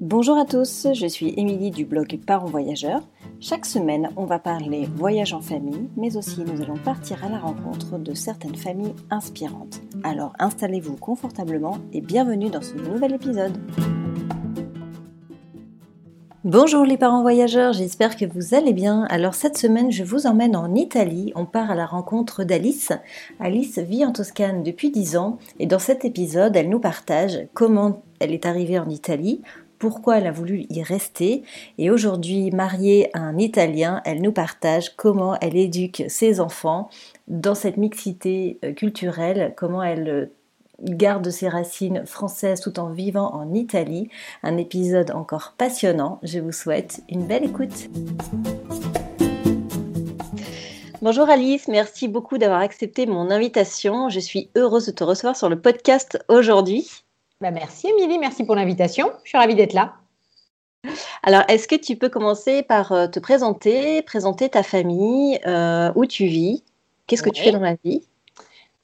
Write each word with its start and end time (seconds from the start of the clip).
Bonjour 0.00 0.38
à 0.38 0.46
tous, 0.46 0.86
je 0.94 1.06
suis 1.06 1.34
Émilie 1.36 1.70
du 1.70 1.84
blog 1.84 2.18
Parents 2.26 2.46
Voyageurs. 2.46 3.02
Chaque 3.38 3.66
semaine, 3.66 4.08
on 4.16 4.24
va 4.24 4.38
parler 4.38 4.88
voyage 4.96 5.34
en 5.34 5.42
famille, 5.42 5.90
mais 5.94 6.16
aussi 6.16 6.40
nous 6.40 6.62
allons 6.62 6.78
partir 6.78 7.22
à 7.22 7.28
la 7.28 7.38
rencontre 7.38 7.98
de 7.98 8.14
certaines 8.14 8.56
familles 8.56 8.94
inspirantes. 9.10 9.82
Alors 10.02 10.32
installez-vous 10.38 10.96
confortablement 10.96 11.76
et 11.92 12.00
bienvenue 12.00 12.48
dans 12.48 12.62
ce 12.62 12.76
nouvel 12.76 13.12
épisode. 13.12 13.58
Bonjour 16.44 16.86
les 16.86 16.96
parents 16.96 17.20
voyageurs, 17.20 17.74
j'espère 17.74 18.16
que 18.16 18.24
vous 18.24 18.54
allez 18.54 18.72
bien. 18.72 19.04
Alors 19.10 19.34
cette 19.34 19.58
semaine, 19.58 19.92
je 19.92 20.04
vous 20.04 20.26
emmène 20.26 20.56
en 20.56 20.74
Italie. 20.74 21.30
On 21.36 21.44
part 21.44 21.70
à 21.70 21.74
la 21.74 21.84
rencontre 21.84 22.44
d'Alice. 22.44 22.92
Alice 23.38 23.78
vit 23.78 24.06
en 24.06 24.12
Toscane 24.12 24.62
depuis 24.62 24.90
10 24.90 25.18
ans 25.18 25.36
et 25.58 25.66
dans 25.66 25.78
cet 25.78 26.06
épisode, 26.06 26.56
elle 26.56 26.70
nous 26.70 26.80
partage 26.80 27.46
comment 27.52 28.02
elle 28.20 28.32
est 28.32 28.46
arrivée 28.46 28.78
en 28.78 28.88
Italie, 28.88 29.42
pourquoi 29.80 30.18
elle 30.18 30.28
a 30.28 30.32
voulu 30.32 30.66
y 30.68 30.82
rester. 30.82 31.42
Et 31.78 31.90
aujourd'hui, 31.90 32.52
mariée 32.52 33.10
à 33.16 33.20
un 33.20 33.38
Italien, 33.38 34.02
elle 34.04 34.22
nous 34.22 34.30
partage 34.30 34.94
comment 34.94 35.36
elle 35.40 35.56
éduque 35.56 36.04
ses 36.06 36.38
enfants 36.38 36.90
dans 37.26 37.56
cette 37.56 37.78
mixité 37.78 38.58
euh, 38.62 38.72
culturelle, 38.72 39.54
comment 39.56 39.82
elle 39.82 40.08
euh, 40.08 40.26
garde 40.82 41.30
ses 41.30 41.48
racines 41.48 42.04
françaises 42.06 42.60
tout 42.60 42.78
en 42.78 42.90
vivant 42.90 43.34
en 43.34 43.54
Italie. 43.54 44.10
Un 44.42 44.58
épisode 44.58 45.10
encore 45.12 45.54
passionnant. 45.56 46.20
Je 46.22 46.38
vous 46.38 46.52
souhaite 46.52 47.00
une 47.08 47.26
belle 47.26 47.44
écoute. 47.44 47.88
Bonjour 51.00 51.30
Alice, 51.30 51.66
merci 51.68 52.08
beaucoup 52.08 52.36
d'avoir 52.36 52.60
accepté 52.60 53.06
mon 53.06 53.30
invitation. 53.30 54.10
Je 54.10 54.20
suis 54.20 54.50
heureuse 54.54 54.84
de 54.84 54.92
te 54.92 55.04
recevoir 55.04 55.34
sur 55.34 55.48
le 55.48 55.58
podcast 55.58 56.22
aujourd'hui. 56.28 56.86
Bah, 57.40 57.50
merci 57.50 57.88
Émilie, 57.88 58.18
merci 58.18 58.44
pour 58.44 58.54
l'invitation. 58.54 59.10
Je 59.24 59.30
suis 59.30 59.38
ravie 59.38 59.54
d'être 59.54 59.72
là. 59.72 59.94
Alors, 61.22 61.42
est-ce 61.48 61.68
que 61.68 61.74
tu 61.74 61.96
peux 61.96 62.08
commencer 62.08 62.62
par 62.62 62.92
euh, 62.92 63.06
te 63.06 63.18
présenter, 63.18 64.02
présenter 64.02 64.48
ta 64.48 64.62
famille, 64.62 65.38
euh, 65.46 65.90
où 65.94 66.04
tu 66.04 66.26
vis, 66.26 66.62
qu'est-ce 67.06 67.22
que 67.22 67.30
tu 67.30 67.42
fais 67.42 67.52
dans 67.52 67.60
la 67.60 67.76
vie? 67.82 68.02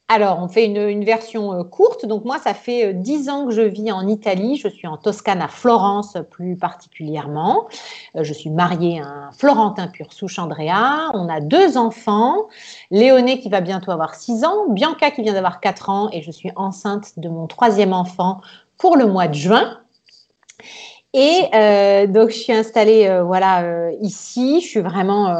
Alors, 0.09 0.39
on 0.41 0.47
fait 0.47 0.65
une, 0.67 1.05
version 1.05 1.53
euh, 1.53 1.65
courte. 1.65 2.07
Donc, 2.07 2.25
moi, 2.25 2.39
ça 2.39 2.55
fait 2.55 2.95
dix 2.95 3.29
ans 3.29 3.47
que 3.47 3.53
je 3.53 3.62
vis 3.62 3.91
en 3.91 4.07
Italie. 4.07 4.57
Je 4.57 4.69
suis 4.69 4.87
en 4.87 4.97
Toscane, 4.97 5.43
à 5.43 5.48
Florence 5.48 6.17
plus 6.31 6.57
particulièrement. 6.57 7.67
je 8.15 8.33
suis 8.33 8.51
mariée 8.51 9.01
à 9.01 9.07
un 9.07 9.33
Florentin 9.33 9.89
pur 9.89 10.13
souche 10.13 10.39
Andrea. 10.39 11.11
On 11.15 11.29
a 11.29 11.41
deux 11.41 11.77
enfants. 11.77 12.47
Léoné 12.93 13.41
qui 13.41 13.48
va 13.48 13.61
bientôt 13.61 13.91
avoir 13.91 14.15
six 14.15 14.45
ans. 14.45 14.69
Bianca 14.69 15.11
qui 15.11 15.23
vient 15.23 15.35
d'avoir 15.35 15.61
quatre 15.61 15.91
ans. 15.91 16.09
Et 16.13 16.23
je 16.23 16.31
suis 16.31 16.53
enceinte 16.55 17.19
de 17.19 17.29
mon 17.29 17.48
troisième 17.48 17.93
enfant 17.93 18.41
pour 18.79 18.97
le 18.97 19.07
mois 19.07 19.27
de 19.27 19.35
juin. 19.35 19.79
Et 21.19 21.45
euh, 21.55 22.07
donc, 22.07 22.29
je 22.29 22.37
suis 22.37 22.53
installée 22.53 23.07
euh, 23.07 23.23
voilà, 23.23 23.63
euh, 23.63 23.93
ici. 24.03 24.61
Je 24.61 24.67
suis 24.67 24.81
vraiment, 24.81 25.35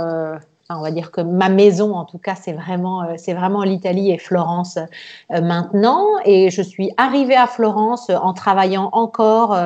on 0.69 0.81
va 0.81 0.91
dire 0.91 1.11
que 1.11 1.21
ma 1.21 1.49
maison, 1.49 1.95
en 1.95 2.05
tout 2.05 2.19
cas, 2.19 2.35
c'est 2.35 2.53
vraiment, 2.53 3.07
c'est 3.17 3.35
vraiment 3.35 3.63
l'Italie 3.63 4.11
et 4.11 4.19
Florence 4.19 4.79
maintenant. 5.31 6.05
Et 6.25 6.51
je 6.51 6.63
suis 6.63 6.91
arrivée 6.97 7.37
à 7.37 7.47
Florence 7.47 8.11
en 8.11 8.33
travaillant 8.33 8.91
encore 8.93 9.57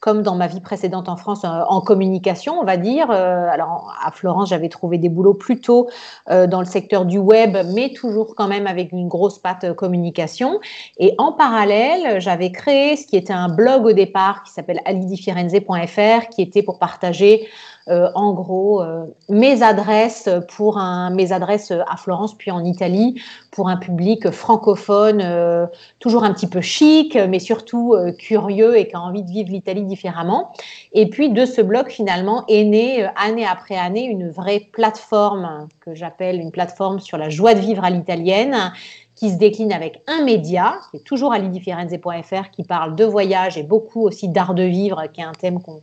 comme 0.00 0.22
dans 0.22 0.36
ma 0.36 0.46
vie 0.46 0.60
précédente 0.60 1.08
en 1.08 1.16
France, 1.16 1.44
euh, 1.44 1.62
en 1.68 1.80
communication, 1.80 2.60
on 2.60 2.64
va 2.64 2.76
dire. 2.76 3.10
Euh, 3.10 3.48
alors, 3.48 3.92
à 4.04 4.10
Florence, 4.10 4.50
j'avais 4.50 4.68
trouvé 4.68 4.98
des 4.98 5.08
boulots 5.08 5.34
plutôt 5.34 5.88
euh, 6.30 6.46
dans 6.46 6.60
le 6.60 6.66
secteur 6.66 7.06
du 7.06 7.18
web, 7.18 7.56
mais 7.74 7.92
toujours 7.92 8.34
quand 8.36 8.46
même 8.46 8.66
avec 8.66 8.92
une 8.92 9.08
grosse 9.08 9.38
patte 9.38 9.72
communication. 9.74 10.60
Et 10.98 11.14
en 11.18 11.32
parallèle, 11.32 12.20
j'avais 12.20 12.52
créé 12.52 12.96
ce 12.96 13.06
qui 13.06 13.16
était 13.16 13.32
un 13.32 13.48
blog 13.48 13.84
au 13.86 13.92
départ 13.92 14.42
qui 14.44 14.52
s'appelle 14.52 14.80
alidifirenze.fr, 14.84 16.28
qui 16.28 16.42
était 16.42 16.62
pour 16.62 16.78
partager 16.78 17.48
euh, 17.88 18.10
en 18.16 18.32
gros 18.32 18.82
euh, 18.82 19.04
mes 19.28 19.62
adresses 19.62 20.28
pour 20.56 20.78
un, 20.78 21.10
mes 21.10 21.30
adresses 21.30 21.70
à 21.70 21.96
Florence 21.96 22.34
puis 22.34 22.50
en 22.50 22.64
Italie 22.64 23.22
pour 23.52 23.68
un 23.68 23.76
public 23.76 24.30
francophone, 24.32 25.20
euh, 25.22 25.66
toujours 26.00 26.24
un 26.24 26.32
petit 26.32 26.48
peu 26.48 26.60
chic, 26.60 27.16
mais 27.28 27.38
surtout 27.38 27.94
curieux 28.18 28.76
et 28.76 28.88
qui 28.88 28.96
a 28.96 29.00
envie 29.00 29.22
de 29.22 29.30
vivre 29.30 29.50
l'Italie 29.50 29.84
différemment. 29.84 30.52
Et 30.92 31.08
puis 31.08 31.30
de 31.30 31.46
ce 31.46 31.60
blog 31.60 31.88
finalement 31.88 32.44
est 32.48 32.64
né 32.64 33.06
année 33.16 33.46
après 33.46 33.76
année 33.76 34.04
une 34.04 34.30
vraie 34.30 34.66
plateforme 34.72 35.68
que 35.80 35.94
j'appelle 35.94 36.40
une 36.40 36.50
plateforme 36.50 36.98
sur 36.98 37.18
la 37.18 37.28
joie 37.28 37.54
de 37.54 37.60
vivre 37.60 37.84
à 37.84 37.90
l'italienne 37.90 38.72
qui 39.16 39.30
se 39.30 39.36
décline 39.36 39.72
avec 39.72 40.02
un 40.06 40.22
média, 40.24 40.78
qui 40.90 40.98
est 40.98 41.04
toujours 41.04 41.32
à 41.32 41.38
lidiffirenze.fr, 41.38 42.50
qui 42.50 42.62
parle 42.62 42.94
de 42.94 43.04
voyage 43.04 43.56
et 43.56 43.62
beaucoup 43.62 44.02
aussi 44.02 44.28
d'art 44.28 44.54
de 44.54 44.62
vivre, 44.62 45.04
qui 45.12 45.22
est 45.22 45.24
un 45.24 45.32
thème 45.32 45.60
qu'on 45.60 45.80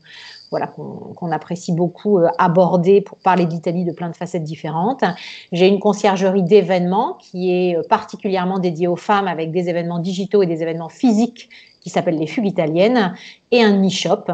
voilà, 0.53 0.67
qu'on 0.67 1.31
apprécie 1.31 1.73
beaucoup 1.73 2.19
euh, 2.19 2.27
aborder 2.37 3.01
pour 3.01 3.17
parler 3.17 3.47
d'Italie 3.47 3.85
de 3.85 3.91
plein 3.91 4.09
de 4.09 4.15
facettes 4.15 4.43
différentes. 4.43 5.03
J'ai 5.51 5.67
une 5.67 5.79
conciergerie 5.79 6.43
d'événements 6.43 7.17
qui 7.19 7.51
est 7.51 7.75
euh, 7.75 7.81
particulièrement 7.89 8.59
dédiée 8.59 8.87
aux 8.87 8.95
femmes 8.95 9.27
avec 9.27 9.49
des 9.49 9.67
événements 9.67 9.97
digitaux 9.97 10.43
et 10.43 10.45
des 10.45 10.61
événements 10.61 10.89
physiques 10.89 11.49
qui 11.81 11.89
s'appellent 11.89 12.19
les 12.19 12.27
fugues 12.27 12.45
italiennes 12.45 13.15
et 13.49 13.63
un 13.63 13.83
e-shop. 13.83 14.25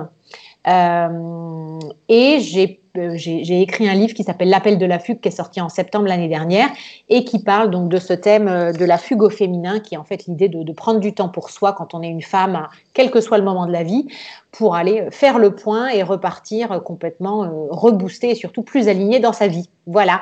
Euh, 0.67 1.79
et 2.09 2.39
j'ai 2.41 2.81
euh, 2.99 3.13
j'ai 3.15 3.61
écrit 3.61 3.87
un 3.87 3.93
livre 3.93 4.13
qui 4.13 4.23
s'appelle 4.23 4.49
L'appel 4.49 4.77
de 4.77 4.85
la 4.85 4.99
fugue, 4.99 5.19
qui 5.19 5.29
est 5.29 5.31
sorti 5.31 5.61
en 5.61 5.69
septembre 5.69 6.07
l'année 6.07 6.27
dernière, 6.27 6.69
et 7.09 7.23
qui 7.23 7.39
parle 7.39 7.71
donc 7.71 7.89
de 7.89 7.97
ce 7.97 8.13
thème 8.13 8.47
euh, 8.47 8.71
de 8.71 8.85
la 8.85 8.97
fugue 8.97 9.23
au 9.23 9.29
féminin, 9.29 9.79
qui 9.79 9.95
est 9.95 9.97
en 9.97 10.03
fait 10.03 10.25
l'idée 10.25 10.49
de, 10.49 10.71
prendre 10.73 10.99
du 10.99 11.13
temps 11.13 11.29
pour 11.29 11.49
soi 11.49 11.73
quand 11.73 11.93
on 11.93 12.01
est 12.01 12.09
une 12.09 12.21
femme, 12.21 12.67
quel 12.93 13.11
que 13.11 13.21
soit 13.21 13.37
le 13.37 13.43
moment 13.43 13.65
de 13.65 13.71
la 13.71 13.83
vie, 13.83 14.07
pour 14.51 14.75
aller 14.75 15.01
euh, 15.01 15.11
faire 15.11 15.39
le 15.39 15.55
point 15.55 15.89
et 15.89 16.03
repartir 16.03 16.81
complètement 16.83 17.67
reboosté 17.69 18.31
et 18.31 18.35
surtout 18.35 18.63
plus 18.63 18.87
aligné 18.87 19.19
dans 19.19 19.33
sa 19.33 19.47
vie. 19.47 19.69
Voilà. 19.87 20.21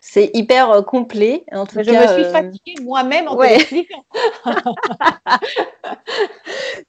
C'est 0.00 0.30
hyper 0.34 0.70
euh, 0.70 0.82
complet. 0.82 1.44
En 1.52 1.66
tout 1.66 1.82
je 1.82 1.90
me 1.90 2.06
suis 2.06 2.24
euh, 2.24 2.32
fatiguée 2.32 2.74
moi-même 2.82 3.28
en 3.28 3.36
ouais. 3.36 3.58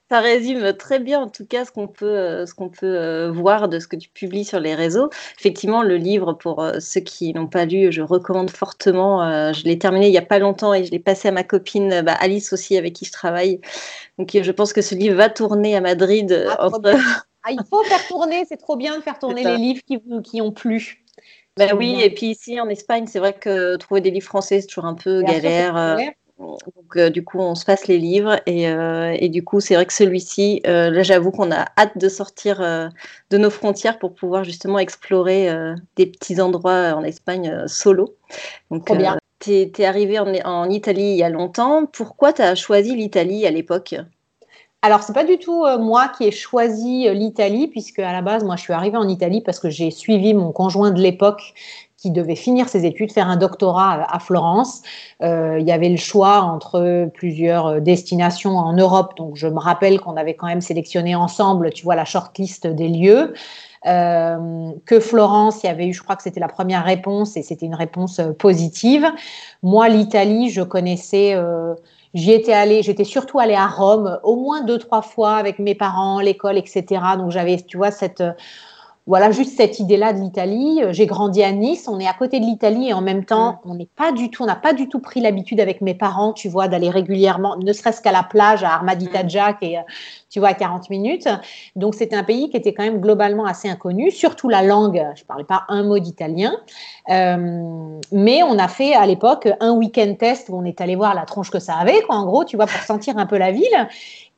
Ça 0.10 0.22
résume 0.22 0.74
très 0.74 1.00
bien 1.00 1.20
en 1.20 1.28
tout 1.30 1.46
cas 1.46 1.66
ce 1.66 1.72
qu'on 1.72 1.88
peut, 1.88 2.06
euh, 2.06 2.46
ce 2.46 2.54
qu'on 2.54 2.70
peut 2.70 3.28
voir 3.28 3.70
de 3.70 3.80
ce 3.80 3.88
que 3.88 3.96
tu 3.96 4.10
publies 4.10 4.46
sur 4.46 4.60
les 4.60 4.76
réseaux. 4.76 5.10
Effectivement, 5.38 5.84
le 5.84 5.98
livre, 5.98 6.34
pour 6.34 6.66
ceux 6.80 7.02
qui 7.02 7.34
n'ont 7.34 7.48
pas 7.48 7.66
lu, 7.66 7.92
je 7.92 8.02
recommande 8.02 8.50
fortement. 8.50 9.52
Je 9.54 9.64
l'ai 9.66 9.78
terminé 9.78 10.08
il 10.08 10.12
n'y 10.12 10.18
a 10.18 10.24
pas 10.24 10.40
longtemps 10.40 10.74
et 10.74 10.84
je 10.84 10.92
l'ai 10.92 11.00
passé 11.00 11.28
à 11.28 11.32
ma 11.32 11.44
copine 11.44 12.02
bah, 12.02 12.16
Alice 12.20 12.54
aussi, 12.54 12.78
avec 12.78 12.94
qui 12.94 13.06
je 13.06 13.12
travaille. 13.12 13.62
Donc 14.18 14.36
je 14.42 14.52
pense 14.52 14.74
que 14.74 14.82
ce 14.82 14.96
livre 14.96 15.16
va 15.16 15.30
tourner 15.30 15.76
à 15.76 15.82
Madrid. 15.82 16.48
Ah, 16.50 16.70
ah, 17.44 17.52
il 17.52 17.62
faut 17.70 17.84
faire 17.84 18.06
tourner, 18.08 18.44
c'est 18.48 18.58
trop 18.58 18.76
bien 18.76 18.98
de 18.98 19.02
faire 19.02 19.20
tourner 19.20 19.44
les 19.44 19.58
livres 19.58 19.82
qui, 19.86 20.00
qui 20.24 20.42
ont 20.42 20.52
plu. 20.52 21.04
Ben 21.60 21.76
oui, 21.76 22.00
et 22.02 22.10
puis 22.10 22.28
ici 22.28 22.60
en 22.62 22.70
Espagne, 22.70 23.06
c'est 23.08 23.20
vrai 23.20 23.34
que 23.34 23.76
trouver 23.76 24.00
des 24.00 24.12
livres 24.12 24.26
français, 24.26 24.62
c'est 24.62 24.68
toujours 24.68 24.86
un 24.86 24.94
peu 24.94 25.22
galère. 25.22 25.76
Euh, 25.76 25.98
donc, 26.40 26.96
euh, 26.96 27.10
du 27.10 27.26
coup, 27.26 27.40
on 27.40 27.54
se 27.54 27.66
passe 27.66 27.88
les 27.88 27.98
livres. 27.98 28.40
Et, 28.46 28.70
euh, 28.70 29.14
et 29.20 29.28
du 29.28 29.44
coup, 29.44 29.60
c'est 29.60 29.76
vrai 29.76 29.86
que 29.86 29.92
celui-ci, 29.92 30.62
là, 30.64 31.04
j'avoue 31.04 31.32
qu'on 31.32 31.52
a 31.52 31.66
hâte 31.78 31.98
de 31.98 32.08
sortir 32.08 32.60
de 33.30 33.38
nos 33.38 33.50
frontières 33.50 34.00
pour 34.00 34.16
pouvoir 34.16 34.46
justement 34.46 34.80
explorer 34.80 35.50
des 35.98 36.06
petits 36.06 36.40
endroits 36.40 36.94
en 36.94 37.04
Espagne 37.04 37.68
solo. 37.68 38.16
Donc, 38.72 38.90
tu 39.40 39.52
es, 39.52 39.86
arrivé 39.86 40.18
en, 40.18 40.34
en, 40.46 40.70
Italie 40.70 41.12
il 41.12 41.18
y 41.18 41.24
a 41.24 41.30
longtemps. 41.30 41.86
Pourquoi 41.86 42.32
tu 42.32 42.42
as 42.42 42.56
choisi 42.56 42.96
l'Italie 42.96 43.46
à 43.46 43.52
l'époque? 43.52 43.96
Alors, 44.82 45.04
c'est 45.04 45.14
pas 45.14 45.26
du 45.26 45.38
tout 45.38 45.66
euh, 45.66 45.78
moi 45.78 46.08
qui 46.08 46.24
ai 46.24 46.32
choisi 46.32 47.08
euh, 47.08 47.14
l'Italie, 47.14 47.68
puisque 47.68 48.00
à 48.00 48.14
la 48.14 48.22
base, 48.22 48.46
moi, 48.46 48.56
je 48.56 48.62
suis 48.62 48.72
arrivée 48.72 48.96
en 48.96 49.10
Italie 49.10 49.42
parce 49.42 49.60
que 49.60 49.70
j'ai 49.70 49.92
suivi 49.92 50.34
mon 50.34 50.54
conjoint 50.54 50.92
de 50.92 51.02
l'époque 51.02 51.54
qui 51.98 52.12
devait 52.12 52.36
finir 52.36 52.70
ses 52.70 52.86
études, 52.86 53.12
faire 53.12 53.28
un 53.28 53.36
doctorat 53.36 54.08
à 54.10 54.20
Florence. 54.20 54.82
Euh, 55.22 55.58
il 55.60 55.68
y 55.68 55.74
avait 55.74 55.90
le 55.90 55.98
choix 55.98 56.40
entre 56.44 57.10
plusieurs 57.14 57.82
destinations 57.82 58.58
en 58.58 58.72
Europe. 58.72 59.18
Donc, 59.18 59.36
je 59.36 59.48
me 59.48 59.60
rappelle 59.60 60.00
qu'on 60.00 60.16
avait 60.16 60.36
quand 60.36 60.48
même 60.48 60.62
sélectionné 60.62 61.14
ensemble, 61.14 61.72
tu 61.72 61.84
vois, 61.84 61.96
la 61.96 62.06
shortlist 62.06 62.66
des 62.66 62.88
lieux. 62.88 63.34
que 63.84 65.00
Florence, 65.02 65.62
il 65.62 65.68
y 65.68 65.70
avait 65.70 65.88
eu, 65.88 65.94
je 65.94 66.02
crois 66.02 66.16
que 66.16 66.24
c'était 66.24 66.40
la 66.40 66.48
première 66.48 66.86
réponse 66.86 67.36
et 67.36 67.44
c'était 67.44 67.66
une 67.66 67.76
réponse 67.76 68.22
positive. 68.38 69.06
Moi, 69.62 69.90
l'Italie, 69.90 70.50
je 70.50 70.62
connaissais 70.62 71.36
J'y 72.14 72.32
étais 72.32 72.54
allée, 72.54 72.82
j'étais 72.82 73.04
surtout 73.04 73.40
allée 73.40 73.54
à 73.54 73.68
Rome 73.68 74.20
au 74.24 74.36
moins 74.36 74.62
deux, 74.62 74.80
trois 74.80 75.04
fois 75.04 75.36
avec 75.36 75.60
mes 75.60 75.76
parents, 75.76 76.20
l'école, 76.20 76.58
etc. 76.58 76.86
Donc 77.18 77.30
j'avais, 77.30 77.58
tu 77.58 77.78
vois, 77.78 77.92
cette, 77.92 78.24
voilà, 79.10 79.32
juste 79.32 79.58
cette 79.58 79.80
idée-là 79.80 80.14
de 80.14 80.22
l'Italie. 80.22 80.82
J'ai 80.92 81.08
grandi 81.08 81.42
à 81.44 81.52
Nice, 81.52 81.88
on 81.88 82.00
est 82.00 82.08
à 82.08 82.14
côté 82.14 82.40
de 82.40 82.46
l'Italie 82.46 82.90
et 82.90 82.94
en 82.94 83.02
même 83.02 83.26
temps, 83.26 83.54
mm. 83.54 83.72
on 83.72 83.76
n'est 83.76 83.90
pas 83.96 84.12
du 84.12 84.30
tout, 84.30 84.44
on 84.44 84.46
n'a 84.46 84.56
pas 84.56 84.74
du 84.74 84.88
tout 84.88 85.00
pris 85.00 85.20
l'habitude 85.20 85.60
avec 85.60 85.82
mes 85.82 85.96
parents, 85.96 86.32
tu 86.32 86.48
vois, 86.48 86.68
d'aller 86.68 86.92
régulièrement, 86.92 87.58
ne 87.58 87.74
serait-ce 87.74 88.02
qu'à 88.02 88.12
la 88.12 88.22
plage 88.24 88.64
à 88.64 88.70
Armadita 88.70 89.28
Jack 89.28 89.58
et 89.64 89.80
tu 90.30 90.40
vois, 90.40 90.50
à 90.50 90.54
40 90.54 90.90
minutes. 90.90 91.28
Donc, 91.76 91.96
c'était 91.96 92.16
un 92.16 92.24
pays 92.24 92.50
qui 92.50 92.58
était 92.58 92.74
quand 92.74 92.84
même 92.84 93.02
globalement 93.02 93.46
assez 93.46 93.68
inconnu, 93.68 94.12
surtout 94.12 94.48
la 94.48 94.62
langue. 94.62 95.04
Je 95.16 95.24
ne 95.24 95.26
parlais 95.26 95.44
pas 95.44 95.64
un 95.70 95.84
mot 95.84 95.98
d'italien. 95.98 96.54
Euh, 97.10 98.00
mais 98.12 98.44
on 98.44 98.60
a 98.60 98.68
fait 98.68 98.94
à 98.94 99.06
l'époque 99.06 99.50
un 99.60 99.72
week-end 99.72 100.14
test 100.20 100.50
où 100.50 100.56
on 100.56 100.66
est 100.66 100.82
allé 100.82 100.96
voir 100.96 101.16
la 101.16 101.26
tronche 101.26 101.50
que 101.50 101.60
ça 101.60 101.76
avait, 101.76 102.02
quoi, 102.04 102.16
en 102.16 102.26
gros, 102.26 102.46
tu 102.46 102.58
vois, 102.58 102.68
pour 102.68 102.82
sentir 102.82 103.18
un 103.18 103.26
peu 103.26 103.38
la 103.38 103.52
ville. 103.52 103.88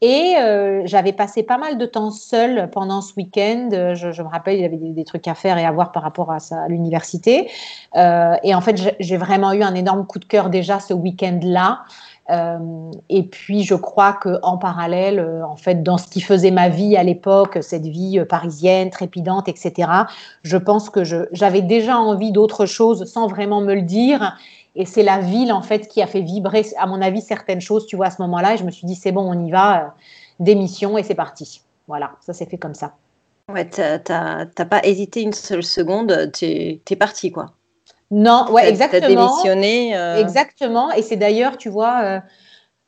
Et 0.04 0.36
euh, 0.38 0.82
j'avais 0.86 1.14
passé 1.14 1.44
pas 1.44 1.60
mal 1.60 1.78
de 1.78 1.86
temps 1.86 2.10
seule 2.10 2.72
pendant 2.72 3.02
ce 3.02 3.14
week-end. 3.16 3.70
Je, 3.94 4.22
me 4.24 4.28
rappelle, 4.28 4.56
il 4.56 4.62
y 4.62 4.66
avait 4.66 4.78
des, 4.78 5.04
trucs 5.04 5.28
à 5.28 5.36
faire 5.36 5.60
et 5.60 5.66
à 5.66 5.72
voir 5.72 5.92
par 5.92 6.02
rapport 6.02 6.32
à, 6.32 6.40
l'université. 6.68 7.50
Euh, 7.96 8.36
et 8.42 8.56
en 8.56 8.62
fait, 8.62 8.96
j'ai 9.00 9.18
vraiment 9.18 9.54
eu 9.54 9.62
un 9.62 9.76
énorme 9.76 10.08
coup 10.08 10.18
de 10.18 10.26
cœur 10.26 10.50
déjà 10.50 10.80
ce 10.80 10.96
week-end-là. 10.96 11.84
Euh, 12.32 12.92
et 13.10 13.24
puis, 13.24 13.64
je 13.64 13.76
crois 13.76 14.14
qu'en 14.14 14.58
parallèle, 14.58 15.20
euh, 15.20 15.46
en 15.46 15.58
fait, 15.58 15.84
dans 15.84 15.98
ce 15.98 16.08
qui 16.08 16.22
faisait 16.22 16.52
ma 16.52 16.70
vie 16.70 16.96
à 16.96 17.04
l'époque, 17.04 17.58
cette 17.62 17.86
vie 17.86 18.20
euh, 18.20 18.26
parisienne, 18.26 18.90
trépidante, 18.90 19.50
etc., 19.50 19.92
je 20.44 20.58
pense 20.58 20.90
que 20.90 21.04
j'avais 21.04 21.62
déjà 21.62 21.98
envie 21.98 22.32
d'autre 22.32 22.66
chose 22.66 23.06
sans 23.06 23.28
vraiment 23.28 23.62
me 23.62 23.74
le 23.74 23.82
dire. 23.82 24.38
Et 24.76 24.86
c'est 24.86 25.04
la 25.04 25.20
ville, 25.20 25.52
en 25.52 25.62
fait, 25.62 25.88
qui 25.88 26.02
a 26.02 26.08
fait 26.08 26.22
vibrer, 26.22 26.66
à 26.78 26.88
mon 26.88 27.02
avis, 27.02 27.22
certaines 27.22 27.62
choses, 27.62 27.86
tu 27.88 27.96
vois, 27.96 28.08
à 28.08 28.12
ce 28.12 28.22
moment-là. 28.22 28.54
Et 28.54 28.58
je 28.58 28.64
me 28.64 28.72
suis 28.72 28.88
dit, 28.88 28.96
c'est 28.96 29.12
bon, 29.12 29.22
on 29.22 29.46
y 29.46 29.52
va, 29.52 29.96
démission, 30.40 30.98
et 30.98 31.04
c'est 31.04 31.16
parti. 31.16 31.62
Voilà, 31.88 32.12
ça 32.22 32.34
s'est 32.34 32.46
fait 32.46 32.58
comme 32.58 32.74
ça. 32.74 32.94
Ouais, 33.52 33.66
t'as 33.66 34.46
pas 34.46 34.80
hésité 34.84 35.22
une 35.22 35.34
seule 35.34 35.64
seconde, 35.64 36.32
t'es 36.32 36.82
es 36.90 36.96
parti, 36.96 37.32
quoi. 37.32 37.48
Non, 38.12 38.52
ouais, 38.52 38.70
exactement. 38.70 39.08
démissionné. 39.08 39.98
Euh. 39.98 40.18
Exactement. 40.18 40.92
Et 40.92 41.02
c'est 41.02 41.16
d'ailleurs, 41.16 41.58
tu 41.58 41.70
vois, 41.70 42.02
euh, 42.04 42.20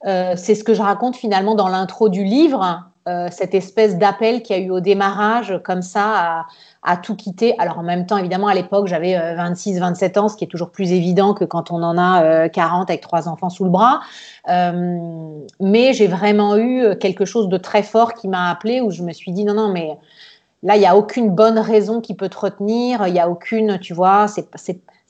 euh, 0.05 0.33
c'est 0.35 0.53
ce 0.53 0.65
que 0.65 0.73
je 0.73 0.81
raconte 0.81 1.15
finalement 1.15 1.55
dans 1.55 1.69
l'intro 1.69 2.09
du 2.09 2.25
livre, 2.25 2.83
cette 3.05 3.53
espèce 3.53 3.97
d'appel 3.97 4.41
qu'il 4.41 4.57
y 4.57 4.59
a 4.59 4.61
eu 4.61 4.69
au 4.69 4.79
démarrage, 4.79 5.59
comme 5.63 5.81
ça, 5.81 6.45
à, 6.83 6.97
tout 6.97 7.15
quitter. 7.15 7.53
Alors 7.59 7.79
en 7.79 7.83
même 7.83 8.05
temps, 8.05 8.17
évidemment, 8.17 8.47
à 8.47 8.53
l'époque, 8.53 8.87
j'avais 8.87 9.35
26, 9.35 9.79
27 9.79 10.17
ans, 10.17 10.29
ce 10.29 10.37
qui 10.37 10.45
est 10.45 10.47
toujours 10.47 10.69
plus 10.69 10.91
évident 10.91 11.33
que 11.33 11.43
quand 11.43 11.71
on 11.71 11.83
en 11.83 11.97
a 11.97 12.49
40 12.49 12.89
avec 12.89 13.01
trois 13.01 13.27
enfants 13.27 13.49
sous 13.49 13.65
le 13.65 13.69
bras. 13.69 14.01
mais 14.47 15.93
j'ai 15.93 16.07
vraiment 16.07 16.57
eu 16.57 16.97
quelque 16.99 17.25
chose 17.25 17.49
de 17.49 17.57
très 17.57 17.83
fort 17.83 18.13
qui 18.13 18.27
m'a 18.27 18.49
appelé, 18.49 18.81
où 18.81 18.91
je 18.91 19.03
me 19.03 19.11
suis 19.11 19.31
dit, 19.31 19.43
non, 19.43 19.53
non, 19.53 19.69
mais 19.69 19.97
là, 20.61 20.75
il 20.75 20.79
n'y 20.79 20.87
a 20.87 20.95
aucune 20.95 21.29
bonne 21.29 21.59
raison 21.59 21.99
qui 22.01 22.15
peut 22.15 22.29
te 22.29 22.37
retenir, 22.37 23.05
il 23.07 23.13
n'y 23.13 23.19
a 23.19 23.29
aucune, 23.29 23.79
tu 23.79 23.93
vois, 23.93 24.27
c'est 24.27 24.47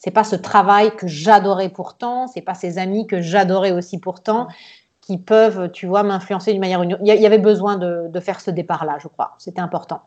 c'est 0.04 0.12
pas 0.12 0.26
ce 0.26 0.36
travail 0.36 0.94
que 0.98 1.08
j'adorais 1.08 1.70
pourtant, 1.70 2.28
c'est 2.28 2.42
pas 2.42 2.56
ces 2.56 2.78
amis 2.78 3.08
que 3.08 3.22
j'adorais 3.22 3.72
aussi 3.72 4.00
pourtant 4.00 4.50
qui 5.06 5.18
peuvent, 5.18 5.70
tu 5.72 5.86
vois, 5.86 6.04
m'influencer 6.04 6.54
d'une 6.54 6.62
manière 6.62 6.80
ou 6.80 6.84
d'une 6.84 6.94
autre. 6.94 7.04
Il 7.06 7.22
y 7.22 7.26
avait 7.26 7.38
besoin 7.38 7.78
de, 7.78 8.20
faire 8.20 8.40
ce 8.40 8.52
départ-là, 8.52 8.98
je 9.02 9.08
crois. 9.10 9.36
C'était 9.38 9.60
important. 9.60 10.02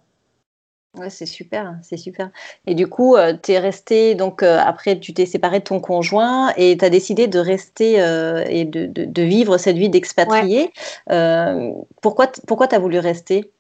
Ouais, 0.97 1.11
c'est 1.11 1.27
super, 1.27 1.77
c'est 1.83 1.99
super. 1.99 2.31
Et 2.67 2.75
du 2.75 2.87
coup, 2.87 3.17
euh, 3.17 3.35
tu 3.41 3.53
es 3.53 3.59
resté, 3.59 4.15
donc 4.15 4.43
euh, 4.43 4.59
après, 4.59 4.99
tu 4.99 5.13
t'es 5.13 5.27
séparé 5.27 5.59
de 5.59 5.65
ton 5.65 5.79
conjoint 5.79 6.55
et 6.57 6.79
tu 6.79 6.85
as 6.87 6.89
décidé 6.89 7.27
de 7.27 7.39
rester 7.39 8.01
euh, 8.01 8.43
et 8.49 8.65
de, 8.65 9.23
vivre 9.23 9.59
cette 9.59 9.77
vie 9.77 9.91
d'expatrié. 9.91 10.73
pourquoi 12.01 12.29
pourquoi 12.47 12.67
tu 12.67 12.75
as 12.75 12.79
voulu 12.79 12.99
rester? 12.99 13.53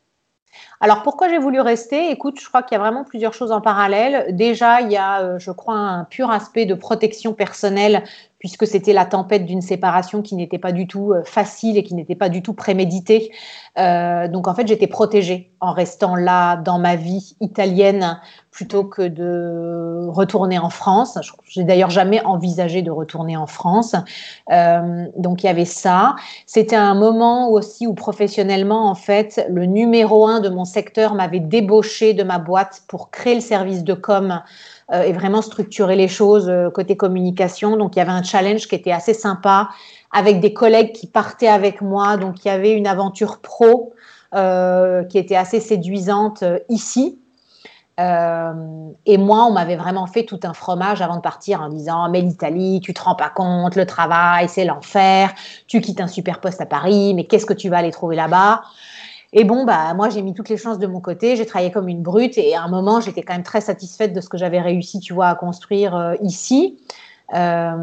Alors 0.80 1.02
pourquoi 1.02 1.28
j'ai 1.28 1.38
voulu 1.38 1.60
rester? 1.60 2.10
Écoute, 2.10 2.38
je 2.40 2.46
crois 2.48 2.62
qu'il 2.62 2.76
y 2.76 2.80
a 2.80 2.82
vraiment 2.82 3.04
plusieurs 3.04 3.32
choses 3.32 3.52
en 3.52 3.60
parallèle. 3.60 4.34
Déjà, 4.36 4.80
il 4.82 4.92
y 4.92 4.96
a, 4.96 5.22
euh, 5.22 5.38
je 5.38 5.50
crois, 5.50 5.74
un 5.74 6.04
pur 6.04 6.30
aspect 6.30 6.66
de 6.66 6.74
protection 6.74 7.32
personnelle 7.32 8.04
puisque 8.46 8.68
c'était 8.68 8.92
la 8.92 9.04
tempête 9.04 9.44
d'une 9.44 9.60
séparation 9.60 10.22
qui 10.22 10.36
n'était 10.36 10.60
pas 10.60 10.70
du 10.70 10.86
tout 10.86 11.10
euh, 11.10 11.24
facile 11.24 11.76
et 11.76 11.82
qui 11.82 11.94
n'était 11.94 12.14
pas 12.14 12.28
du 12.28 12.42
tout 12.42 12.52
préméditée. 12.52 13.32
Euh, 13.76 14.28
donc 14.28 14.46
en 14.46 14.54
fait, 14.54 14.68
j'étais 14.68 14.86
protégée 14.86 15.50
en 15.58 15.72
restant 15.72 16.14
là 16.14 16.54
dans 16.54 16.78
ma 16.78 16.94
vie 16.94 17.34
italienne 17.40 18.20
plutôt 18.52 18.84
que 18.84 19.02
de 19.02 20.06
retourner 20.08 20.60
en 20.60 20.70
France. 20.70 21.18
J'ai 21.48 21.64
d'ailleurs 21.64 21.90
jamais 21.90 22.24
envisagé 22.24 22.82
de 22.82 22.90
retourner 22.92 23.36
en 23.36 23.48
France. 23.48 23.96
Euh, 24.52 25.06
donc 25.16 25.42
il 25.42 25.46
y 25.46 25.48
avait 25.48 25.64
ça. 25.64 26.14
C'était 26.46 26.76
un 26.76 26.94
moment 26.94 27.50
aussi 27.50 27.88
où 27.88 27.94
professionnellement, 27.94 28.88
en 28.88 28.94
fait, 28.94 29.44
le 29.50 29.66
numéro 29.66 30.28
un 30.28 30.38
de 30.38 30.50
mon 30.50 30.64
secteur 30.64 31.14
m'avait 31.14 31.40
débauché 31.40 32.14
de 32.14 32.22
ma 32.22 32.38
boîte 32.38 32.82
pour 32.86 33.10
créer 33.10 33.34
le 33.34 33.40
service 33.40 33.82
de 33.82 33.94
com 33.94 34.40
et 34.92 35.12
vraiment 35.12 35.42
structurer 35.42 35.96
les 35.96 36.08
choses 36.08 36.48
euh, 36.48 36.70
côté 36.70 36.96
communication. 36.96 37.76
Donc 37.76 37.96
il 37.96 37.98
y 37.98 38.02
avait 38.02 38.12
un 38.12 38.22
challenge 38.22 38.68
qui 38.68 38.74
était 38.74 38.92
assez 38.92 39.14
sympa 39.14 39.70
avec 40.12 40.40
des 40.40 40.52
collègues 40.52 40.92
qui 40.92 41.06
partaient 41.06 41.48
avec 41.48 41.80
moi. 41.80 42.16
Donc 42.16 42.44
il 42.44 42.48
y 42.48 42.50
avait 42.50 42.72
une 42.72 42.86
aventure 42.86 43.40
pro 43.40 43.92
euh, 44.34 45.04
qui 45.04 45.18
était 45.18 45.36
assez 45.36 45.60
séduisante 45.60 46.44
ici. 46.68 47.18
et 47.98 49.18
moi, 49.18 49.46
on 49.46 49.52
m'avait 49.52 49.76
vraiment 49.76 50.06
fait 50.06 50.24
tout 50.24 50.40
un 50.42 50.52
fromage 50.52 51.00
avant 51.00 51.16
de 51.16 51.22
partir 51.22 51.62
en 51.62 51.68
disant 51.68 52.08
Mais 52.10 52.20
l'Italie, 52.20 52.80
tu 52.82 52.92
te 52.92 53.02
rends 53.02 53.14
pas 53.14 53.30
compte, 53.30 53.74
le 53.74 53.86
travail, 53.86 54.48
c'est 54.48 54.64
l'enfer, 54.64 55.32
tu 55.66 55.80
quittes 55.80 56.00
un 56.00 56.08
super 56.08 56.40
poste 56.40 56.60
à 56.60 56.66
Paris, 56.66 57.14
mais 57.14 57.24
qu'est-ce 57.24 57.46
que 57.46 57.54
tu 57.54 57.70
vas 57.70 57.78
aller 57.78 57.90
trouver 57.90 58.16
là-bas? 58.16 58.62
Et 59.38 59.44
bon, 59.44 59.66
bah, 59.66 59.92
moi, 59.92 60.08
j'ai 60.08 60.22
mis 60.22 60.32
toutes 60.32 60.48
les 60.48 60.56
chances 60.56 60.78
de 60.78 60.86
mon 60.86 61.00
côté. 61.00 61.36
J'ai 61.36 61.44
travaillé 61.44 61.70
comme 61.70 61.88
une 61.88 62.00
brute 62.00 62.38
et 62.38 62.56
à 62.56 62.62
un 62.62 62.68
moment, 62.68 63.02
j'étais 63.02 63.20
quand 63.20 63.34
même 63.34 63.42
très 63.42 63.60
satisfaite 63.60 64.14
de 64.14 64.22
ce 64.22 64.30
que 64.30 64.38
j'avais 64.38 64.62
réussi, 64.62 64.98
tu 64.98 65.12
vois, 65.12 65.28
à 65.28 65.34
construire 65.34 65.94
euh, 65.94 66.14
ici. 66.22 66.80
Euh, 67.34 67.76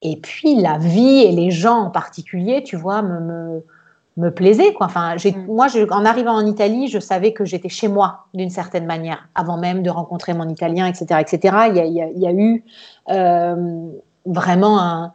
et 0.00 0.16
puis, 0.16 0.54
la 0.56 0.78
vie 0.78 1.24
et 1.24 1.32
les 1.32 1.50
gens 1.50 1.80
en 1.80 1.90
particulier, 1.90 2.62
tu 2.62 2.76
vois, 2.76 3.02
me, 3.02 3.20
me, 3.20 3.64
me 4.16 4.30
plaisaient. 4.30 4.72
Quoi. 4.72 4.86
Enfin, 4.86 5.16
mm. 5.16 5.44
Moi, 5.46 5.66
en 5.90 6.06
arrivant 6.06 6.36
en 6.36 6.46
Italie, 6.46 6.88
je 6.88 6.98
savais 6.98 7.34
que 7.34 7.44
j'étais 7.44 7.68
chez 7.68 7.88
moi 7.88 8.24
d'une 8.32 8.48
certaine 8.48 8.86
manière, 8.86 9.28
avant 9.34 9.58
même 9.58 9.82
de 9.82 9.90
rencontrer 9.90 10.32
mon 10.32 10.48
Italien, 10.48 10.86
etc. 10.86 11.20
etc. 11.20 11.56
Il, 11.68 11.76
y 11.76 11.80
a, 11.80 11.84
il, 11.84 12.18
y 12.18 12.26
a, 12.26 12.32
eu 12.32 12.64
euh, 13.10 13.90
vraiment 14.24 14.80
un 14.80 15.12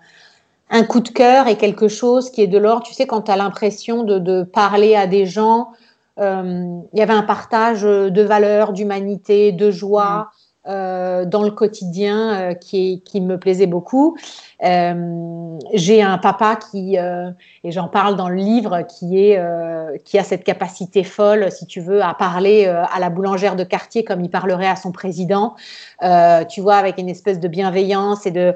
un 0.69 0.83
coup 0.83 0.99
de 0.99 1.09
cœur 1.09 1.47
et 1.47 1.57
quelque 1.57 1.87
chose 1.87 2.29
qui 2.29 2.41
est 2.41 2.47
de 2.47 2.57
l'ordre. 2.57 2.83
Tu 2.83 2.93
sais, 2.93 3.05
quand 3.05 3.23
tu 3.23 3.31
as 3.31 3.37
l'impression 3.37 4.03
de, 4.03 4.43
parler 4.43 4.95
à 4.95 5.07
des 5.07 5.25
gens, 5.25 5.69
euh, 6.19 6.79
il 6.93 6.99
y 6.99 7.01
avait 7.01 7.13
un 7.13 7.23
partage 7.23 7.81
de 7.83 8.21
valeurs, 8.21 8.73
d'humanité, 8.73 9.51
de 9.51 9.71
joie. 9.71 10.29
Euh, 10.67 11.25
dans 11.25 11.43
le 11.43 11.51
quotidien 11.51 12.33
euh, 12.33 12.53
qui, 12.55 13.03
qui, 13.05 13.21
me 13.21 13.37
plaisait 13.37 13.67
beaucoup. 13.67 14.17
J'ai 14.63 16.01
un 16.01 16.17
papa 16.17 16.55
qui, 16.55 16.95
et 16.95 17.71
j'en 17.71 17.87
parle 17.87 18.15
dans 18.15 18.29
le 18.29 18.37
livre, 18.37 18.81
qui, 18.81 19.19
est, 19.19 19.39
qui 20.05 20.17
a 20.17 20.23
cette 20.23 20.43
capacité 20.43 21.03
folle, 21.03 21.51
si 21.51 21.67
tu 21.67 21.81
veux, 21.81 22.01
à 22.01 22.15
parler 22.15 22.65
à 22.65 22.99
la 22.99 23.11
boulangère 23.11 23.55
de 23.55 23.63
quartier 23.63 24.03
comme 24.03 24.21
il 24.21 24.31
parlerait 24.31 24.67
à 24.67 24.75
son 24.75 24.91
président, 24.91 25.53
tu 26.49 26.61
vois, 26.61 26.77
avec 26.77 26.97
une 26.97 27.09
espèce 27.09 27.39
de 27.39 27.47
bienveillance 27.47 28.25
et 28.25 28.31
de, 28.31 28.55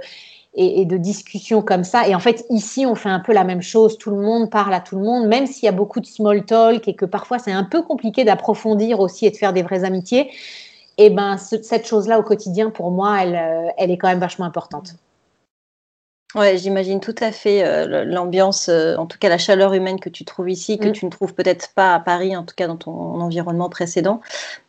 et, 0.59 0.85
de 0.85 0.97
discussions 0.97 1.61
comme 1.61 1.85
ça. 1.85 2.07
Et 2.07 2.13
en 2.13 2.19
fait, 2.19 2.45
ici, 2.49 2.85
on 2.85 2.93
fait 2.93 3.09
un 3.09 3.21
peu 3.21 3.31
la 3.31 3.45
même 3.45 3.61
chose. 3.61 3.97
Tout 3.97 4.11
le 4.11 4.17
monde 4.17 4.49
parle 4.49 4.73
à 4.73 4.81
tout 4.81 4.97
le 4.97 5.03
monde, 5.03 5.27
même 5.27 5.47
s'il 5.47 5.63
y 5.63 5.69
a 5.69 5.71
beaucoup 5.71 6.01
de 6.01 6.05
small 6.05 6.43
talk 6.45 6.87
et 6.87 6.95
que 6.95 7.05
parfois 7.05 7.39
c'est 7.39 7.53
un 7.53 7.63
peu 7.63 7.81
compliqué 7.81 8.25
d'approfondir 8.25 8.99
aussi 8.99 9.25
et 9.25 9.31
de 9.31 9.37
faire 9.37 9.53
des 9.53 9.63
vraies 9.63 9.85
amitiés. 9.85 10.29
Et 10.97 11.05
eh 11.05 11.09
ben, 11.09 11.37
cette 11.37 11.87
chose-là 11.87 12.19
au 12.19 12.23
quotidien, 12.23 12.71
pour 12.71 12.91
moi, 12.91 13.23
elle, 13.23 13.35
euh, 13.35 13.69
elle 13.77 13.89
est 13.89 13.97
quand 13.97 14.09
même 14.09 14.19
vachement 14.19 14.43
importante. 14.43 14.95
Ouais, 16.35 16.59
j'imagine 16.59 16.99
tout 16.99 17.15
à 17.21 17.31
fait 17.31 17.63
euh, 17.65 18.05
l'ambiance, 18.05 18.69
euh, 18.69 18.95
en 18.97 19.07
tout 19.07 19.17
cas 19.17 19.29
la 19.29 19.39
chaleur 19.39 19.73
humaine 19.73 19.99
que 19.99 20.09
tu 20.09 20.25
trouves 20.25 20.47
ici, 20.47 20.77
que 20.77 20.89
mm. 20.89 20.91
tu 20.91 21.05
ne 21.05 21.09
trouves 21.09 21.33
peut-être 21.33 21.73
pas 21.73 21.95
à 21.95 21.99
Paris, 21.99 22.37
en 22.37 22.43
tout 22.43 22.53
cas 22.55 22.67
dans 22.67 22.75
ton 22.75 22.91
environnement 22.91 23.67
précédent. 23.67 24.21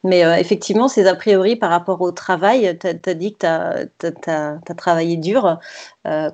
Mais 0.02 0.24
euh, 0.24 0.36
effectivement, 0.36 0.88
ces 0.88 1.06
a 1.06 1.14
priori 1.14 1.56
par 1.56 1.68
rapport 1.68 2.00
au 2.00 2.12
travail, 2.12 2.78
tu 2.80 2.86
as, 2.86 3.14
dit 3.14 3.34
que 3.34 3.84
tu 3.98 4.30
as, 4.30 4.74
travaillé 4.74 5.18
dur. 5.18 5.58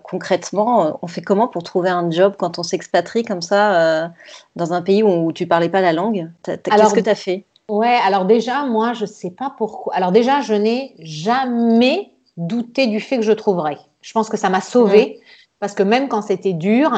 concrètement, 0.04 1.00
on 1.02 1.08
fait 1.08 1.22
comment 1.22 1.48
pour 1.48 1.64
trouver 1.64 1.90
un 1.90 2.08
job 2.08 2.34
quand 2.38 2.60
on 2.60 2.62
s'expatrie 2.62 3.24
comme 3.24 3.42
ça 3.42 4.12
dans 4.54 4.72
un 4.72 4.82
pays 4.82 5.02
où 5.02 5.32
tu 5.32 5.48
parlais 5.48 5.68
pas 5.68 5.80
la 5.80 5.92
langue? 5.92 6.30
Qu'est-ce 6.44 6.94
que 6.94 7.00
tu 7.00 7.10
as 7.10 7.16
fait? 7.16 7.44
Ouais, 7.68 7.98
alors 8.06 8.26
déjà, 8.26 8.64
moi, 8.64 8.92
je 8.92 9.06
sais 9.06 9.30
pas 9.30 9.52
pourquoi. 9.58 9.92
Alors 9.96 10.12
déjà, 10.12 10.40
je 10.40 10.54
n'ai 10.54 10.94
jamais 11.00 12.12
douté 12.36 12.86
du 12.86 13.00
fait 13.00 13.16
que 13.16 13.22
je 13.22 13.32
trouverais. 13.32 13.78
Je 14.06 14.12
pense 14.12 14.28
que 14.28 14.36
ça 14.36 14.50
m'a 14.50 14.60
sauvée 14.60 15.18
parce 15.58 15.74
que 15.74 15.82
même 15.82 16.08
quand 16.08 16.22
c'était 16.22 16.52
dur, 16.52 16.92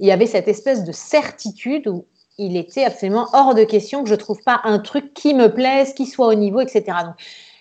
il 0.00 0.08
y 0.08 0.10
avait 0.10 0.26
cette 0.26 0.48
espèce 0.48 0.82
de 0.82 0.90
certitude 0.90 1.86
où 1.86 2.04
il 2.36 2.56
était 2.56 2.84
absolument 2.84 3.28
hors 3.32 3.54
de 3.54 3.62
question 3.62 4.02
que 4.02 4.08
je 4.08 4.16
trouve 4.16 4.42
pas 4.42 4.60
un 4.64 4.80
truc 4.80 5.14
qui 5.14 5.34
me 5.34 5.54
plaise, 5.54 5.94
qui 5.94 6.04
soit 6.04 6.26
au 6.26 6.34
niveau, 6.34 6.60
etc. 6.60 6.82
Donc, 7.04 7.14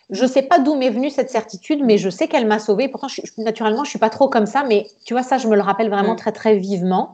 je 0.09 0.25
sais 0.25 0.41
pas 0.41 0.57
d'où 0.57 0.75
m'est 0.75 0.89
venue 0.89 1.11
cette 1.11 1.29
certitude, 1.29 1.81
mais 1.83 1.99
je 1.99 2.09
sais 2.09 2.27
qu'elle 2.27 2.47
m'a 2.47 2.57
sauvée. 2.57 2.87
Pourtant, 2.87 3.07
je, 3.07 3.21
naturellement, 3.37 3.83
je 3.83 3.91
suis 3.91 3.99
pas 3.99 4.09
trop 4.09 4.29
comme 4.29 4.47
ça, 4.47 4.63
mais 4.63 4.87
tu 5.05 5.13
vois, 5.13 5.21
ça, 5.21 5.37
je 5.37 5.47
me 5.47 5.55
le 5.55 5.61
rappelle 5.61 5.89
vraiment 5.91 6.13
mm. 6.13 6.17
très, 6.17 6.31
très 6.31 6.57
vivement. 6.57 7.13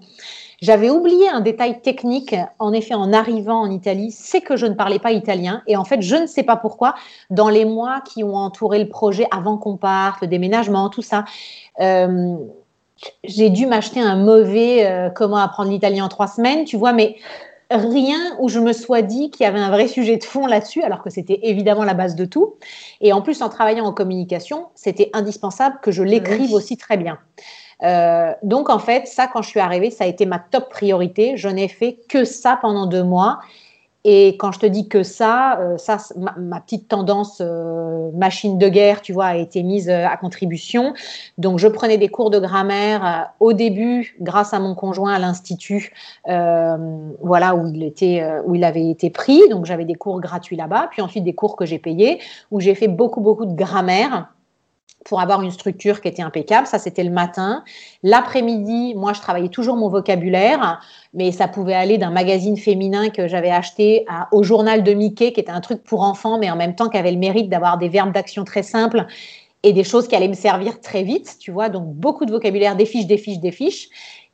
J'avais 0.61 0.89
oublié 0.89 1.29
un 1.29 1.41
détail 1.41 1.81
technique, 1.81 2.35
en 2.59 2.73
effet, 2.73 2.93
en 2.93 3.11
arrivant 3.11 3.61
en 3.61 3.71
Italie, 3.71 4.11
c'est 4.11 4.41
que 4.41 4.55
je 4.55 4.65
ne 4.65 4.73
parlais 4.73 4.99
pas 4.99 5.11
italien. 5.11 5.61
Et 5.67 5.75
en 5.75 5.83
fait, 5.83 6.01
je 6.01 6.15
ne 6.15 6.25
sais 6.25 6.43
pas 6.43 6.55
pourquoi, 6.55 6.95
dans 7.29 7.49
les 7.49 7.65
mois 7.65 8.01
qui 8.01 8.23
ont 8.23 8.35
entouré 8.35 8.79
le 8.79 8.89
projet 8.89 9.27
avant 9.31 9.57
qu'on 9.57 9.77
parte, 9.77 10.21
le 10.21 10.27
déménagement, 10.27 10.89
tout 10.89 11.01
ça, 11.01 11.25
euh, 11.81 12.35
j'ai 13.23 13.49
dû 13.49 13.65
m'acheter 13.65 13.99
un 13.99 14.15
mauvais 14.15 14.85
euh, 14.85 15.09
comment 15.09 15.37
apprendre 15.37 15.69
l'italien 15.69 16.05
en 16.05 16.09
trois 16.09 16.27
semaines, 16.27 16.65
tu 16.65 16.77
vois, 16.77 16.93
mais 16.93 17.17
rien 17.69 18.19
où 18.39 18.49
je 18.49 18.59
me 18.59 18.73
sois 18.73 19.01
dit 19.01 19.31
qu'il 19.31 19.43
y 19.43 19.47
avait 19.47 19.59
un 19.59 19.71
vrai 19.71 19.87
sujet 19.87 20.17
de 20.17 20.23
fond 20.23 20.45
là-dessus, 20.45 20.83
alors 20.83 21.01
que 21.01 21.09
c'était 21.09 21.39
évidemment 21.43 21.83
la 21.83 21.93
base 21.93 22.15
de 22.15 22.25
tout. 22.25 22.55
Et 23.01 23.13
en 23.13 23.21
plus, 23.21 23.41
en 23.41 23.49
travaillant 23.49 23.85
en 23.85 23.93
communication, 23.93 24.67
c'était 24.75 25.09
indispensable 25.13 25.79
que 25.81 25.91
je 25.91 26.03
l'écrive 26.03 26.53
aussi 26.53 26.77
très 26.77 26.97
bien. 26.97 27.17
Donc 28.43 28.69
en 28.69 28.79
fait, 28.79 29.07
ça, 29.07 29.27
quand 29.27 29.41
je 29.41 29.49
suis 29.49 29.59
arrivée, 29.59 29.91
ça 29.91 30.05
a 30.05 30.07
été 30.07 30.25
ma 30.25 30.39
top 30.39 30.69
priorité. 30.69 31.37
Je 31.37 31.49
n'ai 31.49 31.67
fait 31.67 31.97
que 32.07 32.23
ça 32.23 32.57
pendant 32.61 32.85
deux 32.85 33.03
mois. 33.03 33.39
Et 34.05 34.35
quand 34.37 34.51
je 34.51 34.59
te 34.59 34.65
dis 34.65 34.89
que 34.89 35.01
ça, 35.01 35.59
euh, 35.59 35.77
ça 35.77 35.97
ma, 36.17 36.59
petite 36.59 36.89
tendance 36.89 37.37
euh, 37.39 38.11
machine 38.13 38.57
de 38.57 38.67
guerre, 38.67 39.01
tu 39.01 39.13
vois, 39.13 39.27
a 39.27 39.35
été 39.37 39.63
mise 39.63 39.89
euh, 39.89 40.05
à 40.05 40.17
contribution. 40.17 40.93
Donc, 41.37 41.59
je 41.59 41.67
prenais 41.69 41.97
des 41.97 42.09
cours 42.09 42.29
de 42.29 42.39
grammaire 42.39 43.31
au 43.39 43.53
début, 43.53 44.15
grâce 44.19 44.53
à 44.53 44.59
mon 44.59 44.75
conjoint 44.75 45.13
à 45.13 45.19
l'institut, 45.19 45.93
voilà 46.25 47.55
où 47.55 47.67
il 47.67 47.83
était, 47.83 48.25
où 48.45 48.55
il 48.55 48.63
avait 48.63 48.89
été 48.89 49.09
pris. 49.09 49.39
Donc, 49.49 49.65
j'avais 49.65 49.85
des 49.85 49.95
cours 49.95 50.19
gratuits 50.19 50.57
là-bas, 50.57 50.89
puis 50.91 51.01
ensuite 51.01 51.23
des 51.23 51.33
cours 51.33 51.55
que 51.55 51.65
j'ai 51.65 51.79
payés, 51.79 52.19
où 52.51 52.59
j'ai 52.59 52.75
fait 52.75 52.87
beaucoup, 52.87 53.21
beaucoup 53.21 53.45
de 53.45 53.55
grammaire 53.55 54.32
pour 55.05 55.19
avoir 55.19 55.41
une 55.41 55.51
structure 55.51 56.01
qui 56.01 56.07
était 56.07 56.21
impeccable. 56.21 56.67
Ça, 56.67 56.79
c'était 56.79 57.03
le 57.03 57.11
matin. 57.11 57.63
L'après-midi, 58.03 58.95
moi, 58.95 59.13
je 59.13 59.21
travaillais 59.21 59.49
toujours 59.49 59.75
mon 59.75 59.89
vocabulaire, 59.89 60.81
mais 61.13 61.31
ça 61.31 61.47
pouvait 61.47 61.73
aller 61.73 61.97
d'un 61.97 62.11
magazine 62.11 62.57
féminin 62.57 63.09
que 63.09 63.27
j'avais 63.27 63.51
acheté 63.51 64.05
au 64.31 64.43
journal 64.43 64.83
de 64.83 64.93
Mickey, 64.93 65.33
qui 65.33 65.39
était 65.39 65.51
un 65.51 65.61
truc 65.61 65.83
pour 65.83 66.01
enfants, 66.01 66.37
mais 66.39 66.49
en 66.49 66.55
même 66.55 66.75
temps 66.75 66.89
qui 66.89 66.97
avait 66.97 67.11
le 67.11 67.19
mérite 67.19 67.49
d'avoir 67.49 67.77
des 67.77 67.89
verbes 67.89 68.13
d'action 68.13 68.43
très 68.43 68.63
simples 68.63 69.05
et 69.63 69.71
des 69.71 69.83
choses 69.85 70.07
qui 70.07 70.15
allaient 70.15 70.27
me 70.27 70.33
servir 70.33 70.81
très 70.81 71.03
vite, 71.03 71.37
tu 71.39 71.51
vois. 71.51 71.69
Donc, 71.69 71.85
beaucoup 71.85 72.25
de 72.25 72.31
vocabulaire, 72.31 72.75
des 72.75 72.85
fiches, 72.85 73.07
des 73.07 73.17
fiches, 73.17 73.39
des 73.39 73.51
fiches. 73.51 73.87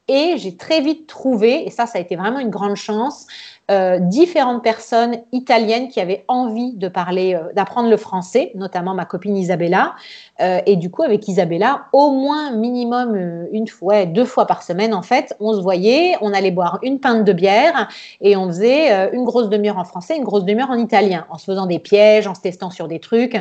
Et 0.09 0.39
j'ai 0.39 0.57
très 0.57 0.81
vite 0.81 1.05
trouvé, 1.05 1.67
et 1.67 1.69
ça, 1.69 1.85
ça 1.85 1.99
a 1.99 2.01
été 2.01 2.15
vraiment 2.15 2.39
une 2.39 2.49
grande 2.49 2.75
chance, 2.75 3.27
euh, 3.69 3.99
différentes 3.99 4.63
personnes 4.63 5.17
italiennes 5.31 5.89
qui 5.89 5.99
avaient 5.99 6.25
envie 6.27 6.73
de 6.73 6.87
parler, 6.87 7.35
euh, 7.35 7.53
d'apprendre 7.53 7.87
le 7.87 7.97
français, 7.97 8.51
notamment 8.55 8.95
ma 8.95 9.05
copine 9.05 9.37
Isabella. 9.37 9.93
Euh, 10.41 10.61
et 10.65 10.77
du 10.77 10.89
coup, 10.89 11.03
avec 11.03 11.27
Isabella, 11.27 11.83
au 11.93 12.09
moins 12.09 12.49
minimum 12.49 13.47
une 13.51 13.67
fois, 13.67 14.07
deux 14.07 14.25
fois 14.25 14.47
par 14.47 14.63
semaine, 14.63 14.95
en 14.95 15.03
fait, 15.03 15.35
on 15.39 15.53
se 15.53 15.61
voyait, 15.61 16.15
on 16.21 16.33
allait 16.33 16.49
boire 16.49 16.79
une 16.81 16.99
pinte 16.99 17.23
de 17.23 17.33
bière 17.33 17.87
et 18.19 18.35
on 18.35 18.47
faisait 18.47 19.13
une 19.13 19.25
grosse 19.25 19.49
demi-heure 19.49 19.77
en 19.77 19.85
français, 19.85 20.17
une 20.17 20.23
grosse 20.23 20.45
demi-heure 20.45 20.71
en 20.71 20.79
italien, 20.79 21.27
en 21.29 21.37
se 21.37 21.45
faisant 21.45 21.67
des 21.67 21.77
pièges, 21.77 22.25
en 22.25 22.33
se 22.33 22.41
testant 22.41 22.71
sur 22.71 22.87
des 22.87 22.99
trucs. 22.99 23.37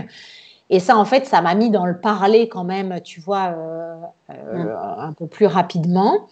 Et 0.71 0.81
ça, 0.81 0.97
en 0.97 1.05
fait, 1.05 1.27
ça 1.27 1.41
m'a 1.41 1.55
mis 1.55 1.71
dans 1.71 1.87
le 1.87 1.99
parler 1.99 2.49
quand 2.49 2.65
même, 2.65 3.01
tu 3.03 3.21
vois, 3.21 3.55
mm. 4.29 4.69
un 4.99 5.13
peu 5.13 5.27
plus 5.27 5.47
rapidement. 5.47 6.29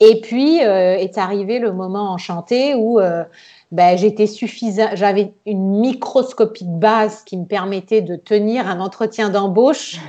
Et 0.00 0.20
puis 0.20 0.62
euh, 0.62 0.96
est 0.96 1.18
arrivé 1.18 1.58
le 1.58 1.72
moment 1.72 2.12
enchanté 2.12 2.74
où 2.74 2.98
euh, 2.98 3.24
ben, 3.70 3.96
j'étais 3.96 4.26
suffisant, 4.26 4.88
j'avais 4.94 5.32
une 5.46 5.80
microscopique 5.80 6.68
base 6.68 7.22
qui 7.22 7.36
me 7.36 7.46
permettait 7.46 8.02
de 8.02 8.16
tenir 8.16 8.68
un 8.68 8.80
entretien 8.80 9.30
d'embauche 9.30 10.00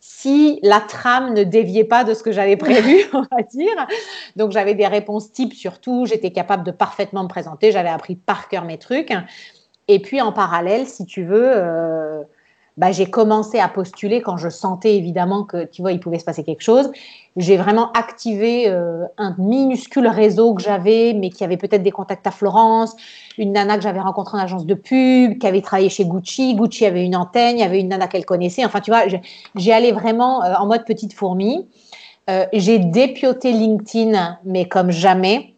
si 0.00 0.60
la 0.62 0.80
trame 0.80 1.34
ne 1.34 1.42
déviait 1.42 1.84
pas 1.84 2.04
de 2.04 2.14
ce 2.14 2.22
que 2.22 2.30
j'avais 2.30 2.56
prévu, 2.56 3.04
on 3.12 3.22
va 3.22 3.42
dire. 3.50 3.86
Donc 4.36 4.52
j'avais 4.52 4.74
des 4.74 4.86
réponses 4.86 5.32
types 5.32 5.54
surtout, 5.54 6.06
j'étais 6.06 6.30
capable 6.30 6.62
de 6.62 6.70
parfaitement 6.70 7.22
me 7.22 7.28
présenter, 7.28 7.72
j'avais 7.72 7.88
appris 7.88 8.14
par 8.14 8.48
cœur 8.48 8.64
mes 8.64 8.78
trucs. 8.78 9.12
Et 9.88 9.98
puis 9.98 10.20
en 10.20 10.30
parallèle, 10.30 10.86
si 10.86 11.06
tu 11.06 11.24
veux, 11.24 11.50
euh, 11.52 12.22
bah, 12.78 12.90
j'ai 12.90 13.06
commencé 13.06 13.58
à 13.58 13.68
postuler 13.68 14.22
quand 14.22 14.38
je 14.38 14.48
sentais 14.48 14.96
évidemment 14.96 15.44
que, 15.44 15.64
tu 15.64 15.82
vois, 15.82 15.92
il 15.92 16.00
pouvait 16.00 16.18
se 16.18 16.24
passer 16.24 16.42
quelque 16.42 16.62
chose. 16.62 16.90
J'ai 17.36 17.56
vraiment 17.56 17.92
activé 17.92 18.68
euh, 18.68 19.04
un 19.18 19.34
minuscule 19.38 20.06
réseau 20.06 20.54
que 20.54 20.62
j'avais, 20.62 21.12
mais 21.12 21.30
qui 21.30 21.44
avait 21.44 21.58
peut-être 21.58 21.82
des 21.82 21.90
contacts 21.90 22.26
à 22.26 22.30
Florence, 22.30 22.94
une 23.36 23.52
nana 23.52 23.76
que 23.76 23.82
j'avais 23.82 24.00
rencontrée 24.00 24.38
en 24.38 24.40
agence 24.40 24.64
de 24.64 24.74
pub, 24.74 25.38
qui 25.38 25.46
avait 25.46 25.60
travaillé 25.60 25.90
chez 25.90 26.06
Gucci. 26.06 26.54
Gucci 26.54 26.86
avait 26.86 27.04
une 27.04 27.16
antenne, 27.16 27.58
il 27.58 27.60
y 27.60 27.64
avait 27.64 27.80
une 27.80 27.88
nana 27.88 28.06
qu'elle 28.06 28.24
connaissait. 28.24 28.64
Enfin, 28.64 28.80
tu 28.80 28.90
vois, 28.90 29.02
j'ai 29.54 29.72
allé 29.72 29.92
vraiment 29.92 30.42
euh, 30.42 30.54
en 30.54 30.66
mode 30.66 30.84
petite 30.84 31.12
fourmi. 31.12 31.68
Euh, 32.30 32.46
j'ai 32.52 32.78
dépioté 32.78 33.52
LinkedIn, 33.52 34.38
mais 34.44 34.66
comme 34.66 34.90
jamais, 34.90 35.54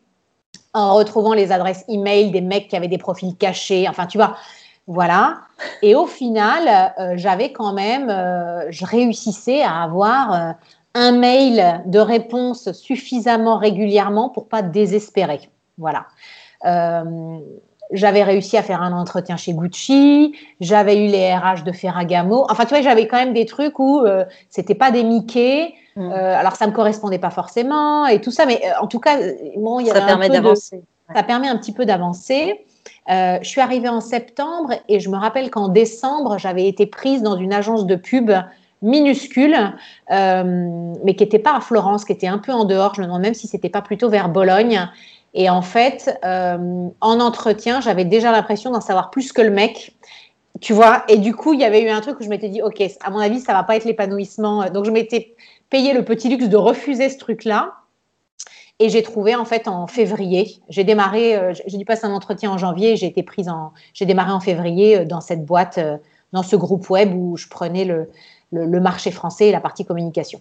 en 0.73 0.95
retrouvant 0.95 1.35
les 1.35 1.53
adresses 1.53 1.85
email 1.89 2.33
des 2.33 2.41
mecs 2.41 2.69
qui 2.69 2.77
avaient 2.77 2.89
des 2.89 2.99
profils 2.99 3.37
cachés. 3.37 3.87
Enfin, 3.89 4.07
tu 4.07 4.19
vois, 4.19 4.37
voilà. 4.87 5.39
Et 5.83 5.95
au 5.95 6.07
final, 6.07 6.93
euh, 6.99 7.15
j'avais 7.17 7.53
quand 7.53 7.73
même, 7.73 8.11
euh, 8.11 8.67
je 8.71 8.85
réussissais 8.85 9.63
à 9.63 9.83
avoir 9.83 10.33
euh, 10.33 10.53
un 10.95 11.13
mail 11.13 11.83
de 11.87 11.99
réponse 11.99 12.71
suffisamment 12.73 13.57
régulièrement 13.57 14.29
pour 14.29 14.49
pas 14.49 14.63
désespérer. 14.63 15.49
Voilà. 15.77 16.07
j'avais 17.91 18.23
réussi 18.23 18.57
à 18.57 18.63
faire 18.63 18.81
un 18.81 18.93
entretien 18.93 19.37
chez 19.37 19.53
Gucci, 19.53 20.35
j'avais 20.61 21.05
eu 21.05 21.09
les 21.09 21.35
RH 21.35 21.65
de 21.65 21.73
Ferragamo. 21.73 22.47
Enfin, 22.49 22.65
tu 22.65 22.71
vois, 22.71 22.83
j'avais 22.83 23.09
quand 23.09 23.17
même 23.17 23.35
des 23.35 23.45
trucs 23.45 23.79
où 23.81 24.05
c'était 24.51 24.77
pas 24.77 24.93
des 24.93 25.03
Mickey. 25.03 25.75
Mm. 25.97 26.11
alors, 26.13 26.55
ça 26.55 26.69
me 26.69 26.73
correspondait 26.73 27.19
pas 27.19 27.31
forcément 27.31 28.07
et 28.07 28.21
tout 28.21 28.31
ça, 28.31 28.47
mais 28.47 28.63
en 28.81 28.87
tout 28.87 29.01
cas, 29.01 29.19
bon, 29.57 29.81
il 29.81 29.89
y 29.89 29.91
ça 29.91 30.01
permet 30.01 30.29
d'avancer. 30.29 30.83
Ça 31.13 31.23
permet 31.25 31.49
un 31.49 31.57
petit 31.57 31.73
peu 31.73 31.85
d'avancer. 31.85 32.65
Euh, 33.11 33.39
je 33.43 33.49
suis 33.49 33.61
arrivée 33.61 33.89
en 33.89 34.01
septembre 34.01 34.73
et 34.89 34.99
je 35.01 35.11
me 35.11 35.17
rappelle 35.17 35.51
qu'en 35.51 35.69
décembre, 35.69 36.39
j'avais 36.39 36.67
été 36.67 36.87
prise 36.87 37.23
dans 37.23 37.37
une 37.37 37.53
agence 37.53 37.87
de 37.87 37.97
pub 37.97 38.31
minuscule, 38.83 39.57
euh, 40.11 40.93
mais 41.05 41.15
qui 41.15 41.25
n'était 41.25 41.39
pas 41.39 41.57
à 41.57 41.61
Florence, 41.61 42.05
qui 42.05 42.13
était 42.13 42.27
un 42.27 42.39
peu 42.39 42.53
en 42.53 42.65
dehors. 42.65 42.95
Je 42.95 43.01
me 43.01 43.07
demande 43.07 43.23
même 43.23 43.35
si 43.35 43.47
c'était 43.47 43.69
pas 43.69 43.83
plutôt 43.83 44.09
vers 44.09 44.29
Bologne. 44.29 44.89
Et 45.35 45.51
en 45.51 45.63
fait, 45.63 46.19
euh, 46.25 46.89
en 47.01 47.21
entretien, 47.21 47.81
j'avais 47.81 48.05
déjà 48.05 48.31
l'impression 48.31 48.71
d'en 48.71 48.81
savoir 48.81 49.11
plus 49.11 49.33
que 49.33 49.43
le 49.43 49.51
mec. 49.51 49.97
Tu 50.61 50.73
vois, 50.73 51.03
et 51.09 51.19
du 51.19 51.35
coup, 51.35 51.53
il 51.53 51.61
y 51.61 51.65
avait 51.65 51.83
eu 51.83 51.89
un 51.89 52.01
truc 52.01 52.21
où 52.21 52.23
je 52.23 52.29
m'étais 52.29 52.49
dit, 52.49 52.63
OK, 52.63 52.81
à 53.03 53.11
mon 53.11 53.19
avis, 53.19 53.41
ça 53.41 53.53
va 53.53 53.65
pas 53.65 53.75
être 53.77 53.85
l'épanouissement. 53.85 54.71
Donc, 54.71 54.85
je 54.85 54.91
m'étais 54.91 55.35
payé 55.69 55.93
le 55.93 56.05
petit 56.05 56.29
luxe 56.29 56.49
de 56.49 56.57
refuser 56.57 57.09
ce 57.09 57.19
truc-là. 57.19 57.73
Et 58.81 58.89
j'ai 58.89 59.03
trouvé 59.03 59.37
en 59.37 59.45
fait 59.45 59.69
en 59.69 59.87
février. 59.87 60.61
J'ai 60.69 60.83
démarré, 60.83 61.37
euh, 61.37 61.53
j'ai 61.67 61.79
dû 61.79 61.85
passer 61.85 62.07
un 62.07 62.13
entretien 62.13 62.51
en 62.51 62.59
janvier. 62.59 62.97
J'ai 62.97 63.07
été 63.07 63.23
prise 63.23 63.49
en, 63.49 63.73
j'ai 63.93 64.05
démarré 64.05 64.33
en 64.33 64.41
février 64.41 64.99
euh, 64.99 65.05
dans 65.05 65.21
cette 65.21 65.45
boîte, 65.45 65.79
euh, 65.79 65.97
dans 66.33 66.43
ce 66.43 66.57
groupe 66.57 66.91
web 66.91 67.15
où 67.15 67.37
je 67.37 67.47
prenais 67.47 67.85
le, 67.85 68.11
le, 68.51 68.81
marché 68.81 69.13
français 69.13 69.49
et 69.49 69.53
la 69.53 69.61
partie 69.61 69.85
communication. 69.85 70.41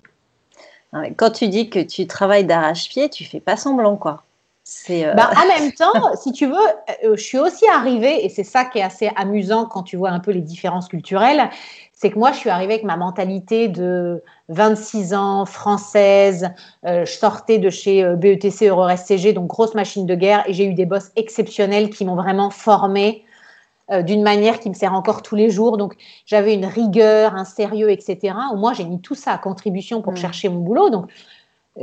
Quand 1.17 1.31
tu 1.31 1.47
dis 1.47 1.71
que 1.71 1.79
tu 1.79 2.05
travailles 2.05 2.45
d'arrache-pied, 2.45 3.09
tu 3.09 3.25
fais 3.25 3.39
pas 3.39 3.57
semblant 3.57 3.95
quoi. 3.97 4.23
C'est 4.63 5.11
bah, 5.15 5.31
en 5.35 5.47
même 5.59 5.71
temps, 5.71 6.15
si 6.15 6.31
tu 6.31 6.45
veux, 6.45 7.15
je 7.15 7.21
suis 7.21 7.39
aussi 7.39 7.67
arrivée, 7.67 8.23
et 8.23 8.29
c'est 8.29 8.43
ça 8.43 8.63
qui 8.63 8.77
est 8.77 8.83
assez 8.83 9.09
amusant 9.15 9.65
quand 9.65 9.81
tu 9.81 9.97
vois 9.97 10.11
un 10.11 10.19
peu 10.19 10.31
les 10.31 10.41
différences 10.41 10.87
culturelles, 10.87 11.49
c'est 12.03 12.11
que 12.11 12.19
moi, 12.19 12.33
je 12.33 12.37
suis 12.37 12.49
arrivée 12.49 12.73
avec 12.73 12.83
ma 12.83 12.97
mentalité 12.97 13.69
de 13.69 14.21
26 14.49 15.13
ans, 15.13 15.45
française. 15.45 16.49
Euh, 16.85 17.05
je 17.05 17.13
sortais 17.13 17.59
de 17.59 17.69
chez 17.69 18.03
euh, 18.03 18.17
BETC 18.17 18.67
EuroSCG, 18.67 19.31
donc 19.31 19.47
grosse 19.47 19.73
machine 19.73 20.05
de 20.05 20.13
guerre, 20.13 20.43
et 20.45 20.51
j'ai 20.51 20.65
eu 20.65 20.73
des 20.73 20.85
boss 20.85 21.11
exceptionnels 21.15 21.89
qui 21.89 22.03
m'ont 22.03 22.17
vraiment 22.17 22.49
formée 22.49 23.23
euh, 23.89 24.01
d'une 24.01 24.21
manière 24.21 24.59
qui 24.59 24.67
me 24.67 24.73
sert 24.73 24.93
encore 24.93 25.21
tous 25.21 25.37
les 25.37 25.49
jours. 25.49 25.77
Donc, 25.77 25.95
j'avais 26.25 26.53
une 26.53 26.65
rigueur, 26.65 27.35
un 27.35 27.45
sérieux, 27.45 27.89
etc. 27.89 28.35
Moi, 28.53 28.73
j'ai 28.73 28.83
mis 28.83 28.99
tout 28.99 29.15
ça 29.15 29.31
à 29.31 29.37
contribution 29.37 30.01
pour 30.01 30.11
mmh. 30.11 30.17
chercher 30.17 30.49
mon 30.49 30.59
boulot. 30.59 30.89
Donc, 30.89 31.09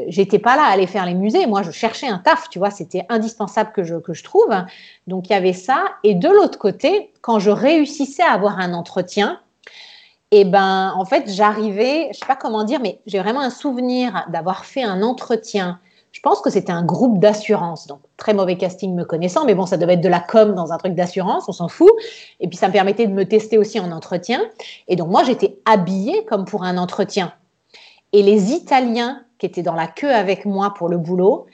j'étais 0.09 0.39
pas 0.39 0.55
là 0.55 0.65
à 0.65 0.73
aller 0.73 0.87
faire 0.87 1.07
les 1.07 1.15
musées. 1.15 1.47
Moi, 1.47 1.63
je 1.63 1.71
cherchais 1.71 2.09
un 2.09 2.19
taf, 2.19 2.51
tu 2.51 2.59
vois, 2.59 2.71
c'était 2.71 3.07
indispensable 3.09 3.73
que 3.73 3.85
je, 3.85 3.95
que 3.95 4.13
je 4.13 4.23
trouve. 4.23 4.55
Donc, 5.07 5.31
il 5.31 5.33
y 5.33 5.35
avait 5.35 5.55
ça. 5.55 5.83
Et 6.05 6.15
de 6.15 6.29
l'autre 6.29 6.59
côté, 6.59 7.11
quand 7.23 7.39
je 7.39 7.51
réussissais 7.51 8.23
à 8.23 8.33
avoir 8.33 8.59
un 8.59 8.75
entretien, 8.75 9.41
et 10.33 10.45
ben, 10.45 10.93
en 10.97 11.05
fait, 11.05 11.25
j'arrivais, 11.29 12.09
je 12.13 12.19
sais 12.19 12.27
pas 12.27 12.37
comment 12.37 12.63
dire, 12.63 12.81
mais 12.81 13.01
j'ai 13.07 13.19
vraiment 13.19 13.41
un 13.41 13.51
souvenir 13.51 14.27
d'avoir 14.29 14.65
fait 14.65 14.83
un 14.83 15.03
entretien. 15.03 15.81
Je 16.13 16.21
pense 16.21 16.41
que 16.41 16.51
c'était 16.51 16.73
un 16.73 16.85
groupe 16.85 17.19
d'assurance, 17.19 17.87
donc 17.87 18.01
très 18.17 18.35
mauvais 18.35 18.57
casting 18.57 18.95
me 18.95 19.05
connaissant, 19.05 19.45
mais 19.45 19.55
bon, 19.55 19.67
ça 19.67 19.77
devait 19.77 19.95
être 19.95 20.01
de 20.01 20.09
la 20.09 20.21
com 20.21 20.55
dans 20.55 20.73
un 20.73 20.79
truc 20.79 20.95
d'assurance, 20.95 21.49
on 21.49 21.53
s'en 21.53 21.69
fout. 21.69 21.91
Et 22.39 22.49
puis 22.49 22.57
ça 22.57 22.69
me 22.69 22.73
permettait 22.73 23.07
de 23.07 23.13
me 23.13 23.27
tester 23.27 23.59
aussi 23.59 23.81
en 23.81 23.91
entretien. 23.91 24.41
Et 24.87 24.97
donc 24.97 25.09
moi, 25.09 25.25
j'étais 25.25 25.59
habillée 25.65 26.25
comme 26.27 26.45
pour 26.45 26.63
un 26.63 26.79
entretien. 26.79 27.33
Et 28.13 28.23
les 28.23 28.53
Italiens 28.53 29.23
qui 29.39 29.47
étaient 29.47 29.63
dans 29.63 29.75
la 29.75 29.87
queue 29.87 30.13
avec 30.13 30.45
moi 30.45 30.75
pour 30.75 30.89
le 30.89 30.99
boulot, 30.99 31.47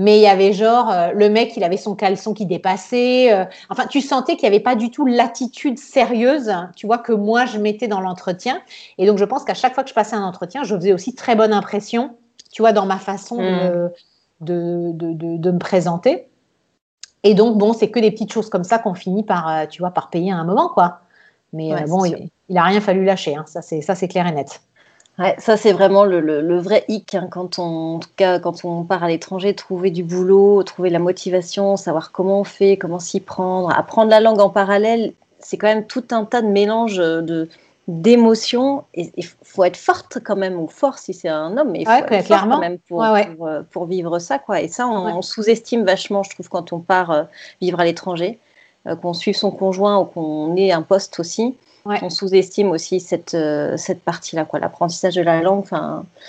mais 0.00 0.16
il 0.16 0.22
y 0.22 0.26
avait 0.26 0.54
genre 0.54 0.90
euh, 0.90 1.12
le 1.12 1.28
mec, 1.28 1.58
il 1.58 1.62
avait 1.62 1.76
son 1.76 1.94
caleçon 1.94 2.32
qui 2.32 2.46
dépassait. 2.46 3.34
Euh, 3.34 3.44
enfin, 3.68 3.86
tu 3.86 4.00
sentais 4.00 4.36
qu'il 4.36 4.48
n'y 4.48 4.54
avait 4.54 4.62
pas 4.62 4.74
du 4.74 4.90
tout 4.90 5.04
l'attitude 5.04 5.78
sérieuse, 5.78 6.50
tu 6.74 6.86
vois, 6.86 6.96
que 6.96 7.12
moi 7.12 7.44
je 7.44 7.58
mettais 7.58 7.86
dans 7.86 8.00
l'entretien. 8.00 8.62
Et 8.96 9.04
donc, 9.06 9.18
je 9.18 9.26
pense 9.26 9.44
qu'à 9.44 9.52
chaque 9.52 9.74
fois 9.74 9.82
que 9.82 9.90
je 9.90 9.94
passais 9.94 10.16
un 10.16 10.24
entretien, 10.24 10.62
je 10.64 10.74
faisais 10.74 10.94
aussi 10.94 11.14
très 11.14 11.36
bonne 11.36 11.52
impression, 11.52 12.16
tu 12.50 12.62
vois, 12.62 12.72
dans 12.72 12.86
ma 12.86 12.96
façon 12.96 13.36
de, 13.36 13.92
mm. 14.40 15.38
de, 15.38 15.50
me 15.50 15.58
présenter. 15.58 16.28
Et 17.22 17.34
donc, 17.34 17.58
bon, 17.58 17.74
c'est 17.74 17.90
que 17.90 18.00
des 18.00 18.10
petites 18.10 18.32
choses 18.32 18.48
comme 18.48 18.64
ça 18.64 18.78
qu'on 18.78 18.94
finit 18.94 19.22
par, 19.22 19.50
euh, 19.50 19.66
tu 19.66 19.82
vois, 19.82 19.90
par 19.90 20.08
payer 20.08 20.32
à 20.32 20.36
un 20.36 20.44
moment, 20.44 20.70
quoi. 20.70 21.00
Mais 21.52 21.74
bon, 21.86 22.06
il, 22.06 22.30
n'a 22.48 22.62
rien 22.62 22.80
fallu 22.80 23.04
lâcher, 23.04 23.36
hein. 23.36 23.44
ça 23.44 23.60
c'est 23.60 24.08
clair 24.08 24.26
et 24.26 24.32
net 24.32 24.62
ça 25.38 25.56
c'est 25.56 25.72
vraiment 25.72 26.04
le, 26.04 26.58
vrai 26.58 26.84
hic 26.88 27.14
hein, 27.14 27.28
quand 27.30 27.58
on, 27.58 27.96
en 27.96 27.98
tout 27.98 28.08
cas 28.16 28.38
quand 28.38 28.64
on 28.64 28.84
part 28.84 29.04
à 29.04 29.08
l'étranger, 29.08 29.54
trouver 29.54 29.90
du 29.90 30.02
boulot, 30.02 30.62
trouver 30.62 30.88
la 30.88 30.98
motivation, 30.98 31.76
savoir 31.76 32.10
comment 32.10 32.40
on 32.40 32.44
fait, 32.44 32.78
comment 32.78 32.98
s'y 32.98 33.20
prendre, 33.20 33.70
apprendre 33.70 34.10
la 34.10 34.20
langue 34.20 34.40
en 34.40 34.48
parallèle, 34.48 35.12
c'est 35.40 35.58
quand 35.58 35.66
même 35.66 35.86
tout 35.86 36.04
un 36.10 36.24
tas 36.24 36.40
de 36.40 36.48
mélanges 36.48 36.96
de, 36.96 37.48
d'émotions. 37.90 38.84
Et 38.94 39.10
il 39.16 39.26
faut 39.42 39.64
être 39.64 39.76
forte 39.76 40.18
quand 40.24 40.36
même, 40.36 40.58
ou 40.58 40.68
fort 40.68 40.98
si 40.98 41.12
c'est 41.12 41.28
un 41.28 41.56
homme, 41.56 41.72
mais 41.72 41.80
il 41.80 41.86
faut 41.86 41.92
être 41.92 42.26
fort 42.26 42.48
quand 42.48 42.58
même 42.58 42.78
pour, 42.78 43.02
euh, 43.02 43.62
pour, 43.70 43.86
vivre 43.86 44.18
ça. 44.18 44.38
Quoi. 44.38 44.60
Et 44.60 44.68
ça, 44.68 44.86
on, 44.88 45.22
sous-estime 45.22 45.84
vachement, 45.84 46.22
je 46.22 46.30
trouve, 46.30 46.48
quand 46.48 46.72
on 46.72 46.80
part 46.80 47.10
euh, 47.10 47.22
vivre 47.60 47.80
à 47.80 47.84
l'étranger, 47.84 48.38
euh, 48.38 48.49
qu'on 49.02 49.12
suive 49.12 49.36
son 49.36 49.50
conjoint 49.50 49.98
ou 49.98 50.04
qu'on 50.04 50.56
ait 50.56 50.72
un 50.72 50.82
poste 50.82 51.20
aussi. 51.20 51.56
On 51.86 52.10
sous-estime 52.10 52.70
aussi 52.70 53.00
cette, 53.00 53.36
cette 53.76 54.02
partie-là, 54.02 54.44
quoi. 54.44 54.58
L'apprentissage 54.58 55.14
de 55.14 55.22
la 55.22 55.40
langue, 55.40 55.64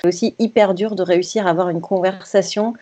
c'est 0.01 0.08
aussi 0.08 0.36
hyper 0.39 0.74
dur 0.74 0.96
de 0.96 1.03
réussir 1.03 1.46
à 1.46 1.50
avoir 1.50 1.70
une 1.70 1.81
conversation 1.81 2.74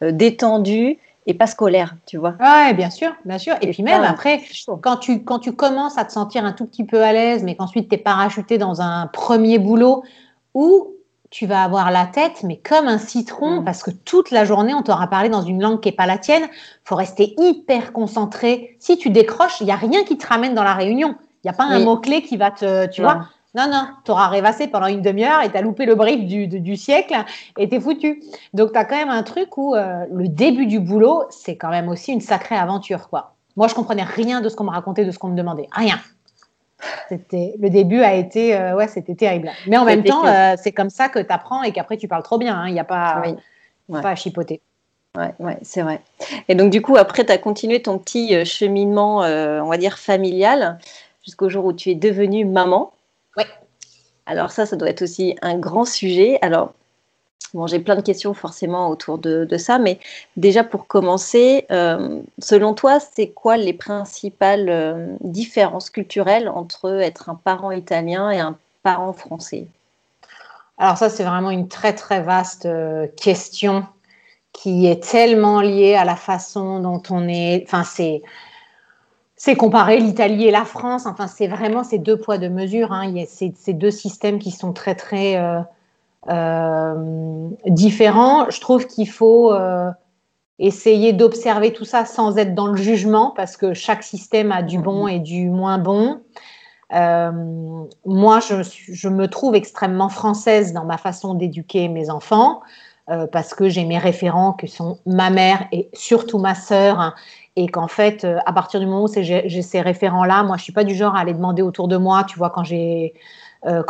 détendue 0.00 0.98
et 1.26 1.34
pas 1.34 1.46
scolaire, 1.46 1.94
tu 2.06 2.18
vois. 2.18 2.34
Ouais, 2.40 2.74
bien 2.74 2.90
sûr, 2.90 3.14
bien 3.24 3.38
sûr. 3.38 3.54
Et, 3.62 3.70
puis 3.70 3.82
même 3.82 4.04
après, 4.04 4.42
quand 4.80 4.96
tu, 4.96 5.24
quand 5.24 5.38
tu 5.38 5.52
commences 5.52 5.96
à 5.96 6.04
te 6.04 6.12
sentir 6.12 6.44
un 6.44 6.52
tout 6.52 6.66
petit 6.66 6.84
peu 6.84 7.02
à 7.02 7.12
l'aise, 7.12 7.42
mais 7.42 7.56
qu'ensuite 7.56 7.88
tu 7.88 7.94
es 7.94 7.98
parachuté 7.98 8.58
dans 8.58 8.80
un 8.80 9.06
premier 9.06 9.58
boulot 9.58 10.04
où 10.54 10.93
tu 11.34 11.46
vas 11.46 11.64
avoir 11.64 11.90
la 11.90 12.06
tête, 12.06 12.44
mais 12.44 12.58
comme 12.58 12.86
un 12.86 12.96
citron, 12.96 13.60
mm. 13.60 13.64
parce 13.64 13.82
que 13.82 13.90
toute 13.90 14.30
la 14.30 14.44
journée, 14.44 14.72
on 14.72 14.82
t'aura 14.82 15.08
parlé 15.08 15.28
dans 15.28 15.42
une 15.42 15.60
langue 15.60 15.80
qui 15.80 15.88
n'est 15.88 15.96
pas 15.96 16.06
la 16.06 16.16
tienne. 16.16 16.44
faut 16.84 16.94
rester 16.94 17.34
hyper 17.38 17.92
concentré. 17.92 18.76
Si 18.78 18.96
tu 18.96 19.10
décroches, 19.10 19.60
il 19.60 19.64
n'y 19.64 19.72
a 19.72 19.76
rien 19.76 20.04
qui 20.04 20.16
te 20.16 20.24
ramène 20.28 20.54
dans 20.54 20.62
la 20.62 20.74
réunion. 20.74 21.16
Il 21.42 21.48
n'y 21.48 21.50
a 21.50 21.52
pas 21.52 21.64
un 21.64 21.80
mot-clé 21.80 22.22
qui 22.22 22.36
va 22.36 22.52
te, 22.52 22.86
tu 22.86 23.02
vois. 23.02 23.26
Non, 23.56 23.66
non, 23.68 23.88
tu 24.04 24.12
auras 24.12 24.28
rêvassé 24.28 24.68
pendant 24.68 24.86
une 24.86 25.02
demi-heure 25.02 25.42
et 25.42 25.50
tu 25.50 25.56
as 25.56 25.60
loupé 25.60 25.86
le 25.86 25.96
brief 25.96 26.24
du, 26.24 26.46
du, 26.46 26.76
siècle 26.76 27.16
et 27.58 27.68
t'es 27.68 27.80
foutu. 27.80 28.22
Donc, 28.52 28.70
tu 28.70 28.78
as 28.78 28.84
quand 28.84 28.96
même 28.96 29.10
un 29.10 29.24
truc 29.24 29.58
où 29.58 29.74
euh, 29.74 30.04
le 30.12 30.28
début 30.28 30.66
du 30.66 30.78
boulot, 30.78 31.24
c'est 31.30 31.56
quand 31.56 31.70
même 31.70 31.88
aussi 31.88 32.12
une 32.12 32.20
sacrée 32.20 32.56
aventure. 32.56 33.08
quoi. 33.08 33.34
Moi, 33.56 33.66
je 33.66 33.74
comprenais 33.74 34.04
rien 34.04 34.40
de 34.40 34.48
ce 34.48 34.54
qu'on 34.54 34.64
me 34.64 34.70
racontait, 34.70 35.04
de 35.04 35.10
ce 35.10 35.18
qu'on 35.18 35.28
me 35.28 35.36
demandait. 35.36 35.66
Rien. 35.72 35.98
C'était 37.08 37.54
le 37.58 37.70
début 37.70 38.02
a 38.02 38.14
été 38.14 38.56
euh, 38.56 38.74
ouais 38.74 38.88
c'était 38.88 39.14
terrible 39.14 39.50
mais 39.66 39.76
en 39.76 39.84
même 39.84 40.02
temps 40.02 40.26
euh, 40.26 40.54
c'est 40.60 40.72
comme 40.72 40.90
ça 40.90 41.08
que 41.08 41.18
tu 41.18 41.30
apprends 41.30 41.62
et 41.62 41.72
qu'après 41.72 41.96
tu 41.96 42.08
parles 42.08 42.22
trop 42.22 42.36
bien 42.36 42.56
hein. 42.56 42.68
il 42.68 42.74
n'y 42.74 42.80
a 42.80 42.84
pas 42.84 43.22
pas 43.90 44.10
à 44.10 44.14
chipoter 44.14 44.60
Ouais, 45.16 45.32
ouais 45.38 45.58
c'est 45.62 45.82
vrai. 45.82 46.00
Et 46.48 46.56
donc, 46.56 46.72
du 46.72 46.82
coup, 46.82 46.96
après, 46.96 47.24
tu 47.24 47.30
as 47.30 47.38
continué 47.38 47.80
ton 47.80 48.00
petit 48.00 48.44
cheminement, 48.44 49.18
on 49.18 49.68
va 49.68 49.76
dire, 49.76 49.96
familial, 49.96 50.76
jusqu'au 51.24 51.48
jour 51.48 51.66
où 51.66 51.72
tu 51.72 51.90
es 51.90 51.94
devenue 51.94 52.44
maman. 52.44 52.92
Oui. 53.36 53.44
Alors 54.26 54.50
ça, 54.50 54.66
ça 54.66 54.74
doit 54.74 54.88
être 54.88 55.02
aussi 55.02 55.36
un 55.40 55.56
grand 55.56 55.84
sujet. 55.84 56.38
Alors, 56.42 56.72
bon, 57.54 57.66
j'ai 57.66 57.78
plein 57.78 57.96
de 57.96 58.02
questions 58.02 58.34
forcément 58.34 58.88
autour 58.88 59.18
de, 59.18 59.56
ça, 59.56 59.78
mais 59.78 59.98
déjà 60.36 60.64
pour 60.64 60.86
commencer, 60.86 61.64
euh, 61.70 62.20
selon 62.38 62.74
toi, 62.74 62.98
c'est 63.00 63.28
quoi 63.28 63.56
les 63.56 63.72
principales 63.72 64.68
euh, 64.68 65.16
différences 65.20 65.88
culturelles 65.88 66.48
entre 66.48 67.00
être 67.00 67.30
un 67.30 67.36
parent 67.36 67.70
italien 67.70 68.30
et 68.30 68.40
un 68.40 68.58
parent 68.82 69.12
français? 69.12 69.66
Alors 70.76 70.98
ça, 70.98 71.08
c'est 71.08 71.24
vraiment 71.24 71.50
une 71.50 71.68
très 71.68 71.94
très 71.94 72.20
vaste 72.20 72.66
euh, 72.66 73.06
question 73.16 73.86
qui 74.52 74.86
est 74.86 75.02
tellement 75.02 75.60
liée 75.60 75.94
à 75.94 76.04
la 76.04 76.16
façon 76.16 76.80
dont 76.80 77.02
on 77.10 77.28
est. 77.28 77.62
Enfin, 77.64 77.84
c'est 77.84 78.22
c'est 79.36 79.56
comparer 79.56 79.98
l'Italie 79.98 80.46
et 80.46 80.50
la 80.50 80.64
France. 80.64 81.06
Enfin, 81.06 81.26
c'est 81.26 81.48
vraiment 81.48 81.84
ces 81.84 81.98
deux 81.98 82.16
poids, 82.18 82.38
deux 82.38 82.48
mesures. 82.48 82.92
Hein. 82.92 83.06
Il 83.06 83.18
y 83.18 83.22
a 83.22 83.26
ces, 83.26 83.72
deux 83.72 83.90
systèmes 83.90 84.38
qui 84.38 84.52
sont 84.52 84.72
très, 84.72 84.94
très 84.94 85.36
différents. 87.66 88.50
Je 88.50 88.60
trouve 88.60 88.86
qu'il 88.86 89.08
faut 89.08 89.52
euh, 89.52 89.90
essayer 90.58 91.12
d'observer 91.12 91.72
tout 91.72 91.84
ça 91.84 92.04
sans 92.04 92.38
être 92.38 92.54
dans 92.54 92.66
le 92.66 92.76
jugement, 92.76 93.32
parce 93.36 93.56
que 93.56 93.74
chaque 93.74 94.02
système 94.02 94.52
a 94.52 94.62
du 94.62 94.78
bon 94.78 95.06
et 95.06 95.18
du 95.18 95.50
moins 95.50 95.78
bon. 95.78 96.20
moi, 96.90 98.40
je, 98.40 99.08
me 99.08 99.26
trouve 99.26 99.54
extrêmement 99.54 100.08
française 100.08 100.72
dans 100.72 100.84
ma 100.84 100.98
façon 100.98 101.34
d'éduquer 101.34 101.88
mes 101.88 102.08
enfants. 102.10 102.60
parce 103.32 103.52
que 103.52 103.68
j'ai 103.68 103.84
mes 103.84 103.98
référents 103.98 104.54
qui 104.54 104.68
sont 104.68 104.98
ma 105.04 105.28
mère 105.28 105.66
et 105.72 105.90
surtout 105.92 106.38
ma 106.38 106.54
sœur, 106.54 107.00
hein, 107.00 107.14
et 107.56 107.68
qu'en 107.68 107.88
fait, 107.88 108.24
euh, 108.24 108.38
à 108.46 108.52
partir 108.52 108.80
du 108.80 108.86
moment 108.86 109.04
où 109.04 109.08
j'ai 109.14 109.62
ces 109.62 109.80
référents-là, 109.80 110.42
moi, 110.42 110.56
je 110.56 110.64
suis 110.64 110.72
pas 110.72 110.84
du 110.84 110.94
genre 110.94 111.14
à 111.14 111.20
aller 111.20 111.34
demander 111.34 111.62
autour 111.62 111.88
de 111.88 111.96
moi, 111.96 112.24
tu 112.24 112.38
vois, 112.38 112.50
quand 112.50 112.64
j'ai 112.64 113.14
euh, 113.66 113.82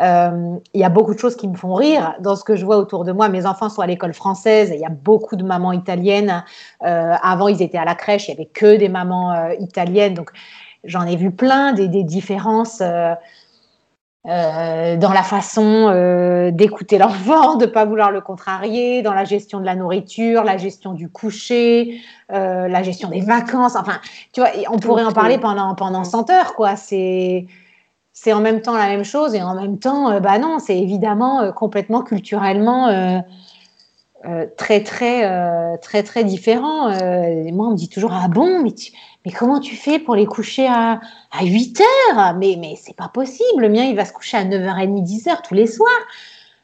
Euh, 0.00 0.56
il 0.72 0.80
y 0.80 0.84
a 0.84 0.88
beaucoup 0.88 1.14
de 1.14 1.18
choses 1.18 1.36
qui 1.36 1.46
me 1.48 1.56
font 1.56 1.74
rire 1.74 2.14
dans 2.20 2.34
ce 2.34 2.44
que 2.44 2.56
je 2.56 2.64
vois 2.64 2.78
autour 2.78 3.04
de 3.04 3.12
moi. 3.12 3.28
Mes 3.28 3.46
enfants 3.46 3.68
sont 3.68 3.82
à 3.82 3.86
l'école 3.86 4.14
française, 4.14 4.70
il 4.74 4.80
y 4.80 4.86
a 4.86 4.90
beaucoup 4.90 5.36
de 5.36 5.44
mamans 5.44 5.72
italiennes. 5.72 6.44
avant, 6.80 7.48
ils 7.48 7.62
étaient 7.62 7.78
à 7.78 7.84
la 7.84 7.94
crèche, 7.94 8.28
il 8.28 8.30
y 8.30 8.34
avait 8.34 8.46
que 8.46 8.76
des 8.76 8.88
mamans 8.88 9.50
italiennes, 9.60 10.14
donc 10.14 10.30
j'en 10.84 11.06
ai 11.06 11.16
vu 11.16 11.30
plein 11.30 11.72
des, 11.72 11.88
des 11.88 12.04
différences. 12.04 12.82
Euh, 14.28 14.96
dans 14.98 15.12
la 15.12 15.24
façon 15.24 15.88
euh, 15.88 16.52
d'écouter 16.52 16.96
l'enfant, 16.96 17.56
de 17.56 17.66
pas 17.66 17.84
vouloir 17.84 18.12
le 18.12 18.20
contrarier, 18.20 19.02
dans 19.02 19.14
la 19.14 19.24
gestion 19.24 19.58
de 19.58 19.64
la 19.64 19.74
nourriture, 19.74 20.44
la 20.44 20.56
gestion 20.58 20.92
du 20.92 21.08
coucher, 21.08 22.00
euh, 22.30 22.68
la 22.68 22.84
gestion 22.84 23.08
des 23.08 23.20
vacances. 23.20 23.74
Enfin, 23.74 23.98
tu 24.32 24.40
vois, 24.40 24.50
on 24.70 24.78
pourrait 24.78 25.02
en 25.02 25.10
parler 25.10 25.38
pendant 25.38 25.74
pendant 25.74 26.04
100 26.04 26.30
heures, 26.30 26.54
quoi. 26.54 26.76
C'est 26.76 27.46
c'est 28.22 28.32
en 28.32 28.40
même 28.40 28.60
temps 28.60 28.76
la 28.76 28.86
même 28.86 29.04
chose 29.04 29.34
et 29.34 29.42
en 29.42 29.56
même 29.56 29.80
temps, 29.80 30.20
bah 30.20 30.38
non, 30.38 30.60
c'est 30.60 30.78
évidemment 30.78 31.50
complètement 31.52 32.02
culturellement 32.02 32.86
très 34.56 34.84
très 34.84 35.78
très 35.78 36.02
très 36.04 36.22
différent. 36.22 36.90
moi, 37.52 37.66
on 37.66 37.70
me 37.72 37.76
dit 37.76 37.88
toujours 37.88 38.12
ah 38.12 38.28
bon, 38.28 38.62
mais 38.62 38.72
mais 39.24 39.32
comment 39.32 39.60
tu 39.60 39.76
fais 39.76 39.98
pour 39.98 40.14
les 40.16 40.26
coucher 40.26 40.66
à, 40.66 41.00
à 41.30 41.44
8 41.44 41.80
heures? 41.80 42.34
Mais, 42.38 42.56
mais 42.58 42.76
c'est 42.80 42.96
pas 42.96 43.08
possible. 43.08 43.62
Le 43.62 43.68
mien, 43.68 43.84
il 43.84 43.94
va 43.94 44.04
se 44.04 44.12
coucher 44.12 44.36
à 44.36 44.44
9h30, 44.44 45.04
10h 45.04 45.42
tous 45.46 45.54
les 45.54 45.66
soirs. 45.66 45.90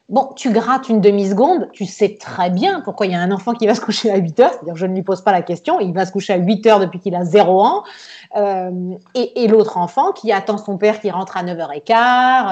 Bon, 0.09 0.31
tu 0.35 0.51
grattes 0.51 0.89
une 0.89 1.01
demi-seconde, 1.01 1.69
tu 1.71 1.85
sais 1.85 2.17
très 2.19 2.49
bien 2.49 2.81
pourquoi 2.81 3.05
il 3.05 3.11
y 3.11 3.15
a 3.15 3.21
un 3.21 3.31
enfant 3.31 3.53
qui 3.53 3.67
va 3.67 3.75
se 3.75 3.81
coucher 3.81 4.09
à 4.09 4.17
8 4.17 4.39
heures. 4.39 4.51
C'est-à-dire, 4.53 4.75
je 4.75 4.87
ne 4.87 4.95
lui 4.95 5.03
pose 5.03 5.21
pas 5.21 5.31
la 5.31 5.43
question. 5.43 5.79
Il 5.79 5.93
va 5.93 6.03
se 6.07 6.11
coucher 6.11 6.33
à 6.33 6.37
8 6.37 6.65
heures 6.65 6.79
depuis 6.79 6.99
qu'il 6.99 7.13
a 7.13 7.23
0 7.23 7.63
ans. 7.63 7.83
Euh, 8.35 8.71
et, 9.13 9.43
et 9.43 9.47
l'autre 9.47 9.77
enfant 9.77 10.11
qui 10.11 10.31
attend 10.31 10.57
son 10.57 10.77
père 10.77 10.99
qui 10.99 11.11
rentre 11.11 11.37
à 11.37 11.43
9h15, 11.43 11.91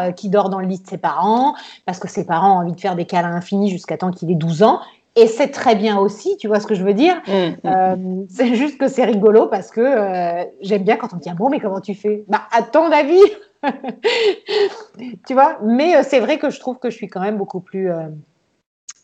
euh, 0.09 0.11
qui 0.11 0.29
dort 0.29 0.49
dans 0.49 0.59
le 0.59 0.67
lit 0.67 0.79
de 0.79 0.87
ses 0.87 0.99
parents, 0.99 1.55
parce 1.87 1.99
que 1.99 2.07
ses 2.07 2.25
parents 2.25 2.57
ont 2.57 2.59
envie 2.59 2.73
de 2.73 2.79
faire 2.79 2.95
des 2.95 3.05
câlins 3.05 3.35
infinis 3.35 3.71
jusqu'à 3.71 3.97
temps 3.97 4.11
qu'il 4.11 4.29
ait 4.29 4.35
12 4.35 4.61
ans. 4.61 4.79
Et 5.17 5.25
c'est 5.25 5.47
très 5.47 5.75
bien 5.75 5.97
aussi, 5.97 6.37
tu 6.37 6.47
vois 6.47 6.59
ce 6.59 6.67
que 6.67 6.75
je 6.75 6.83
veux 6.83 6.93
dire? 6.93 7.15
Mmh, 7.27 7.31
mmh, 7.31 7.55
euh, 7.65 7.95
mmh. 7.95 8.25
C'est 8.29 8.53
juste 8.53 8.77
que 8.77 8.87
c'est 8.87 9.03
rigolo 9.03 9.47
parce 9.47 9.71
que 9.71 9.81
euh, 9.81 10.45
j'aime 10.61 10.83
bien 10.83 10.95
quand 10.95 11.11
on 11.11 11.15
me 11.15 11.21
dit 11.21 11.29
ah 11.31 11.35
bon, 11.35 11.49
mais 11.49 11.59
comment 11.59 11.81
tu 11.81 11.95
fais? 11.95 12.23
Bah, 12.27 12.43
à 12.51 12.61
ton 12.61 12.91
avis 12.91 13.23
Tu 15.27 15.33
vois 15.33 15.57
Mais 15.63 15.95
euh, 15.95 16.01
c'est 16.03 16.19
vrai 16.19 16.37
que 16.37 16.49
je 16.49 16.59
trouve 16.59 16.79
que 16.79 16.89
je 16.89 16.95
suis 16.95 17.07
quand 17.07 17.21
même 17.21 17.37
beaucoup 17.37 17.59
plus, 17.59 17.89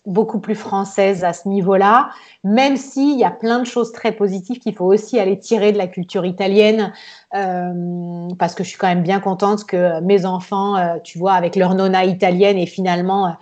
beaucoup 0.05 0.39
plus 0.39 0.55
française 0.55 1.23
à 1.23 1.33
ce 1.33 1.47
niveau-là, 1.47 2.09
même 2.43 2.77
s'il 2.77 3.17
y 3.17 3.23
a 3.23 3.31
plein 3.31 3.59
de 3.59 3.65
choses 3.65 3.91
très 3.91 4.11
positives 4.11 4.59
qu'il 4.59 4.75
faut 4.75 4.85
aussi 4.85 5.19
aller 5.19 5.39
tirer 5.39 5.71
de 5.71 5.77
la 5.77 5.87
culture 5.87 6.25
italienne, 6.25 6.93
parce 7.31 8.55
que 8.55 8.63
je 8.63 8.69
suis 8.69 8.77
quand 8.77 8.87
même 8.87 9.03
bien 9.03 9.19
contente 9.19 9.65
que 9.65 10.01
mes 10.01 10.25
enfants, 10.25 10.99
tu 11.03 11.17
vois, 11.17 11.33
avec 11.33 11.55
leur 11.55 11.75
nonna 11.75 12.05
italienne 12.05 12.57
et 12.57 12.65
finalement 12.65 13.37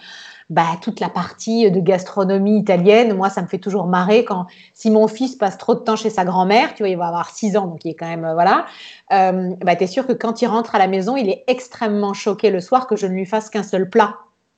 bah, 0.51 0.77
toute 0.81 0.99
la 0.99 1.07
partie 1.07 1.71
de 1.71 1.79
gastronomie 1.79 2.59
italienne. 2.59 3.13
Moi, 3.13 3.29
ça 3.29 3.41
me 3.41 3.47
fait 3.47 3.57
toujours 3.57 3.87
marrer 3.87 4.25
quand 4.25 4.47
si 4.73 4.91
mon 4.91 5.07
fils 5.07 5.37
passe 5.37 5.57
trop 5.57 5.75
de 5.75 5.79
temps 5.79 5.95
chez 5.95 6.09
sa 6.09 6.25
grand-mère, 6.25 6.73
tu 6.75 6.83
vois, 6.83 6.89
il 6.89 6.97
va 6.97 7.07
avoir 7.07 7.29
6 7.29 7.55
ans, 7.55 7.67
donc 7.67 7.85
il 7.85 7.91
est 7.91 7.95
quand 7.95 8.07
même 8.07 8.25
euh, 8.25 8.33
voilà. 8.33 8.65
Euh, 9.13 9.55
bah, 9.61 9.77
tu 9.77 9.85
es 9.85 9.87
sûr 9.87 10.05
que 10.05 10.11
quand 10.11 10.41
il 10.41 10.47
rentre 10.47 10.75
à 10.75 10.77
la 10.77 10.87
maison, 10.87 11.15
il 11.15 11.29
est 11.29 11.45
extrêmement 11.47 12.13
choqué 12.13 12.49
le 12.49 12.59
soir 12.59 12.87
que 12.87 12.97
je 12.97 13.07
ne 13.07 13.13
lui 13.13 13.25
fasse 13.25 13.49
qu'un 13.49 13.63
seul 13.63 13.89
plat 13.89 14.17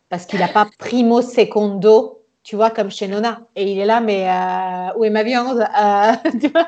parce 0.09 0.25
qu'il 0.25 0.39
n'a 0.39 0.47
pas 0.47 0.67
primo 0.79 1.21
secondo, 1.21 2.23
tu 2.43 2.55
vois, 2.55 2.71
comme 2.71 2.89
chez 2.89 3.07
Nona. 3.07 3.41
Et 3.55 3.71
il 3.71 3.77
est 3.77 3.85
là, 3.85 4.01
mais 4.01 4.27
euh, 4.27 4.97
où 4.97 5.03
est 5.03 5.11
ma 5.11 5.21
viande? 5.21 5.59
Tu 6.41 6.47
vois? 6.47 6.67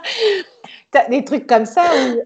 Des 1.09 1.23
trucs 1.23 1.47
comme 1.47 1.65
ça 1.65 1.83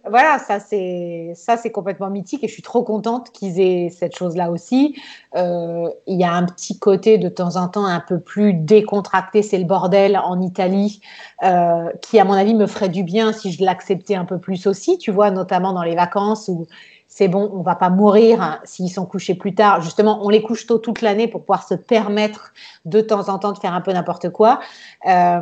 voilà, 0.09 0.39
ça 0.39 0.59
c'est 0.59 1.31
ça 1.35 1.57
c'est 1.57 1.71
complètement 1.71 2.09
mythique 2.09 2.43
et 2.43 2.47
je 2.47 2.53
suis 2.53 2.61
trop 2.61 2.83
contente 2.83 3.31
qu'ils 3.31 3.59
aient 3.59 3.89
cette 3.89 4.15
chose-là 4.17 4.51
aussi. 4.51 4.95
Euh, 5.35 5.89
il 6.07 6.19
y 6.19 6.23
a 6.23 6.33
un 6.33 6.45
petit 6.45 6.79
côté 6.79 7.17
de 7.17 7.29
temps 7.29 7.55
en 7.55 7.67
temps 7.67 7.85
un 7.85 7.99
peu 7.99 8.19
plus 8.19 8.53
décontracté, 8.53 9.41
c'est 9.41 9.57
le 9.57 9.65
bordel 9.65 10.17
en 10.17 10.41
Italie, 10.41 11.01
euh, 11.43 11.89
qui 12.01 12.19
à 12.19 12.25
mon 12.25 12.33
avis 12.33 12.53
me 12.53 12.67
ferait 12.67 12.89
du 12.89 13.03
bien 13.03 13.33
si 13.33 13.51
je 13.51 13.63
l'acceptais 13.63 14.15
un 14.15 14.25
peu 14.25 14.39
plus 14.39 14.67
aussi, 14.67 14.97
tu 14.97 15.11
vois, 15.11 15.31
notamment 15.31 15.73
dans 15.73 15.83
les 15.83 15.95
vacances 15.95 16.47
où 16.47 16.67
c'est 17.11 17.27
bon, 17.27 17.49
on 17.53 17.63
va 17.63 17.73
pas 17.73 17.89
mourir 17.89 18.39
hein, 18.39 18.59
s'ils 18.63 18.91
sont 18.91 19.05
couchés 19.05 19.33
plus 19.33 19.55
tard. 19.55 19.81
Justement, 19.81 20.19
on 20.23 20.29
les 20.29 20.43
couche 20.43 20.67
tôt 20.67 20.77
toute 20.77 21.01
l'année 21.01 21.27
pour 21.27 21.41
pouvoir 21.41 21.67
se 21.67 21.73
permettre 21.73 22.53
de 22.85 23.01
temps 23.01 23.29
en 23.29 23.39
temps 23.39 23.51
de 23.51 23.57
faire 23.57 23.73
un 23.73 23.81
peu 23.81 23.91
n'importe 23.91 24.29
quoi. 24.29 24.59
Euh, 25.07 25.39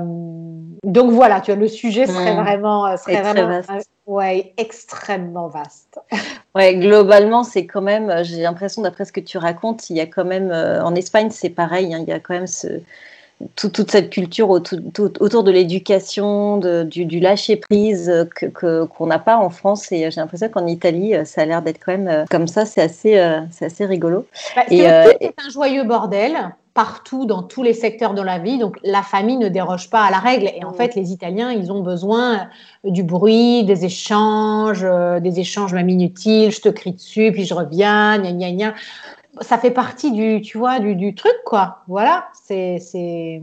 donc 0.84 1.12
voilà, 1.12 1.42
tu 1.42 1.52
vois, 1.52 1.60
le 1.60 1.68
sujet 1.68 2.08
serait 2.08 2.36
vraiment, 2.36 2.88
euh, 2.88 2.96
serait 2.96 3.22
vraiment 3.22 3.48
vaste. 3.48 3.70
Euh, 3.70 3.82
ouais, 4.08 4.54
extrêmement 4.58 5.50
vaste. 5.50 6.00
Ouais, 6.56 6.76
globalement, 6.76 7.44
c'est 7.44 7.68
quand 7.68 7.84
même, 7.84 8.24
j'ai 8.24 8.42
l'impression, 8.42 8.82
d'après 8.82 9.06
ce 9.06 9.12
que 9.12 9.20
tu 9.20 9.38
racontes, 9.38 9.92
il 9.92 9.98
y 9.98 10.02
a 10.02 10.08
quand 10.08 10.26
même, 10.26 10.52
en 10.52 10.96
Espagne, 10.96 11.30
c'est 11.30 11.52
pareil, 11.52 11.94
hein, 11.94 12.00
il 12.02 12.10
y 12.10 12.12
a 12.12 12.20
quand 12.20 12.34
même 12.34 12.48
ce, 12.48 12.82
toute 13.56 13.92
cette 13.92 14.10
culture 14.10 14.50
autour, 14.50 15.44
de 15.44 15.52
l'éducation, 15.52 16.58
du, 16.86 17.06
du, 17.06 17.20
lâcher 17.20 17.58
prise 17.58 18.28
que 18.34 18.86
qu'on 18.86 19.06
n'a 19.06 19.20
pas 19.20 19.38
en 19.38 19.50
France 19.50 19.92
et 19.92 20.10
j'ai 20.10 20.20
l'impression 20.20 20.50
qu'en 20.50 20.66
Italie 20.66 21.14
ça 21.26 21.42
a 21.42 21.46
l'air 21.46 21.62
d'être 21.62 21.80
quand 21.84 21.98
même 21.98 22.26
comme 22.30 22.48
ça. 22.48 22.66
C'est 22.66 22.82
assez 22.82 23.40
c'est 23.52 23.66
assez 23.66 23.86
rigolo. 23.86 24.26
Bah, 24.56 24.64
c'est 24.68 24.88
un 24.88 25.50
joyeux 25.50 25.84
bordel 25.84 26.52
partout 26.78 27.26
dans 27.26 27.42
tous 27.42 27.64
les 27.64 27.74
secteurs 27.74 28.14
de 28.14 28.22
la 28.22 28.38
vie. 28.38 28.60
Donc 28.60 28.78
la 28.84 29.02
famille 29.02 29.38
ne 29.38 29.50
déroge 29.50 29.90
pas 29.90 30.02
à 30.02 30.12
la 30.12 30.20
règle. 30.20 30.52
Et 30.56 30.64
en 30.64 30.74
fait, 30.74 30.94
les 30.94 31.12
Italiens, 31.12 31.52
ils 31.52 31.72
ont 31.72 31.82
besoin 31.82 32.50
du 32.84 33.02
bruit, 33.02 33.64
des 33.64 33.84
échanges, 33.84 34.86
des 35.22 35.40
échanges 35.40 35.74
même 35.74 35.90
inutiles. 35.90 36.52
Je 36.52 36.62
te 36.62 36.70
crie 36.70 36.92
dessus, 36.92 37.32
puis 37.32 37.46
je 37.46 37.56
reviens, 37.56 38.20
gna 38.20 38.32
gna 38.32 38.52
gna 38.52 38.74
ça 39.42 39.58
fait 39.58 39.72
partie 39.72 40.12
du, 40.12 40.42
tu 40.42 40.58
vois, 40.58 40.80
du, 40.80 41.16
truc, 41.16 41.36
quoi. 41.46 41.80
Voilà, 41.88 42.28
c'est, 42.34 42.80
c'est, 42.80 43.42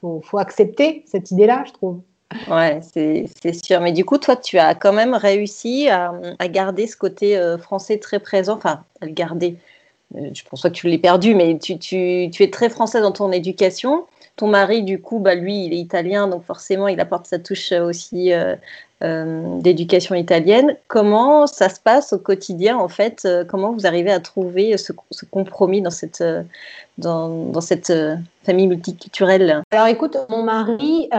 faut, 0.00 0.38
accepter 0.38 1.04
cette 1.06 1.30
idée-là, 1.30 1.64
je 1.66 1.72
trouve. 1.72 2.00
Ouais, 2.48 2.80
c'est, 2.82 3.26
sûr. 3.64 3.80
Mais 3.80 3.92
du 3.92 4.04
coup, 4.04 4.18
toi, 4.18 4.36
tu 4.36 4.58
as 4.58 4.74
quand 4.74 4.92
même 4.92 5.14
réussi 5.14 5.88
à, 5.88 6.12
garder 6.48 6.86
ce 6.86 6.96
côté 6.96 7.36
euh, 7.36 7.58
français 7.58 7.98
très 7.98 8.18
présent, 8.18 8.56
enfin, 8.56 8.82
à 9.00 9.06
le 9.06 9.12
garder. 9.12 9.56
Euh, 10.16 10.30
je 10.32 10.42
pense 10.48 10.62
pas 10.62 10.70
que 10.70 10.74
tu 10.74 10.88
l'as 10.88 10.98
perdu, 10.98 11.34
mais 11.34 11.58
tu, 11.58 11.78
tu, 11.78 12.28
tu, 12.32 12.42
es 12.42 12.50
très 12.50 12.68
français 12.68 13.00
dans 13.00 13.12
ton 13.12 13.32
éducation. 13.32 14.06
Ton 14.36 14.48
mari, 14.48 14.82
du 14.82 15.00
coup, 15.00 15.20
bah, 15.20 15.34
lui, 15.34 15.66
il 15.66 15.72
est 15.72 15.78
italien, 15.78 16.26
donc 16.26 16.44
forcément, 16.44 16.88
il 16.88 17.00
apporte 17.00 17.26
sa 17.26 17.38
touche 17.38 17.72
aussi 17.72 18.32
euh, 18.32 18.54
euh, 18.54 18.56
d'éducation 19.02 20.14
italienne. 20.14 20.76
Comment 20.88 21.46
ça 21.46 21.68
se 21.68 21.78
passe 21.78 22.12
au 22.14 22.18
quotidien 22.18 22.78
en 22.78 22.88
fait 22.88 23.22
euh, 23.26 23.44
Comment 23.44 23.72
vous 23.72 23.86
arrivez 23.86 24.10
à 24.10 24.18
trouver 24.18 24.78
ce, 24.78 24.92
compromis 25.30 25.82
dans 25.82 25.90
cette, 25.90 26.22
euh, 26.22 26.42
dans, 26.96 27.60
cette 27.60 27.92
famille 28.44 28.66
multiculturelle? 28.66 29.62
Alors 29.72 29.88
écoute, 29.88 30.16
mon 30.30 30.42
mari, 30.42 31.10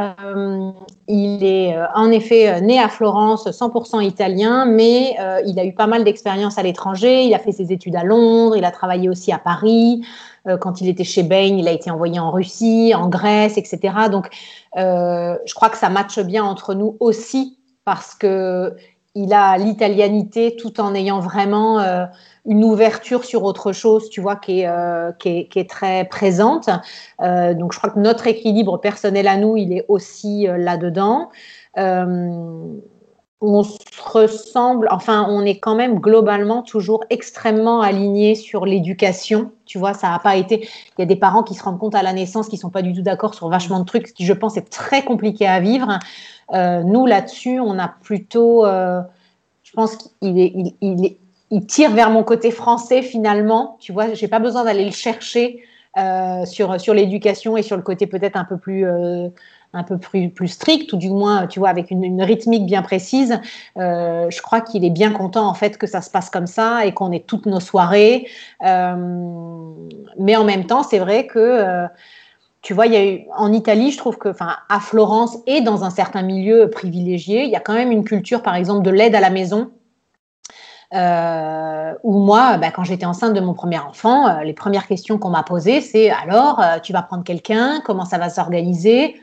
il 1.07 1.43
est 1.43 1.75
en 1.93 2.09
effet 2.09 2.59
né 2.61 2.79
à 2.79 2.89
Florence, 2.89 3.45
100% 3.45 4.03
italien, 4.03 4.65
mais 4.65 5.15
il 5.45 5.59
a 5.59 5.65
eu 5.65 5.73
pas 5.73 5.87
mal 5.87 6.03
d'expériences 6.03 6.57
à 6.57 6.63
l'étranger. 6.63 7.25
Il 7.25 7.33
a 7.35 7.39
fait 7.39 7.51
ses 7.51 7.71
études 7.71 7.95
à 7.95 8.03
Londres, 8.03 8.55
il 8.55 8.65
a 8.65 8.71
travaillé 8.71 9.09
aussi 9.09 9.31
à 9.31 9.37
Paris. 9.37 10.03
quand 10.61 10.81
il 10.81 10.87
était 10.87 11.03
chez 11.03 11.23
Bain, 11.23 11.55
il 11.57 11.67
a 11.67 11.71
été 11.71 11.91
envoyé 11.91 12.19
en 12.19 12.31
Russie, 12.31 12.93
en 12.95 13.09
Grèce, 13.09 13.57
etc. 13.57 13.93
Donc, 14.09 14.29
je 14.75 15.53
crois 15.53 15.69
que 15.69 15.77
ça 15.77 15.89
matche 15.89 16.19
bien 16.19 16.43
entre 16.43 16.73
nous 16.73 16.97
aussi 16.99 17.57
parce 17.85 18.15
que 18.15 18.75
il 19.15 19.33
a 19.33 19.57
l'italianité 19.57 20.57
tout 20.57 20.81
en 20.81 20.93
ayant 20.93 21.19
vraiment 21.21 21.79
euh, 21.79 22.05
une 22.45 22.65
ouverture 22.65 23.23
sur 23.23 23.43
autre 23.43 23.71
chose, 23.71 24.09
tu 24.09 24.19
vois, 24.19 24.35
qui 24.35 24.59
est, 24.59 24.67
euh, 24.67 25.13
qui 25.13 25.47
est, 25.55 25.69
très 25.69 26.03
présente. 26.03 26.69
Euh, 27.21 27.53
donc, 27.53 27.71
je 27.71 27.77
crois 27.77 27.91
que 27.91 27.99
notre 27.99 28.27
équilibre 28.27 28.77
personnel 28.77 29.29
à 29.29 29.37
nous, 29.37 29.55
il 29.55 29.71
est 29.71 29.85
aussi 29.87 30.47
là-dedans. 30.47 31.29
On 33.41 33.63
se 33.63 33.77
ressemble, 34.03 34.87
enfin, 34.91 35.25
on 35.29 35.43
est 35.45 35.59
quand 35.59 35.75
même 35.75 35.99
globalement 35.99 36.63
toujours 36.63 37.03
extrêmement 37.09 37.81
alignés 37.81 38.35
sur 38.35 38.65
l'éducation. 38.65 39.51
Tu 39.65 39.77
vois, 39.77 39.93
ça 39.93 40.09
n'a 40.09 40.19
pas 40.19 40.37
été. 40.37 40.67
Il 40.97 41.01
y 41.01 41.03
a 41.03 41.05
des 41.05 41.17
parents 41.17 41.43
qui 41.43 41.53
se 41.53 41.63
rendent 41.63 41.79
compte 41.79 41.95
à 41.95 42.03
la 42.03 42.13
naissance 42.13 42.47
qui 42.47 42.57
sont 42.57 42.69
pas 42.69 42.81
du 42.81 42.93
tout 42.93 43.01
d'accord 43.01 43.33
sur 43.33 43.49
vachement 43.49 43.79
de 43.79 43.85
trucs, 43.85 44.07
ce 44.07 44.13
qui, 44.13 44.25
je 44.25 44.33
pense, 44.33 44.55
est 44.57 44.69
très 44.69 45.03
compliqué 45.03 45.47
à 45.47 45.59
vivre. 45.59 45.99
Euh, 46.53 46.81
nous, 46.83 47.05
là-dessus, 47.05 47.59
on 47.59 47.77
a 47.77 47.89
plutôt, 47.89 48.65
euh, 48.65 49.01
je 49.63 49.73
pense 49.73 49.97
qu'il 49.97 50.37
il, 50.37 50.73
il, 50.81 51.17
il, 51.51 51.65
tire 51.65 51.91
vers 51.91 52.11
mon 52.11 52.23
côté 52.23 52.51
français 52.51 53.01
finalement. 53.01 53.77
Tu 53.81 53.91
vois, 53.91 54.13
j'ai 54.13 54.29
pas 54.29 54.39
besoin 54.39 54.63
d'aller 54.63 54.85
le 54.85 54.91
chercher 54.91 55.61
euh, 55.97 56.45
sur, 56.45 56.79
sur 56.79 56.93
l'éducation 56.93 57.57
et 57.57 57.63
sur 57.63 57.75
le 57.75 57.83
côté 57.83 58.07
peut-être 58.07 58.37
un 58.37 58.45
peu 58.45 58.57
plus 58.57 58.85
un 59.75 59.83
peu 59.83 59.97
plus, 59.97 60.29
plus 60.29 60.47
strict, 60.47 60.91
ou 60.93 60.97
du 60.97 61.09
moins, 61.09 61.47
tu 61.47 61.59
vois, 61.59 61.69
avec 61.69 61.91
une, 61.91 62.21
rythmique 62.21 62.65
bien 62.65 62.81
précise. 62.81 63.39
Euh, 63.77 64.29
je 64.29 64.41
crois 64.41 64.61
qu'il 64.61 64.83
est 64.83 64.89
bien 64.89 65.11
content, 65.11 65.47
en 65.47 65.53
fait, 65.53 65.77
que 65.77 65.87
ça 65.87 66.01
se 66.01 66.09
passe 66.09 66.29
comme 66.29 66.47
ça 66.47 66.85
et 66.85 66.93
qu'on 66.93 67.11
ait 67.11 67.23
toutes 67.25 67.45
nos 67.45 67.59
soirées. 67.59 68.27
Euh, 68.65 68.95
mais 70.17 70.35
en 70.35 70.43
même 70.43 70.65
temps, 70.65 70.83
c'est 70.83 70.99
vrai 70.99 71.27
que 71.27 71.87
tu 72.65 72.73
vois, 72.73 72.87
y 72.87 72.95
a 72.95 73.05
eu, 73.05 73.25
en 73.37 73.53
Italie, 73.53 73.91
je 73.91 73.97
trouve 73.99 74.17
que, 74.17 74.29
enfin, 74.29 74.55
à 74.69 74.79
Florence 74.79 75.37
et 75.45 75.61
dans 75.61 75.83
un 75.83 75.91
certain 75.91 76.23
milieu 76.23 76.67
privilégié, 76.71 77.43
il 77.43 77.51
y 77.51 77.55
a 77.55 77.59
quand 77.59 77.75
même 77.75 77.91
une 77.91 78.03
culture, 78.03 78.41
par 78.41 78.55
exemple, 78.55 78.81
de 78.81 78.89
l'aide 78.89 79.13
à 79.13 79.19
la 79.19 79.29
maison. 79.29 79.69
Euh, 80.95 81.93
où 82.01 82.17
moi, 82.25 82.57
bah, 82.57 82.71
quand 82.71 82.83
j'étais 82.83 83.05
enceinte 83.05 83.33
de 83.33 83.39
mon 83.39 83.53
premier 83.53 83.77
enfant, 83.77 84.27
euh, 84.27 84.43
les 84.43 84.53
premières 84.53 84.87
questions 84.87 85.19
qu'on 85.19 85.29
m'a 85.29 85.43
posées, 85.43 85.79
c'est 85.79 86.09
alors, 86.09 86.59
euh, 86.59 86.79
tu 86.81 86.91
vas 86.91 87.03
prendre 87.03 87.23
quelqu'un, 87.23 87.81
comment 87.85 88.05
ça 88.05 88.17
va 88.17 88.29
s'organiser? 88.29 89.15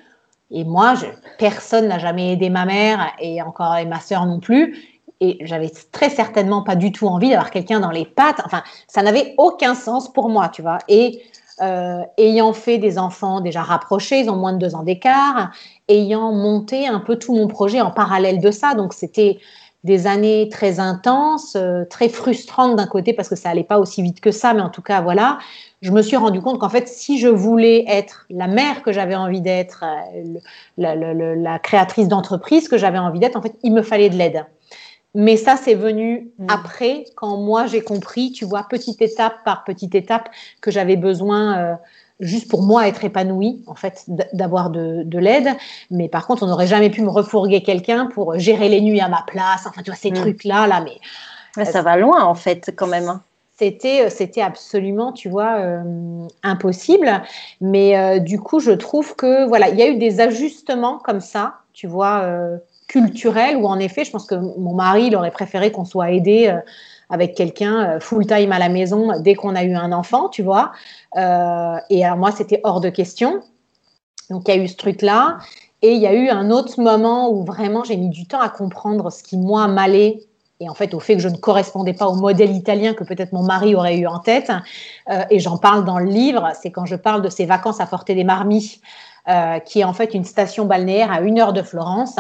Et 0.53 0.65
moi, 0.65 0.95
personne 1.39 1.89
n'a 1.89 1.99
jamais 1.99 2.33
aidé 2.33 2.51
ma 2.51 2.65
mère 2.65 3.13
et 3.19 3.41
encore 3.43 3.77
et 3.77 3.87
ma 3.87 4.01
sœur 4.01 4.27
non 4.27 4.39
plus. 4.39 4.77
Et 5.21 5.39
j'avais 5.47 5.71
très 5.93 6.11
certainement 6.11 6.63
pas 6.63 6.77
du 6.77 6.93
tout 6.93 7.07
envie 7.07 7.31
d'avoir 7.31 7.51
quelqu'un 7.51 7.81
dans 7.81 7.91
les 7.91 8.05
pattes. 8.05 8.41
Enfin, 8.45 8.63
ça 8.87 9.03
n'avait 9.03 9.35
aucun 9.39 9.75
sens 9.75 10.13
pour 10.13 10.29
moi, 10.29 10.49
tu 10.49 10.63
vois. 10.63 10.79
Et 10.89 11.23
euh, 11.61 12.03
ayant 12.19 12.53
fait 12.53 12.79
des 12.79 12.99
enfants 12.99 13.41
déjà 13.41 13.63
rapprochés, 13.63 14.21
ils 14.21 14.31
ont 14.31 14.37
moins 14.37 14.53
de 14.53 14.59
deux 14.59 14.75
ans 14.75 14.83
d'écart, 14.83 15.53
ayant 15.89 16.33
monté 16.33 16.89
un 16.89 16.99
peu 16.99 17.17
tout 17.17 17.35
mon 17.35 17.47
projet 17.47 17.81
en 17.81 17.91
parallèle 17.91 18.41
de 18.41 18.51
ça. 18.51 18.75
Donc 18.75 18.95
c'était 18.95 19.39
des 19.85 20.07
années 20.07 20.49
très 20.49 20.79
intenses, 20.79 21.57
euh, 21.57 21.85
très 21.85 22.09
frustrantes 22.09 22.77
d'un 22.77 22.87
côté 22.87 23.13
parce 23.13 23.29
que 23.29 23.37
ça 23.37 23.51
allait 23.51 23.65
pas 23.65 23.79
aussi 23.79 24.03
vite 24.03 24.21
que 24.21 24.31
ça, 24.31 24.55
mais 24.55 24.63
en 24.63 24.71
tout 24.71 24.83
cas 24.83 25.01
voilà, 25.01 25.39
je 25.81 25.91
me 25.91 26.03
suis 26.03 26.17
rendu 26.17 26.41
compte 26.41 26.61
qu'en 26.61 26.69
fait 26.69 26.89
si 26.89 27.19
je 27.19 27.29
voulais 27.29 27.85
être 27.89 28.27
la 28.31 28.47
mère 28.47 28.83
que 28.83 28.93
j'avais 28.93 29.17
envie 29.17 29.41
d'être, 29.41 29.85
euh, 29.85 30.39
la, 30.79 30.95
la, 30.95 31.59
créatrice 31.59 32.09
d'entreprise 32.09 32.69
que 32.69 32.79
j'avais 32.79 32.99
envie 32.99 33.19
d'être, 33.19 33.37
en 33.37 33.43
fait 33.43 33.57
il 33.63 33.73
me 33.73 33.83
fallait 33.83 34.11
de 34.11 34.17
l'aide. 34.17 34.45
Mais 35.15 35.37
ça, 35.37 35.57
c'est 35.57 35.75
venu 35.75 36.31
mm. 36.39 36.47
après, 36.49 37.05
quand 37.17 37.37
moi 37.37 37.67
j'ai 37.67 37.83
compris, 37.83 38.33
tu 38.33 38.45
vois, 38.45 38.67
petite 38.69 39.03
étape 39.03 39.45
par 39.45 39.65
petite 39.65 39.95
étape, 39.95 40.31
que 40.61 40.71
j'avais 40.71 40.97
besoin, 40.97 41.59
euh, 41.59 41.75
juste 42.23 42.51
pour 42.51 42.63
moi, 42.63 42.89
être 42.89 43.05
épanouie, 43.05 43.63
en 43.67 43.75
fait, 43.75 44.05
d'avoir 44.33 44.71
de, 44.71 45.03
de 45.05 45.19
l'aide. 45.19 45.49
Mais 45.91 46.09
par 46.09 46.27
contre, 46.27 46.43
on 46.43 46.47
n'aurait 46.47 46.67
jamais 46.67 46.89
pu 46.89 47.03
me 47.03 47.11
refourguer 47.11 47.63
quelqu'un 47.63 48.07
pour 48.07 48.39
gérer 48.39 48.69
les 48.69 48.81
nuits 48.81 49.01
à 49.01 49.09
ma 49.09 49.23
place. 49.27 49.67
Enfin, 49.67 49.83
tu 49.83 49.91
vois, 49.91 49.99
ces 49.99 50.11
mm. 50.11 50.15
trucs-là, 50.15 50.67
là, 50.67 50.83
mais. 50.83 51.65
ça 51.65 51.83
va 51.83 51.97
loin, 51.97 52.25
en 52.25 52.35
fait, 52.35 52.73
quand 52.75 52.87
même. 52.87 53.09
Hein. 53.09 53.23
C'était, 53.59 54.07
euh, 54.07 54.09
c'était 54.09 54.41
absolument, 54.41 55.13
tu 55.13 55.29
vois, 55.29 55.59
euh, 55.59 56.27
impossible. 56.43 57.23
Mais 57.61 58.21
du 58.21 58.41
coup, 58.41 58.61
je 58.61 58.71
trouve 58.71 59.15
que, 59.17 59.47
voilà, 59.47 59.69
il 59.69 59.79
y 59.79 59.83
a 59.83 59.89
eu 59.89 59.97
des 59.97 60.21
ajustements 60.21 60.99
comme 60.99 61.21
ça, 61.21 61.57
tu 61.75 61.87
vois 61.87 62.59
culturel 62.93 63.57
où 63.57 63.67
en 63.67 63.79
effet, 63.79 64.05
je 64.05 64.11
pense 64.11 64.27
que 64.27 64.35
mon 64.35 64.75
mari, 64.75 65.07
il 65.07 65.17
aurait 65.17 65.31
préféré 65.31 65.73
qu'on 65.73 65.87
soit 65.87 66.11
aidé 66.11 66.49
euh, 66.49 66.59
avec 67.13 67.35
quelqu'un 67.35 67.85
euh, 67.85 68.01
full-time 68.01 68.51
à 68.53 68.59
la 68.59 68.71
maison 68.71 69.13
dès 69.21 69.35
qu'on 69.35 69.55
a 69.55 69.63
eu 69.63 69.75
un 69.75 69.93
enfant, 69.93 70.31
tu 70.31 70.43
vois. 70.43 70.73
Euh, 71.17 71.77
et 71.91 72.05
alors 72.05 72.17
moi, 72.17 72.33
c'était 72.33 72.61
hors 72.65 72.81
de 72.81 72.89
question. 72.89 73.43
Donc 74.31 74.49
il 74.49 74.57
y 74.57 74.59
a 74.59 74.63
eu 74.63 74.67
ce 74.67 74.77
truc-là. 74.77 75.39
Et 75.83 75.93
il 75.93 76.01
y 76.01 76.07
a 76.07 76.15
eu 76.15 76.31
un 76.31 76.51
autre 76.51 76.81
moment 76.81 77.31
où 77.31 77.45
vraiment 77.45 77.85
j'ai 77.85 77.97
mis 77.97 78.09
du 78.09 78.27
temps 78.27 78.41
à 78.41 78.49
comprendre 78.49 79.13
ce 79.13 79.23
qui, 79.23 79.37
moi, 79.37 79.69
m'allait 79.69 80.21
et 80.59 80.69
en 80.71 80.75
fait 80.75 80.95
au 80.95 81.01
fait 81.01 81.17
que 81.17 81.21
je 81.21 81.29
ne 81.29 81.37
correspondais 81.37 81.93
pas 81.93 82.07
au 82.07 82.15
modèle 82.15 82.55
italien 82.55 82.95
que 82.95 83.03
peut-être 83.03 83.33
mon 83.33 83.43
mari 83.43 83.75
aurait 83.75 83.97
eu 83.97 84.07
en 84.07 84.21
tête. 84.21 84.53
et 85.29 85.41
j'en 85.41 85.59
parle 85.59 85.85
dans 85.85 85.99
le 85.99 86.07
livre, 86.07 86.53
c'est 86.55 86.71
quand 86.71 86.87
je 86.87 86.95
parle 86.95 87.21
de 87.21 87.29
ces 87.29 87.47
vacances 87.47 87.81
à 87.81 87.87
Forte 87.87 88.07
des 88.07 88.23
Marmis, 88.23 88.81
qui 89.65 89.81
est 89.81 89.85
en 89.85 89.93
fait 89.93 90.15
une 90.15 90.25
station 90.25 90.65
balnéaire 90.65 91.11
à 91.11 91.21
une 91.21 91.41
heure 91.41 91.53
de 91.53 91.63
Florence, 91.63 92.17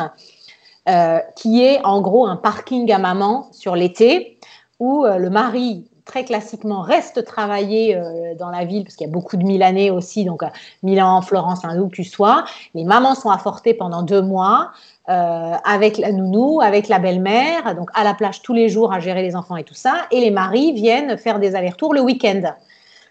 euh, 0.88 1.20
qui 1.37 1.62
est 1.62 1.81
en 1.85 2.00
gros 2.00 2.26
un 2.26 2.35
parking 2.35 2.90
à 2.90 2.98
maman 2.98 3.48
sur 3.52 3.76
l'été 3.76 4.37
où 4.83 5.07
euh, 5.07 5.16
le 5.16 5.31
mari 5.31 5.85
très 6.05 6.25
classiquement 6.25 6.83
reste 6.83 7.25
travailler 7.25 7.95
euh, 7.95 8.35
dans 8.37 8.51
la 8.51 8.64
ville 8.64 8.83
parce 8.83 8.97
qu'il 8.97 9.07
y 9.07 9.11
a 9.11 9.12
beaucoup 9.12 9.37
de 9.37 9.45
Milanais 9.45 9.90
aussi, 9.90 10.25
donc 10.25 10.42
Milan, 10.83 11.23
Florence, 11.23 11.64
hein, 11.64 11.79
où 11.79 11.88
que 11.88 11.95
tu 11.95 12.03
sois. 12.03 12.45
Les 12.75 12.83
mamans 12.83 13.14
sont 13.14 13.31
affortées 13.31 13.75
pendant 13.75 14.03
deux 14.03 14.23
mois 14.23 14.73
avec 15.07 15.99
la 15.99 16.11
nounou, 16.11 16.61
avec 16.62 16.88
la 16.88 16.99
belle-mère, 16.99 17.75
donc 17.75 17.90
à 17.92 18.03
la 18.03 18.14
plage 18.14 18.40
tous 18.40 18.55
les 18.55 18.68
jours 18.68 18.92
à 18.92 19.01
gérer 19.01 19.21
les 19.23 19.37
enfants 19.37 19.57
et 19.57 19.64
tout 19.64 19.75
ça. 19.75 20.07
Et 20.11 20.21
les 20.21 20.31
maris 20.31 20.73
viennent 20.73 21.18
faire 21.18 21.38
des 21.38 21.55
allers-retours 21.55 21.92
le 21.92 22.01
week-end. 22.01 22.55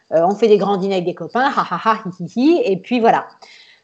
on 0.10 0.34
fait 0.34 0.48
des 0.48 0.58
grands 0.58 0.78
dîners 0.78 0.96
avec 0.96 1.06
des 1.06 1.14
copains, 1.14 1.52
ha 1.56 1.68
ha 1.70 1.80
ha, 1.84 2.02
hi, 2.06 2.24
hi, 2.24 2.32
hi, 2.36 2.62
et 2.66 2.78
puis 2.78 3.00
voilà. 3.00 3.28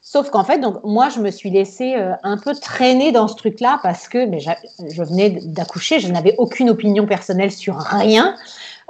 Sauf 0.09 0.29
qu'en 0.29 0.45
fait, 0.45 0.59
donc 0.59 0.81
moi, 0.85 1.09
je 1.09 1.19
me 1.19 1.29
suis 1.29 1.49
laissée 1.49 1.95
euh, 1.97 2.13
un 2.23 2.37
peu 2.37 2.55
traîner 2.55 3.11
dans 3.11 3.27
ce 3.27 3.35
truc-là 3.35 3.81
parce 3.83 4.07
que 4.07 4.25
mais 4.25 4.39
je 4.39 5.03
venais 5.03 5.31
d'accoucher, 5.31 5.99
je 5.99 6.09
n'avais 6.09 6.33
aucune 6.37 6.69
opinion 6.69 7.05
personnelle 7.05 7.51
sur 7.51 7.75
rien. 7.75 8.33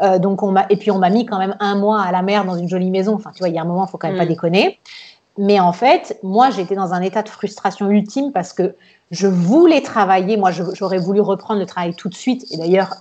Euh, 0.03 0.19
donc 0.19 0.43
on 0.43 0.55
et 0.69 0.77
puis 0.77 0.91
on 0.91 0.99
m'a 0.99 1.09
mis 1.09 1.25
quand 1.25 1.39
même 1.39 1.55
un 1.59 1.73
mois 1.73 2.03
à 2.03 2.11
la 2.11 2.21
mer 2.21 2.45
dans 2.45 2.55
une 2.55 2.69
jolie 2.69 2.91
maison. 2.91 3.15
Enfin, 3.15 3.31
tu 3.33 3.39
vois, 3.39 3.49
il 3.49 3.55
y 3.55 3.57
a 3.57 3.63
un 3.63 3.65
moment, 3.65 3.87
il 3.87 3.89
faut 3.89 3.97
quand 3.97 4.09
même 4.09 4.17
pas 4.17 4.25
mm. 4.25 4.29
déconner. 4.29 4.79
Mais 5.39 5.59
en 5.59 5.73
fait, 5.73 6.19
moi, 6.21 6.51
j'étais 6.51 6.75
dans 6.75 6.93
un 6.93 7.01
état 7.01 7.23
de 7.23 7.29
frustration 7.29 7.89
ultime 7.89 8.31
parce 8.31 8.53
que 8.53 8.75
je 9.09 9.25
voulais 9.25 9.81
travailler. 9.81 10.37
Moi, 10.37 10.51
j'aurais 10.51 10.99
voulu 10.99 11.21
reprendre 11.21 11.59
le 11.59 11.65
travail 11.65 11.95
tout 11.95 12.09
de 12.09 12.15
suite. 12.15 12.45
Et 12.51 12.57
d'ailleurs, 12.57 12.93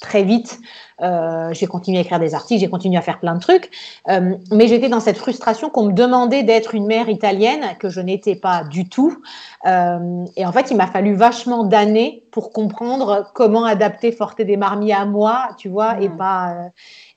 très 0.00 0.24
vite. 0.24 0.58
Euh, 1.02 1.52
j'ai 1.52 1.66
continué 1.66 1.98
à 1.98 2.00
écrire 2.02 2.18
des 2.18 2.34
articles, 2.34 2.60
j'ai 2.60 2.68
continué 2.68 2.96
à 2.98 3.02
faire 3.02 3.20
plein 3.20 3.34
de 3.34 3.40
trucs, 3.40 3.70
euh, 4.08 4.34
mais 4.52 4.68
j'étais 4.68 4.88
dans 4.88 5.00
cette 5.00 5.16
frustration 5.16 5.70
qu'on 5.70 5.84
me 5.84 5.92
demandait 5.92 6.42
d'être 6.42 6.74
une 6.74 6.86
mère 6.86 7.08
italienne 7.08 7.64
que 7.78 7.88
je 7.88 8.00
n'étais 8.00 8.34
pas 8.34 8.64
du 8.64 8.88
tout. 8.88 9.22
Euh, 9.66 10.24
et 10.36 10.44
en 10.44 10.52
fait, 10.52 10.70
il 10.70 10.76
m'a 10.76 10.86
fallu 10.86 11.14
vachement 11.14 11.64
d'années 11.64 12.24
pour 12.32 12.52
comprendre 12.52 13.30
comment 13.34 13.64
adapter 13.64 14.12
Forte 14.12 14.42
des 14.42 14.56
Marmis 14.56 14.92
à 14.92 15.04
moi, 15.06 15.50
tu 15.56 15.68
vois, 15.68 16.00
et 16.00 16.08
mmh. 16.08 16.16
pas 16.16 16.56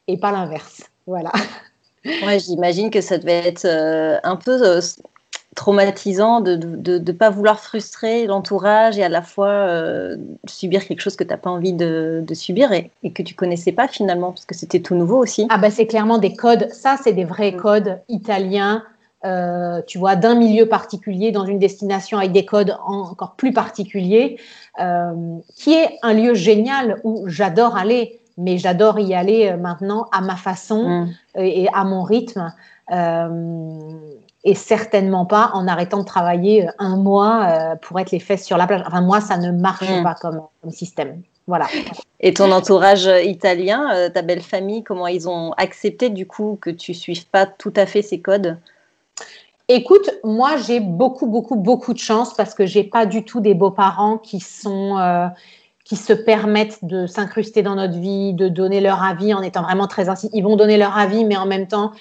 et 0.08 0.18
pas 0.18 0.32
l'inverse. 0.32 0.84
Voilà. 1.08 1.32
Ouais, 2.06 2.38
j'imagine 2.40 2.90
que 2.90 3.00
ça 3.00 3.18
devait 3.18 3.48
être 3.48 3.66
un 4.24 4.36
peu 4.36 4.82
traumatisant 5.56 6.42
de 6.42 6.56
ne 6.98 7.12
pas 7.12 7.30
vouloir 7.30 7.60
frustrer 7.60 8.26
l'entourage 8.26 8.98
et 8.98 9.04
à 9.04 9.10
la 9.10 9.22
fois 9.22 9.50
euh, 9.50 10.18
subir 10.48 10.86
quelque 10.86 11.02
chose 11.02 11.16
que 11.16 11.24
tu 11.24 11.30
n'as 11.30 11.38
pas 11.38 11.50
envie 11.50 11.74
de, 11.74 12.24
subir 12.34 12.72
et, 12.72 12.90
que 13.12 13.22
tu 13.22 13.36
connaissais 13.36 13.72
pas 13.72 13.88
finalement 13.88 14.32
parce 14.32 14.46
que 14.46 14.56
c'était 14.56 14.80
tout 14.80 14.96
nouveau 14.96 15.18
aussi. 15.18 15.46
Ah 15.50 15.58
bah 15.58 15.70
c'est 15.70 15.88
clairement 15.88 16.18
des 16.18 16.36
codes, 16.36 16.70
ça 16.72 16.98
c'est 17.04 17.14
des 17.14 17.26
vrais 17.26 17.52
mm. 17.52 17.58
codes 17.58 18.00
italiens, 18.10 18.84
euh, 19.26 19.82
tu 19.86 19.98
vois, 19.98 20.16
d'un 20.16 20.36
milieu 20.36 20.68
particulier 20.68 21.32
dans 21.32 21.46
une 21.46 21.60
destination 21.60 22.18
avec 22.18 22.32
des 22.32 22.46
codes 22.46 22.76
encore 22.86 23.36
plus 23.36 23.54
particuliers, 23.54 24.38
euh, 24.80 25.38
qui 25.56 25.74
est 25.74 25.98
un 26.02 26.14
lieu 26.14 26.34
génial 26.34 27.00
où 27.04 27.28
j'adore 27.28 27.78
aller, 27.78 28.20
mais 28.38 28.58
j'adore 28.58 29.00
y 29.00 29.14
aller 29.14 29.56
maintenant 29.58 30.08
à 30.12 30.22
ma 30.22 30.36
façon 30.36 31.08
mm. 31.36 31.40
et, 31.40 31.68
à 31.74 31.84
mon 31.84 32.04
rythme 32.04 32.54
et 34.44 34.56
certainement 34.56 35.26
pas 35.26 35.52
en 35.54 35.68
arrêtant 35.68 36.00
de 36.00 36.06
travailler 36.06 36.68
euh, 36.68 36.72
un 36.80 36.98
mois 36.98 37.46
euh, 37.46 37.76
pour 37.76 38.00
être 38.00 38.12
les 38.12 38.20
fesses 38.20 38.46
sur 38.46 38.58
la 38.58 38.68
plage. 38.68 38.84
Enfin, 38.86 39.02
moi, 39.02 39.22
ça 39.22 39.38
ne 39.38 39.52
marche 39.52 39.90
mm. 39.90 40.04
pas 40.04 40.16
comme, 40.16 40.42
système. 40.70 41.22
Voilà. 41.48 41.68
Et 42.20 42.34
ton 42.34 42.52
entourage 42.52 43.10
italien, 43.24 43.90
euh, 43.94 44.10
ta 44.10 44.22
belle 44.22 44.42
famille, 44.42 44.84
comment 44.84 45.08
ils 45.08 45.28
ont 45.28 45.52
accepté 45.54 46.10
du 46.10 46.26
coup 46.26 46.58
que 46.62 46.70
tu 46.70 46.94
suives 46.94 47.28
pas 47.28 47.46
tout 47.46 47.74
à 47.76 47.86
fait 47.86 48.02
ces 48.02 48.22
codes? 48.22 48.58
Écoute, 49.70 50.10
moi 50.24 50.58
j'ai 50.58 50.80
beaucoup, 50.80 51.28
beaucoup, 51.28 51.56
beaucoup 51.56 51.94
de 51.94 52.00
chance 52.00 52.34
parce 52.34 52.54
que 52.54 52.66
j'ai 52.66 52.84
pas 52.84 53.06
du 53.06 53.24
tout 53.24 53.40
des 53.40 53.54
beaux-parents 53.54 54.18
qui 54.18 54.40
sont 54.40 55.32
qui 55.86 55.96
se 55.98 56.14
permettent 56.14 56.80
de 56.84 57.08
s'incruster 57.08 57.62
dans 57.62 57.76
notre 57.76 57.98
vie, 57.98 58.34
de 58.34 58.48
donner 58.48 58.80
leur 58.80 59.04
avis 59.04 59.34
en 59.34 59.42
étant 59.42 59.64
vraiment 59.64 59.88
très 59.88 60.08
ainsi. 60.08 60.30
Ils 60.34 60.44
vont 60.44 60.56
donner 60.56 60.78
leur 60.78 60.98
avis, 60.98 61.26
mais 61.26 61.36
en 61.36 61.46
même 61.46 61.68
temps, 61.68 61.92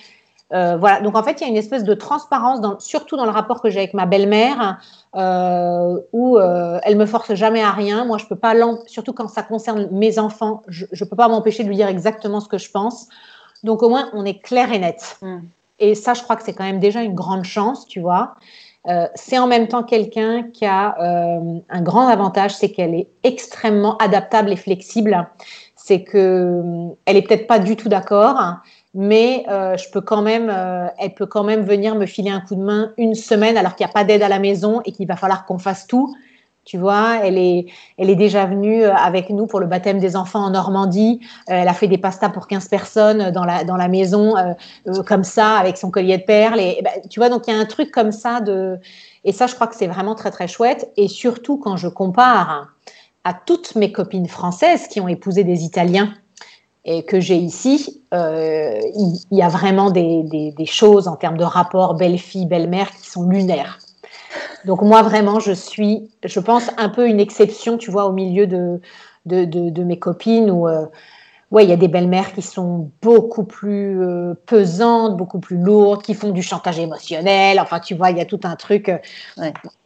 euh, 0.53 0.77
voilà. 0.77 1.01
Donc 1.01 1.17
en 1.17 1.23
fait, 1.23 1.41
il 1.41 1.45
y 1.45 1.47
a 1.47 1.49
une 1.49 1.57
espèce 1.57 1.85
de 1.85 1.95
transparence, 1.95 2.61
surtout 2.85 3.17
dans 3.17 3.25
le 3.25 3.31
rapport 3.31 3.63
que 3.63 3.71
j'ai 3.71 3.79
avec 3.79 3.95
ma 3.95 4.07
belle-mère, 4.07 4.81
euh, 5.17 5.99
où 6.13 6.39
euh, 6.39 6.79
elle 6.83 6.97
me 6.97 7.07
force 7.07 7.35
jamais 7.35 7.63
à 7.63 7.71
rien. 7.71 8.05
Moi, 8.05 8.19
je 8.19 8.27
peux 8.27 8.37
pas, 8.37 8.55
surtout 8.87 9.13
quand 9.13 9.29
ça 9.29 9.43
concerne 9.43 9.89
mes 9.91 10.19
enfants, 10.19 10.63
je, 10.69 10.85
ne 10.85 11.05
peux 11.07 11.17
pas 11.17 11.29
m'empêcher 11.29 11.63
de 11.65 11.69
lui 11.69 11.77
dire 11.77 11.89
exactement 11.89 12.41
ce 12.41 12.49
que 12.49 12.59
je 12.59 12.71
pense. 12.71 13.09
Donc 13.63 13.83
au 13.83 13.89
moins, 13.89 14.11
on 14.13 14.25
est 14.25 14.41
clair 14.41 14.73
et 14.73 14.79
net. 14.79 15.17
Mm. 15.23 15.39
Et 15.79 15.95
ça, 15.95 16.15
je 16.15 16.23
crois 16.23 16.37
que 16.37 16.43
c'est 16.43 16.53
quand 16.53 16.65
même 16.65 16.81
déjà 16.81 17.03
une 17.03 17.15
grande 17.15 17.45
chance, 17.45 17.87
tu 17.87 18.01
vois. 18.01 18.35
c'est 19.15 19.39
en 19.39 19.47
même 19.49 19.69
temps 19.69 19.83
quelqu'un 19.83 20.45
qui 20.53 20.65
a 20.65 20.97
un 21.01 21.83
grand 21.83 22.07
avantage, 22.07 22.55
c'est 22.55 22.71
qu'elle 22.71 22.95
est 22.95 23.09
extrêmement 23.25 23.97
adaptable 23.97 24.53
et 24.53 24.57
flexible. 24.57 25.27
C'est 25.75 26.05
que 26.05 26.63
elle 27.07 27.17
est 27.17 27.23
peut-être 27.23 27.49
pas 27.49 27.59
du 27.59 27.75
tout 27.75 27.89
d'accord, 27.89 28.61
mais 28.95 29.45
euh, 29.49 29.77
je 29.77 29.89
peux 29.91 30.03
quand 30.03 30.23
même, 30.23 30.51
euh, 30.51 30.87
elle 30.99 31.15
peut 31.15 31.27
quand 31.27 31.45
même 31.45 31.63
venir 31.63 31.95
me 31.95 32.07
filer 32.07 32.31
un 32.31 32.41
coup 32.41 32.55
de 32.55 32.63
main 32.63 32.93
une 32.99 33.15
semaine 33.15 33.57
alors 33.57 33.75
qu'il 33.75 33.87
n'y 33.87 33.91
a 33.91 33.93
pas 33.93 34.05
d'aide 34.05 34.23
à 34.23 34.29
la 34.29 34.39
maison 34.39 34.83
et 34.85 34.93
qu'il 34.93 35.07
va 35.07 35.17
falloir 35.17 35.47
qu'on 35.47 35.59
fasse 35.59 35.87
tout. 35.87 36.15
Tu 36.65 36.79
vois, 36.79 37.17
elle 37.25 37.39
est, 37.39 37.67
elle 37.99 38.09
est 38.09 38.17
déjà 38.17 38.47
venue 38.47 38.85
euh, 38.85 38.95
avec 38.95 39.31
nous 39.31 39.47
pour 39.47 39.59
le 39.61 39.67
baptême 39.67 39.99
des 39.99 40.15
enfants 40.15 40.45
en 40.45 40.51
Normandie. 40.51 41.21
elle 41.49 41.67
a 41.67 41.75
fait 41.75 41.89
des 41.89 41.99
pastas 41.99 42.29
pour 42.29 42.47
15 42.47 42.69
personnes 42.69 43.31
dans 43.31 43.45
la, 43.45 43.65
dans 43.65 43.77
la 43.77 43.89
maison, 43.89 44.35
comme 45.07 45.25
ça, 45.25 45.57
avec 45.57 45.77
son 45.77 45.91
collier 45.91 46.19
de 46.19 46.23
perles. 46.23 46.61
Et, 46.61 46.81
ben, 46.85 46.93
tu 47.11 47.19
vois, 47.19 47.31
donc 47.31 47.49
il 47.49 47.55
y 47.55 47.57
a 47.57 47.59
un 47.59 47.65
truc 47.65 47.91
comme 47.91 48.13
ça 48.13 48.41
de. 48.41 48.79
Et 49.25 49.33
ça, 49.33 49.49
je 49.49 49.57
crois 49.57 49.67
que 49.67 49.75
c'est 49.75 49.89
vraiment 49.89 50.15
très, 50.15 50.31
très 50.31 50.47
chouette. 50.47 50.93
Et 50.97 51.09
surtout 51.09 51.57
quand 51.57 51.77
je 51.77 51.89
compare 51.89 52.69
à 53.25 53.35
toutes 53.35 53.75
mes 53.75 53.91
copines 53.91 54.29
françaises 54.29 54.87
qui 54.87 55.01
ont 55.01 55.09
épousé 55.09 55.43
des 55.43 55.65
Italiens 55.65 56.15
et 56.85 57.05
que 57.05 57.21
j'ai 57.21 57.37
ici, 57.37 58.03
euh, 58.13 58.81
il, 58.97 59.37
y 59.37 59.43
a 59.43 59.49
vraiment 59.49 59.91
des, 59.91 60.25
des, 60.25 60.67
choses 60.67 61.07
en 61.07 61.17
termes 61.17 61.37
de 61.37 61.45
rapport 61.45 61.95
belle-fille, 61.95 62.47
belle-mère 62.47 62.91
qui 62.91 63.09
sont 63.09 63.29
lunaires. 63.29 63.79
Donc 64.65 64.83
moi, 64.83 65.03
vraiment, 65.03 65.39
je 65.39 65.53
suis, 65.53 66.11
je 66.25 66.41
pense, 66.41 66.71
un 66.79 66.89
peu 66.89 67.09
une 67.09 67.21
exception, 67.21 67.79
tu 67.79 67.91
vois, 67.91 68.07
au 68.07 68.13
milieu 68.13 68.47
de, 68.47 68.81
de, 69.27 69.45
de, 69.45 69.85
mes 69.85 69.99
copines 69.99 70.51
où, 70.51 70.67
euh, 70.67 70.87
ouais, 71.53 71.65
il 71.65 71.71
y 71.71 71.73
a 71.73 71.77
des 71.77 71.89
belles-mères 71.89 72.33
qui 72.33 72.43
sont 72.43 72.91
beaucoup 73.01 73.45
plus 73.45 74.03
euh, 74.03 74.35
pesantes, 74.47 75.17
beaucoup 75.17 75.39
plus 75.39 75.59
lourdes, 75.59 76.03
qui 76.03 76.15
font 76.15 76.31
du 76.31 76.43
chantage 76.43 76.81
émotionnel. 76.81 77.61
Enfin, 77.61 77.79
tu 77.79 77.95
vois, 77.95 78.11
il 78.11 78.19
y 78.19 78.21
a 78.21 78.27
tout 78.27 78.41
un 78.43 78.57
truc. 78.57 78.91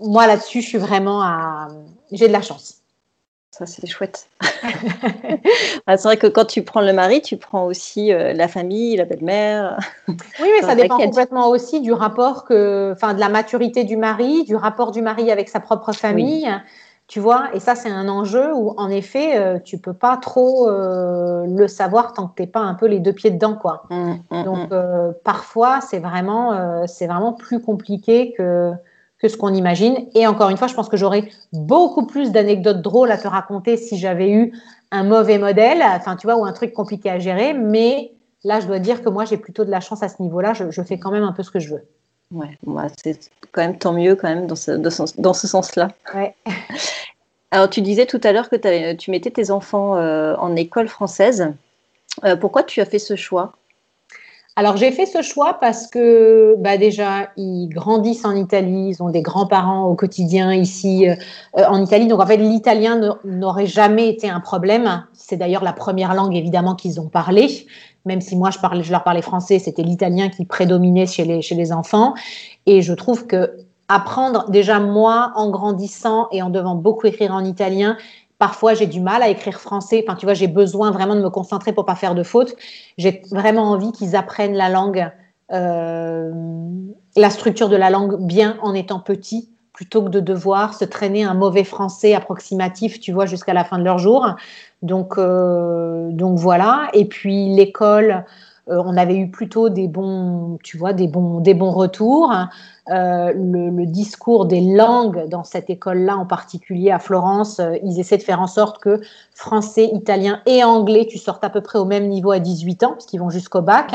Moi, 0.01 0.27
là-dessus, 0.27 0.63
je 0.63 0.69
suis 0.69 0.79
vraiment 0.79 1.23
à... 1.23 1.69
J'ai 2.11 2.29
de 2.29 2.33
la 2.33 2.43
chance. 2.43 2.86
Ça, 3.57 3.65
c'est 3.65 3.87
chouette. 3.87 4.29
Ah, 5.89 5.97
c'est 5.97 6.09
vrai 6.09 6.17
que 6.17 6.27
quand 6.27 6.45
tu 6.45 6.63
prends 6.63 6.81
le 6.81 6.93
mari, 6.93 7.23
tu 7.23 7.37
prends 7.37 7.65
aussi 7.67 8.13
euh, 8.13 8.33
la 8.33 8.49
famille, 8.49 8.97
la 8.97 9.05
belle-mère. 9.05 9.79
Oui, 10.09 10.15
mais 10.41 10.63
ça 10.63 10.75
dépend 10.75 10.99
complètement 10.99 11.49
aussi 11.49 11.81
du 11.81 11.93
rapport 11.93 12.45
que, 12.45 12.91
enfin, 12.93 13.15
de 13.15 13.21
la 13.21 13.29
maturité 13.29 13.85
du 13.85 13.97
mari, 13.97 14.43
du 14.43 14.57
rapport 14.57 14.91
du 14.91 15.01
mari 15.01 15.31
avec 15.31 15.49
sa 15.49 15.61
propre 15.61 15.93
famille. 15.93 16.51
Tu 17.07 17.21
vois, 17.21 17.55
et 17.55 17.61
ça, 17.61 17.77
c'est 17.77 17.89
un 17.89 18.09
enjeu 18.09 18.53
où, 18.53 18.75
en 18.77 18.91
effet, 18.91 19.31
tu 19.31 19.39
euh, 19.39 19.59
tu 19.65 19.79
peux 19.79 19.95
pas 19.95 20.17
trop 20.17 20.69
euh, 20.69 21.47
le 21.47 21.69
savoir 21.69 22.13
tant 22.15 22.27
que 22.27 22.35
tu 22.35 22.43
n'es 22.43 22.49
pas 22.49 22.61
un 22.61 22.75
peu 22.75 22.87
les 22.87 22.99
deux 22.99 23.13
pieds 23.13 23.31
dedans, 23.31 23.55
quoi. 23.55 23.85
Mmh, 23.91 24.15
mmh, 24.31 24.43
Donc, 24.43 24.71
mmh. 24.71 25.13
parfois, 25.23 25.81
c'est 25.81 26.01
vraiment, 26.01 26.87
c'est 26.89 27.07
vraiment 27.07 27.33
plus 27.33 27.63
compliqué 27.63 28.35
que, 28.37 28.73
que 29.19 29.29
ce 29.29 29.37
qu'on 29.37 29.55
imagine. 29.55 30.09
Et 30.15 30.27
encore 30.27 30.51
une 30.51 30.57
fois, 30.57 30.69
je 30.69 30.75
pense 30.75 30.89
que 30.89 30.97
j'aurais 30.97 31.29
beaucoup 31.53 32.07
plus 32.07 32.33
d'anecdotes 32.33 32.83
drôles 32.83 33.11
à 33.11 33.19
te 33.19 33.29
raconter 33.29 33.77
si 33.77 33.99
j'avais 33.99 34.31
eu 34.31 34.53
un 34.91 35.05
mauvais 35.05 35.39
modèle, 35.39 35.83
enfin, 35.83 36.17
tu 36.17 36.27
vois, 36.27 36.37
ou 36.37 36.45
un 36.45 36.53
truc 36.53 36.73
compliqué 36.73 37.11
à 37.11 37.19
gérer. 37.19 37.55
Mais 37.55 38.13
là, 38.45 38.61
je 38.61 38.67
dois 38.67 38.79
dire 38.79 39.03
que 39.03 39.09
moi, 39.09 39.25
j'ai 39.25 39.37
plutôt 39.37 39.65
de 39.65 39.71
la 39.71 39.81
chance 39.81 40.03
à 40.03 40.09
ce 40.09 40.23
niveau-là. 40.23 40.53
Je, 40.55 40.83
fais 40.83 40.99
quand 40.99 41.11
même 41.11 41.25
un 41.25 41.33
peu 41.33 41.43
ce 41.43 41.51
que 41.51 41.61
je 41.61 41.75
veux. 41.75 41.85
Ouais, 42.33 42.59
moi, 42.67 42.87
c'est 43.03 43.19
quand 43.53 43.63
même 43.63 43.79
tant 43.79 43.93
mieux 43.93 44.17
quand 44.17 44.29
même 44.29 44.47
dans 44.47 44.57
ce, 44.57 44.73
dans 44.73 45.35
ce 45.35 45.47
sens-là. 45.47 45.89
Ouais. 46.15 46.35
Alors, 47.53 47.71
tu 47.71 47.81
disais 47.81 48.07
tout 48.07 48.21
à 48.25 48.33
l'heure 48.33 48.51
que 48.51 48.95
tu 48.95 49.11
mettais 49.11 49.31
tes 49.31 49.51
enfants 49.51 49.97
euh, 49.97 50.35
en 50.37 50.57
école 50.57 50.89
française. 50.89 51.53
Euh, 52.25 52.37
pourquoi 52.37 52.63
tu 52.63 52.81
as 52.81 52.85
fait 52.85 52.99
ce 52.99 53.17
choix? 53.17 53.53
Alors 54.59 54.79
j'ai 54.79 54.91
fait 54.91 55.05
ce 55.05 55.21
choix 55.21 55.59
parce 55.61 55.87
que 55.87 56.57
bah 56.59 56.79
déjà 56.79 57.29
ils 57.37 57.69
grandissent 57.69 58.25
en 58.25 58.35
Italie, 58.35 58.89
ils 58.89 59.03
ont 59.03 59.11
des 59.11 59.21
grands-parents 59.21 59.85
au 59.85 59.95
quotidien 59.95 60.55
ici 60.55 61.07
euh, 61.07 61.15
en 61.69 61.83
Italie, 61.83 62.09
donc 62.09 62.21
en 62.21 62.27
fait 62.27 62.39
l'italien 62.39 63.19
n'aurait 63.25 63.67
jamais 63.67 64.09
été 64.09 64.31
un 64.31 64.41
problème. 64.41 65.05
C'est 65.13 65.37
d'ailleurs 65.37 65.63
la 65.63 65.75
première 65.75 66.15
langue 66.15 66.35
évidemment 66.35 66.75
qu'ils 66.75 66.99
ont 67.01 67.09
parlé, 67.09 67.67
même 68.07 68.23
si 68.23 68.35
moi 68.35 68.51
je, 68.51 68.59
parlais, 68.59 68.83
je 68.83 68.91
leur 68.91 69.05
parlais 69.05 69.21
français, 69.21 69.59
c'était 69.59 69.83
l'italien 69.83 70.31
qui 70.31 70.47
prédominait 70.47 71.07
chez 71.07 71.27
les, 71.27 71.43
chez 71.43 71.55
les 71.55 71.71
enfants. 71.71 72.15
Et 72.65 72.81
je 72.81 72.95
trouve 72.95 73.27
que 73.27 73.59
apprendre 73.89 74.51
déjà 74.51 74.81
moi 74.81 75.33
en 75.37 75.51
grandissant 75.51 76.29
et 76.33 76.43
en 76.43 76.51
devant 76.51 76.75
beaucoup 76.75 77.07
écrire 77.07 77.33
en 77.33 77.45
italien, 77.45 77.97
Parfois, 78.39 78.75
j'ai 78.75 78.87
du 78.87 79.01
mal 79.01 79.23
à 79.23 79.29
écrire 79.29 79.61
français. 79.61 80.05
Enfin, 80.07 80.17
tu 80.17 80.27
vois, 80.27 80.35
j'ai 80.35 80.47
besoin 80.47 80.91
vraiment 80.91 81.15
de 81.15 81.23
me 81.23 81.31
concentrer 81.31 81.73
pour 81.73 81.87
pas 81.87 81.95
faire 81.95 82.15
de 82.15 82.23
fautes. 82.23 82.55
J'ai 82.99 83.23
vraiment 83.31 83.71
envie 83.71 83.93
qu'ils 83.93 84.15
apprennent 84.15 84.55
la 84.55 84.69
langue, 84.69 85.11
euh, 85.53 86.31
la 87.17 87.31
structure 87.31 87.69
de 87.69 87.77
la 87.77 87.89
langue 87.89 88.21
bien 88.21 88.59
en 88.61 88.75
étant 88.75 89.01
petits, 89.01 89.49
plutôt 89.73 90.03
que 90.03 90.11
de 90.11 90.21
devoir 90.21 90.75
se 90.75 90.85
traîner 90.85 91.25
un 91.25 91.35
mauvais 91.35 91.65
français 91.65 92.15
approximatif, 92.15 93.01
tu 93.01 93.13
vois, 93.13 93.27
jusqu'à 93.27 93.55
la 93.55 93.65
fin 93.65 93.79
de 93.79 93.85
leur 93.85 93.99
jour. 93.99 94.27
Donc, 94.83 95.17
euh, 95.17 96.11
donc 96.11 96.39
voilà. 96.39 96.89
Et 96.93 97.07
puis 97.07 97.55
l'école, 97.55 98.25
on 98.69 98.97
avait 98.97 99.17
eu 99.17 99.31
plutôt 99.31 99.69
des 99.69 99.87
bons, 99.87 100.59
tu 100.63 100.77
vois, 100.77 100.93
des 100.93 101.07
bons, 101.07 101.41
des 101.41 101.55
bons 101.55 101.71
retours. 101.71 102.33
Euh, 102.89 103.33
le, 103.33 103.87
discours 103.87 104.47
des 104.47 104.61
langues 104.61 105.29
dans 105.29 105.45
cette 105.45 105.71
école-là, 105.71 106.17
en 106.17 106.27
particulier 106.27 106.91
à 106.91 106.99
Florence, 106.99 107.61
euh, 107.61 107.77
ils 107.85 108.01
essaient 108.01 108.17
de 108.17 108.23
faire 108.23 108.41
en 108.41 108.47
sorte 108.47 108.79
que 108.79 109.01
français, 109.35 109.89
italien 109.93 110.41
et 110.47 110.65
anglais, 110.65 111.07
tu 111.09 111.19
sortes 111.19 111.45
à 111.45 111.51
peu 111.51 111.61
près 111.61 111.79
au 111.79 111.85
même 111.85 112.09
niveau 112.09 112.33
à 112.33 112.41
18 112.41 112.83
ans, 112.83 112.91
parce 112.91 113.07
qu'ils 113.07 113.21
vont 113.21 113.31
jusqu'au 113.31 113.63
bac. 113.63 113.95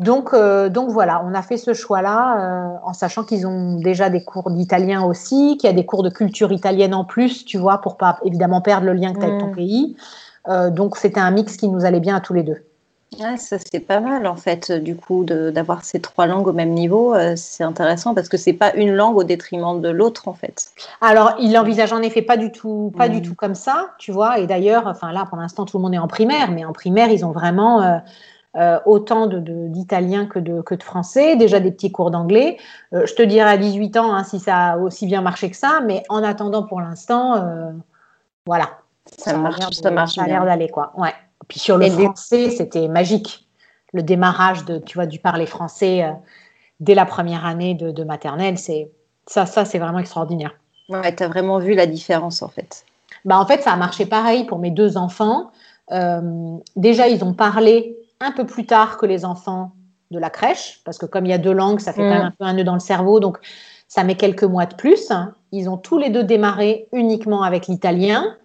Donc, 0.00 0.32
donc 0.32 0.90
voilà, 0.90 1.24
on 1.26 1.34
a 1.34 1.42
fait 1.42 1.56
ce 1.56 1.74
choix-là 1.74 2.78
en 2.84 2.92
sachant 2.92 3.24
qu'ils 3.24 3.48
ont 3.48 3.80
déjà 3.80 4.10
des 4.10 4.22
cours 4.22 4.48
d'italien 4.52 5.02
aussi, 5.02 5.56
qu'il 5.58 5.68
y 5.68 5.72
a 5.72 5.74
des 5.74 5.86
cours 5.86 6.04
de 6.04 6.08
culture 6.08 6.52
italienne 6.52 6.94
en 6.94 7.04
plus, 7.04 7.44
tu 7.44 7.58
vois, 7.58 7.78
pour 7.78 7.96
pas 7.96 8.20
évidemment 8.24 8.60
perdre 8.60 8.86
le 8.86 8.92
lien 8.92 9.12
que 9.12 9.18
tu 9.18 9.24
as 9.24 9.28
avec 9.28 9.40
ton 9.40 9.48
mmh. 9.48 9.56
pays. 9.56 9.96
donc 10.70 10.96
c'était 10.96 11.18
un 11.18 11.32
mix 11.32 11.56
qui 11.56 11.66
nous 11.66 11.84
allait 11.84 11.98
bien 11.98 12.14
à 12.14 12.20
tous 12.20 12.32
les 12.32 12.44
deux. 12.44 12.67
Ça 13.16 13.56
c'est 13.58 13.80
pas 13.80 14.00
mal 14.00 14.26
en 14.26 14.36
fait, 14.36 14.70
du 14.70 14.94
coup, 14.94 15.24
d'avoir 15.24 15.84
ces 15.84 16.00
trois 16.00 16.26
langues 16.26 16.46
au 16.46 16.52
même 16.52 16.70
niveau. 16.70 17.14
Euh, 17.14 17.34
c'est 17.36 17.64
intéressant 17.64 18.14
parce 18.14 18.28
que 18.28 18.36
c'est 18.36 18.52
pas 18.52 18.74
une 18.74 18.94
langue 18.94 19.16
au 19.16 19.24
détriment 19.24 19.80
de 19.80 19.88
l'autre 19.88 20.28
en 20.28 20.34
fait. 20.34 20.70
Alors, 21.00 21.34
il 21.40 21.56
envisage 21.58 21.92
en 21.92 22.02
effet 22.02 22.22
pas 22.22 22.36
du 22.36 22.52
tout, 22.52 22.92
pas 22.96 23.08
du 23.08 23.18
mmh. 23.18 23.22
tout 23.22 23.34
comme 23.34 23.54
ça, 23.54 23.90
tu 23.98 24.12
vois. 24.12 24.38
Et 24.38 24.46
d'ailleurs, 24.46 24.86
enfin 24.86 25.12
là, 25.12 25.24
pour 25.28 25.38
l'instant, 25.38 25.64
tout 25.64 25.78
le 25.78 25.82
monde 25.82 25.94
est 25.94 25.98
en 25.98 26.08
primaire, 26.08 26.50
mais 26.50 26.64
en 26.64 26.72
primaire, 26.72 27.10
ils 27.10 27.24
ont 27.24 27.32
vraiment 27.32 27.82
euh, 27.82 27.98
euh, 28.56 28.78
autant 28.86 29.26
d'italien 29.26 30.24
de, 30.24 30.28
que, 30.28 30.38
de, 30.38 30.60
que 30.60 30.74
de 30.74 30.82
français, 30.82 31.36
déjà 31.36 31.60
des 31.60 31.70
petits 31.70 31.90
cours 31.90 32.10
d'anglais. 32.10 32.58
je 32.92 33.14
te 33.14 33.22
dirai 33.22 33.50
à 33.50 33.56
18 33.56 33.96
ans 33.96 34.14
hein, 34.14 34.24
si 34.24 34.38
ça 34.38 34.72
a 34.72 34.78
aussi 34.78 35.06
bien 35.06 35.22
marché 35.22 35.50
que 35.50 35.56
ça, 35.56 35.80
mais 35.86 36.02
en 36.08 36.22
attendant, 36.22 36.62
pour 36.62 36.80
l'instant, 36.80 37.42
voilà. 38.46 38.68
Ça, 39.16 39.36
marche, 39.38 39.74
ça 39.74 39.90
marche. 39.90 40.16
Ça 40.16 40.22
a 40.22 40.26
l'air 40.26 40.44
d'aller 40.44 40.68
quoi. 40.68 40.92
Ouais. 40.96 41.14
Puis 41.46 41.58
sur 41.58 41.78
le 41.78 41.88
français, 41.88 42.50
c'était 42.50 42.88
magique. 42.88 43.48
Le 43.92 44.02
démarrage 44.02 44.64
de, 44.64 44.78
tu 44.78 44.98
vois, 44.98 45.06
du 45.06 45.18
parler 45.18 45.46
français 45.46 46.04
euh, 46.04 46.12
dès 46.80 46.94
la 46.94 47.06
première 47.06 47.46
année 47.46 47.74
de, 47.74 48.04
maternelle, 48.04 48.58
c'est 48.58 48.90
ça, 49.26 49.46
ça 49.46 49.64
c'est 49.64 49.78
vraiment 49.78 49.98
extraordinaire. 49.98 50.54
Ouais, 50.88 51.14
tu 51.14 51.22
as 51.22 51.28
vraiment 51.28 51.58
vu 51.58 51.74
la 51.74 51.86
différence 51.86 52.42
en 52.42 52.48
fait. 52.48 52.84
Bah, 53.24 53.38
en 53.38 53.46
fait, 53.46 53.62
ça 53.62 53.72
a 53.72 53.76
marché 53.76 54.06
pareil 54.06 54.44
pour 54.44 54.58
mes 54.58 54.70
deux 54.70 54.96
enfants. 54.96 55.50
Euh, 55.92 56.56
déjà, 56.76 57.08
ils 57.08 57.24
ont 57.24 57.34
parlé 57.34 57.96
un 58.20 58.32
peu 58.32 58.44
plus 58.44 58.66
tard 58.66 58.98
que 58.98 59.06
les 59.06 59.24
enfants 59.24 59.72
de 60.10 60.18
la 60.18 60.30
crèche, 60.30 60.80
parce 60.84 60.98
que 60.98 61.06
comme 61.06 61.26
il 61.26 61.30
y 61.30 61.34
a 61.34 61.38
deux 61.38 61.52
langues, 61.52 61.80
ça 61.80 61.92
fait 61.92 62.00
quand 62.00 62.08
même 62.08 62.22
mm. 62.22 62.26
un 62.26 62.34
peu 62.38 62.44
un 62.44 62.52
nœud 62.54 62.64
dans 62.64 62.74
le 62.74 62.80
cerveau, 62.80 63.20
donc 63.20 63.38
ça 63.88 64.04
met 64.04 64.16
quelques 64.16 64.44
mois 64.44 64.66
de 64.66 64.74
plus. 64.74 65.12
Ils 65.52 65.68
ont 65.68 65.76
tous 65.76 65.98
les 65.98 66.10
deux 66.10 66.24
démarré 66.24 66.88
uniquement 66.92 67.42
avec 67.42 67.66
l'italien. 67.66 68.36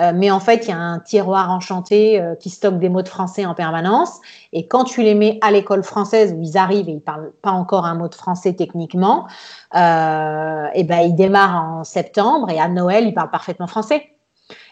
Euh, 0.00 0.12
mais 0.14 0.30
en 0.30 0.40
fait, 0.40 0.66
il 0.66 0.70
y 0.70 0.72
a 0.72 0.78
un 0.78 0.98
tiroir 0.98 1.50
enchanté 1.50 2.20
euh, 2.20 2.34
qui 2.34 2.50
stocke 2.50 2.78
des 2.78 2.88
mots 2.88 3.02
de 3.02 3.08
français 3.08 3.46
en 3.46 3.54
permanence. 3.54 4.20
Et 4.52 4.66
quand 4.66 4.84
tu 4.84 5.02
les 5.02 5.14
mets 5.14 5.38
à 5.40 5.52
l'école 5.52 5.84
française 5.84 6.34
où 6.36 6.42
ils 6.42 6.58
arrivent 6.58 6.88
et 6.88 6.92
ils 6.92 7.00
parlent 7.00 7.32
pas 7.42 7.52
encore 7.52 7.86
un 7.86 7.94
mot 7.94 8.08
de 8.08 8.14
français 8.14 8.54
techniquement, 8.54 9.28
euh, 9.76 10.66
et 10.74 10.82
ben 10.82 10.98
ils 10.98 11.14
démarrent 11.14 11.62
en 11.62 11.84
septembre 11.84 12.50
et 12.50 12.58
à 12.58 12.68
Noël 12.68 13.06
ils 13.06 13.14
parlent 13.14 13.30
parfaitement 13.30 13.68
français. 13.68 14.10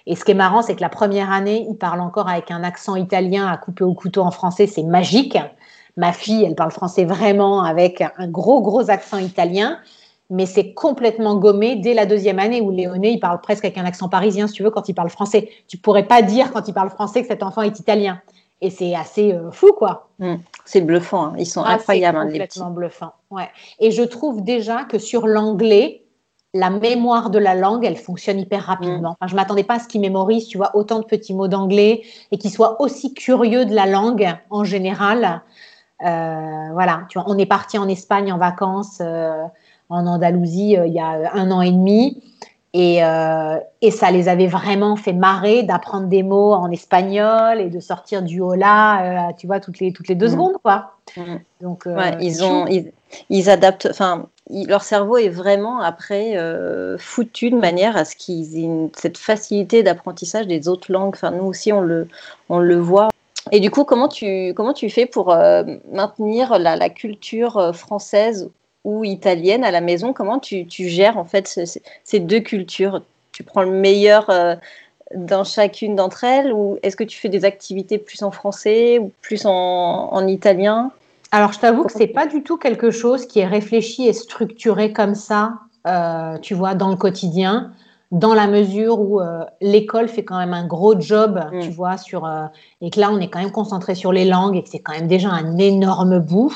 Et 0.07 0.17
ce 0.17 0.25
qui 0.25 0.33
est 0.33 0.35
marrant, 0.35 0.63
c'est 0.63 0.75
que 0.75 0.81
la 0.81 0.89
première 0.89 1.31
année, 1.31 1.65
ils 1.71 1.79
parlent 1.79 2.01
encore 2.01 2.29
avec 2.29 2.51
un 2.51 2.65
accent 2.65 2.97
italien 2.97 3.47
à 3.47 3.57
couper 3.57 3.85
au 3.85 3.95
couteau 3.95 4.23
en 4.23 4.33
français, 4.33 4.67
c'est 4.67 4.83
magique. 4.83 5.39
Ma 5.97 6.13
fille, 6.13 6.45
elle 6.45 6.57
parle 6.57 6.73
français 6.73 7.05
vraiment 7.05 7.63
avec 7.63 8.03
un 8.17 8.27
gros 8.27 8.61
gros 8.61 8.91
accent 8.91 9.19
italien 9.19 9.79
mais 10.33 10.47
c'est 10.47 10.73
complètement 10.73 11.37
gommé 11.37 11.77
dès 11.77 11.93
la 11.93 12.07
deuxième 12.07 12.39
année 12.39 12.63
où 12.63 12.71
Léoné, 12.71 13.11
il 13.11 13.21
parle 13.21 13.41
presque 13.43 13.67
avec 13.67 13.77
un 13.77 13.85
accent 13.85 14.09
parisien, 14.09 14.47
si 14.47 14.55
tu 14.55 14.63
veux, 14.63 14.71
quand 14.71 14.89
il 14.89 14.95
parle 14.95 15.11
français. 15.11 15.51
Tu 15.69 15.77
pourrais 15.77 16.07
pas 16.07 16.23
dire 16.23 16.53
quand 16.53 16.67
il 16.69 16.73
parle 16.73 16.89
français 16.89 17.21
que 17.21 17.29
cet 17.29 17.43
enfant 17.43 17.61
est 17.61 17.79
italien. 17.79 18.19
Et 18.63 18.71
c'est 18.71 18.95
assez 18.95 19.35
euh, 19.35 19.51
fou, 19.51 19.73
quoi. 19.77 20.09
Mmh. 20.21 20.37
c'est 20.65 20.81
bluffant. 20.81 21.27
Hein. 21.27 21.35
Ils 21.37 21.47
sont 21.47 21.63
ah, 21.63 21.73
incroyables, 21.73 22.17
hein, 22.17 22.27
complètement 22.29 22.71
bluffant. 22.71 23.13
Ouais. 23.31 23.51
Et 23.79 23.91
je 23.91 24.03
trouve 24.03 24.43
déjà 24.43 24.85
que 24.85 24.99
sur 24.99 25.27
l'anglais, 25.27 26.05
la 26.55 26.71
mémoire 26.71 27.29
de 27.29 27.39
la 27.39 27.55
langue, 27.55 27.85
elle 27.85 27.97
fonctionne 27.97 28.41
hyper 28.41 28.63
rapidement. 28.63 29.11
Mmh. 29.11 29.17
Enfin, 29.21 29.27
je 29.27 29.37
m'attendais 29.37 29.65
pas 29.65 29.75
à 29.75 29.79
ce 29.81 29.89
qu'il 29.89 30.01
mémorise, 30.01 30.49
tu 30.49 30.57
vois, 30.57 30.75
autant 30.75 31.01
de 31.01 31.05
petits 31.05 31.35
mots 31.35 31.49
d'anglais 31.49 32.05
et 32.31 32.39
qu'il 32.39 32.51
soit 32.51 32.81
aussi 32.81 33.13
curieux 33.13 33.67
de 33.67 33.75
la 33.75 33.85
langue 33.85 34.35
en 34.49 34.65
général. 34.65 35.43
Euh, 36.07 36.69
voilà, 36.73 37.03
tu 37.11 37.19
vois, 37.19 37.31
on 37.31 37.37
est 37.37 37.47
parti 37.47 37.77
en 37.77 37.87
Espagne 37.87 38.33
en 38.33 38.39
vacances. 38.39 38.99
Euh, 39.03 39.45
en 39.93 40.07
Andalousie 40.07 40.77
euh, 40.77 40.87
il 40.87 40.95
y 40.95 41.01
a 41.01 41.33
un 41.35 41.51
an 41.51 41.61
et 41.61 41.71
demi. 41.71 42.23
Et, 42.75 43.05
euh, 43.05 43.59
et, 43.83 43.91
ça 43.91 44.11
les 44.11 44.31
avait 44.31 44.47
vraiment 44.47 44.97
fait 44.97 45.13
marrer 45.13 45.63
d'apprendre 45.63 46.07
des 46.07 46.23
mots 46.23 46.55
en 46.55 46.71
espagnol 46.71 47.61
et 47.61 47.69
de 47.69 47.81
sortir 47.81 48.23
du 48.23 48.41
hola, 48.41 49.29
euh, 49.29 49.33
tu 49.37 49.47
vois, 49.47 49.61
toutes 49.61 49.79
les, 49.79 49.93
toutes 49.93 50.09
les 50.09 50.15
deux 50.15 50.29
mm. 50.29 50.31
secondes, 50.31 50.57
quoi. 50.63 50.93
Mm. 51.19 51.37
Donc, 51.61 51.85
ils, 52.21 52.43
ont, 52.43 52.65
ils, 53.29 53.51
adaptent, 53.51 53.89
enfin, 53.91 54.25
leur 54.49 54.85
cerveau 54.85 55.19
est 55.19 55.29
vraiment 55.29 55.81
après 55.81 56.35
foutu 56.99 57.51
de 57.51 57.59
manière 57.59 57.95
à 57.95 58.07
ce 58.07 58.17
qu'ils 58.17 58.59
aient 58.59 58.91
cette 58.97 59.19
facilité 59.19 59.83
d'apprentissage 59.83 60.47
des 60.47 60.67
autres 60.67 60.91
langues. 60.91 61.13
Enfin, 61.15 61.31
nous 61.31 61.45
aussi, 61.45 61.75
on 61.75 61.83
le, 61.83 62.09
on 62.49 62.59
le 62.59 62.79
voit. 62.79 63.11
Et 63.51 63.61
du 63.61 63.71
coup, 63.71 63.85
comment 63.85 64.09
tu, 64.09 64.55
comment 64.57 64.73
tu 64.73 64.89
fais 64.89 65.05
pour 65.05 65.37
maintenir 65.93 66.59
la, 66.59 66.77
la 66.77 66.89
culture 66.89 67.77
française 67.77 68.51
ou 68.85 69.05
italienne 69.05 69.65
à 69.65 69.71
la 69.71 69.81
maison, 69.81 70.13
comment 70.13 70.39
tu, 70.39 70.67
gères 70.69 71.19
en 71.19 71.25
fait 71.25 71.61
ces 72.05 72.21
deux 72.21 72.41
cultures? 72.41 73.03
Tu 73.33 73.43
prends 73.43 73.63
le 73.63 73.71
meilleur 73.71 74.29
euh, 74.29 74.57
dans 75.15 75.45
chacune 75.45 75.95
d'entre 75.95 76.25
elles 76.25 76.53
ou 76.53 76.79
est-ce 76.83 76.97
que 76.97 77.05
tu 77.05 77.19
fais 77.19 77.29
des 77.29 77.45
activités 77.45 77.99
plus 77.99 78.23
en 78.23 78.31
français 78.31 78.99
ou 78.99 79.13
plus 79.21 79.43
en, 79.47 80.27
italien? 80.27 80.91
Alors 81.31 81.53
je 81.53 81.61
t'avoue 81.61 81.85
que 81.85 81.93
c'est 81.93 82.09
pas 82.09 82.27
du 82.27 82.43
tout 82.43 82.59
quelque 82.59 82.91
chose 82.91 83.27
qui 83.27 83.39
est 83.39 83.47
réfléchi 83.47 84.07
et 84.07 84.13
structuré 84.13 84.93
comme 84.93 85.15
ça, 85.15 85.55
euh, 85.87 86.37
tu 86.39 86.55
vois, 86.55 86.75
dans 86.75 86.89
le 86.89 86.97
quotidien 86.97 87.73
dans 88.11 88.35
la 88.35 88.47
mesure 88.47 89.01
où 89.01 89.23
euh, 89.23 89.43
l'école 89.63 90.07
fait 90.07 90.23
quand 90.23 90.37
même 90.37 90.53
un 90.53 90.67
gros 90.67 91.01
job, 91.01 91.43
tu 91.63 91.71
mm. 91.71 91.73
vois, 91.73 91.97
sur 91.97 92.31
et 92.83 92.91
que 92.91 93.01
là 93.01 93.11
on 93.11 93.19
est 93.19 93.31
quand 93.31 93.39
même 93.39 93.53
concentré 93.53 93.95
sur 93.95 94.13
les 94.13 94.27
langues 94.27 94.55
et 94.57 94.63
que 94.63 94.69
c'est 94.69 94.81
quand 94.81 94.93
même 94.93 95.07
déjà 95.07 95.31
un 95.31 95.57
énorme 95.57 96.19
bout. 96.19 96.55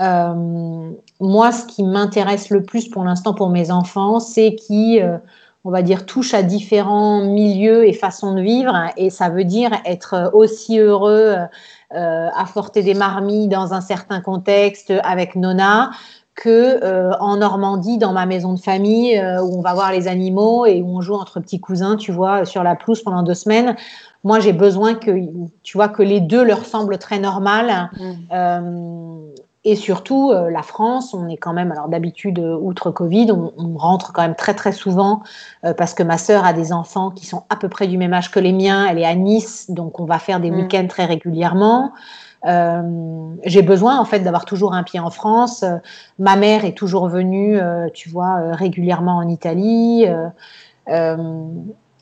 Euh, 0.00 0.90
moi, 1.20 1.52
ce 1.52 1.66
qui 1.66 1.82
m'intéresse 1.82 2.50
le 2.50 2.62
plus 2.62 2.88
pour 2.88 3.04
l'instant 3.04 3.34
pour 3.34 3.50
mes 3.50 3.70
enfants, 3.70 4.20
c'est 4.20 4.54
qui, 4.54 5.00
euh, 5.00 5.18
on 5.64 5.70
va 5.70 5.82
dire, 5.82 6.06
touchent 6.06 6.34
à 6.34 6.42
différents 6.42 7.22
milieux 7.22 7.86
et 7.86 7.92
façons 7.92 8.34
de 8.34 8.40
vivre. 8.40 8.74
Et 8.96 9.10
ça 9.10 9.28
veut 9.28 9.44
dire 9.44 9.70
être 9.84 10.30
aussi 10.32 10.78
heureux 10.78 11.36
euh, 11.94 12.28
à 12.34 12.44
porter 12.52 12.82
des 12.82 12.94
marmilles 12.94 13.48
dans 13.48 13.74
un 13.74 13.82
certain 13.82 14.20
contexte 14.20 14.92
avec 15.04 15.36
Nona 15.36 15.90
que 16.36 17.18
en 17.20 17.36
Normandie 17.36 17.98
dans 17.98 18.12
ma 18.12 18.24
maison 18.24 18.54
de 18.54 18.60
famille 18.60 19.18
où 19.18 19.58
on 19.58 19.60
va 19.60 19.74
voir 19.74 19.92
les 19.92 20.08
animaux 20.08 20.64
et 20.64 20.80
où 20.80 20.96
on 20.96 21.02
joue 21.02 21.16
entre 21.16 21.38
petits 21.38 21.60
cousins, 21.60 21.96
tu 21.96 22.12
vois, 22.12 22.46
sur 22.46 22.62
la 22.62 22.76
pelouse 22.76 23.02
pendant 23.02 23.22
deux 23.22 23.34
semaines. 23.34 23.76
Moi, 24.24 24.40
j'ai 24.40 24.54
besoin 24.54 24.94
que 24.94 25.10
tu 25.62 25.76
vois 25.76 25.88
que 25.88 26.02
les 26.02 26.20
deux 26.20 26.42
leur 26.42 26.64
semblent 26.64 26.96
très 26.96 27.18
normal. 27.18 27.90
Mmh. 27.98 29.49
Et 29.64 29.76
surtout, 29.76 30.30
euh, 30.30 30.48
la 30.48 30.62
France, 30.62 31.12
on 31.12 31.28
est 31.28 31.36
quand 31.36 31.52
même, 31.52 31.70
alors 31.70 31.88
d'habitude, 31.88 32.38
euh, 32.38 32.56
outre 32.56 32.90
Covid, 32.90 33.30
on, 33.30 33.76
rentre 33.76 34.12
quand 34.12 34.22
même 34.22 34.34
très 34.34 34.54
très 34.54 34.72
souvent 34.72 35.22
euh, 35.64 35.74
parce 35.74 35.92
que 35.92 36.02
ma 36.02 36.16
sœur 36.16 36.46
a 36.46 36.54
des 36.54 36.72
enfants 36.72 37.10
qui 37.10 37.26
sont 37.26 37.44
à 37.50 37.56
peu 37.56 37.68
près 37.68 37.86
du 37.86 37.98
même 37.98 38.14
âge 38.14 38.30
que 38.30 38.40
les 38.40 38.54
miens. 38.54 38.86
Elle 38.86 38.98
est 38.98 39.04
à 39.04 39.14
Nice, 39.14 39.70
donc 39.70 40.00
on 40.00 40.06
va 40.06 40.18
faire 40.18 40.40
des 40.40 40.50
mm. 40.50 40.56
week-ends 40.56 40.86
très 40.88 41.04
régulièrement. 41.04 41.92
J'ai 42.42 43.60
besoin 43.60 43.98
en 43.98 44.06
fait 44.06 44.20
d'avoir 44.20 44.46
toujours 44.46 44.72
un 44.72 44.82
pied 44.82 44.98
en 44.98 45.10
France. 45.10 45.62
ma 46.18 46.36
mère 46.36 46.64
est 46.64 46.72
toujours 46.72 47.06
venue, 47.06 47.60
tu 47.92 48.08
vois, 48.08 48.54
régulièrement 48.54 49.18
en 49.18 49.28
Italie. 49.28 50.06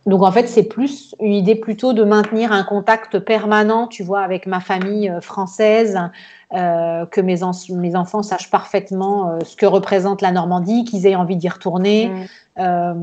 Donc 0.09 0.23
en 0.23 0.33
fait, 0.33 0.49
c'est 0.49 0.65
plus 0.65 1.15
une 1.21 1.35
idée 1.35 1.55
plutôt 1.55 1.93
de 1.93 2.03
maintenir 2.03 2.51
un 2.51 2.65
contact 2.65 3.19
permanent, 3.19 3.87
tu 3.87 4.03
vois, 4.03 4.21
avec 4.21 4.47
ma 4.47 4.59
famille 4.59 5.13
française, 5.21 6.01
euh, 6.55 7.05
que 7.05 7.21
mes, 7.21 7.45
enfants 7.45 8.23
sachent 8.23 8.51
parfaitement 8.51 9.33
euh, 9.33 9.41
ce 9.45 9.55
que 9.55 9.67
représente 9.67 10.23
la 10.23 10.33
Normandie, 10.33 10.85
qu'ils 10.85 11.07
aient 11.07 11.15
envie 11.15 11.37
d'y 11.37 11.51
retourner. 11.51 12.11
Mm. 12.59 12.63
Euh, 12.63 12.95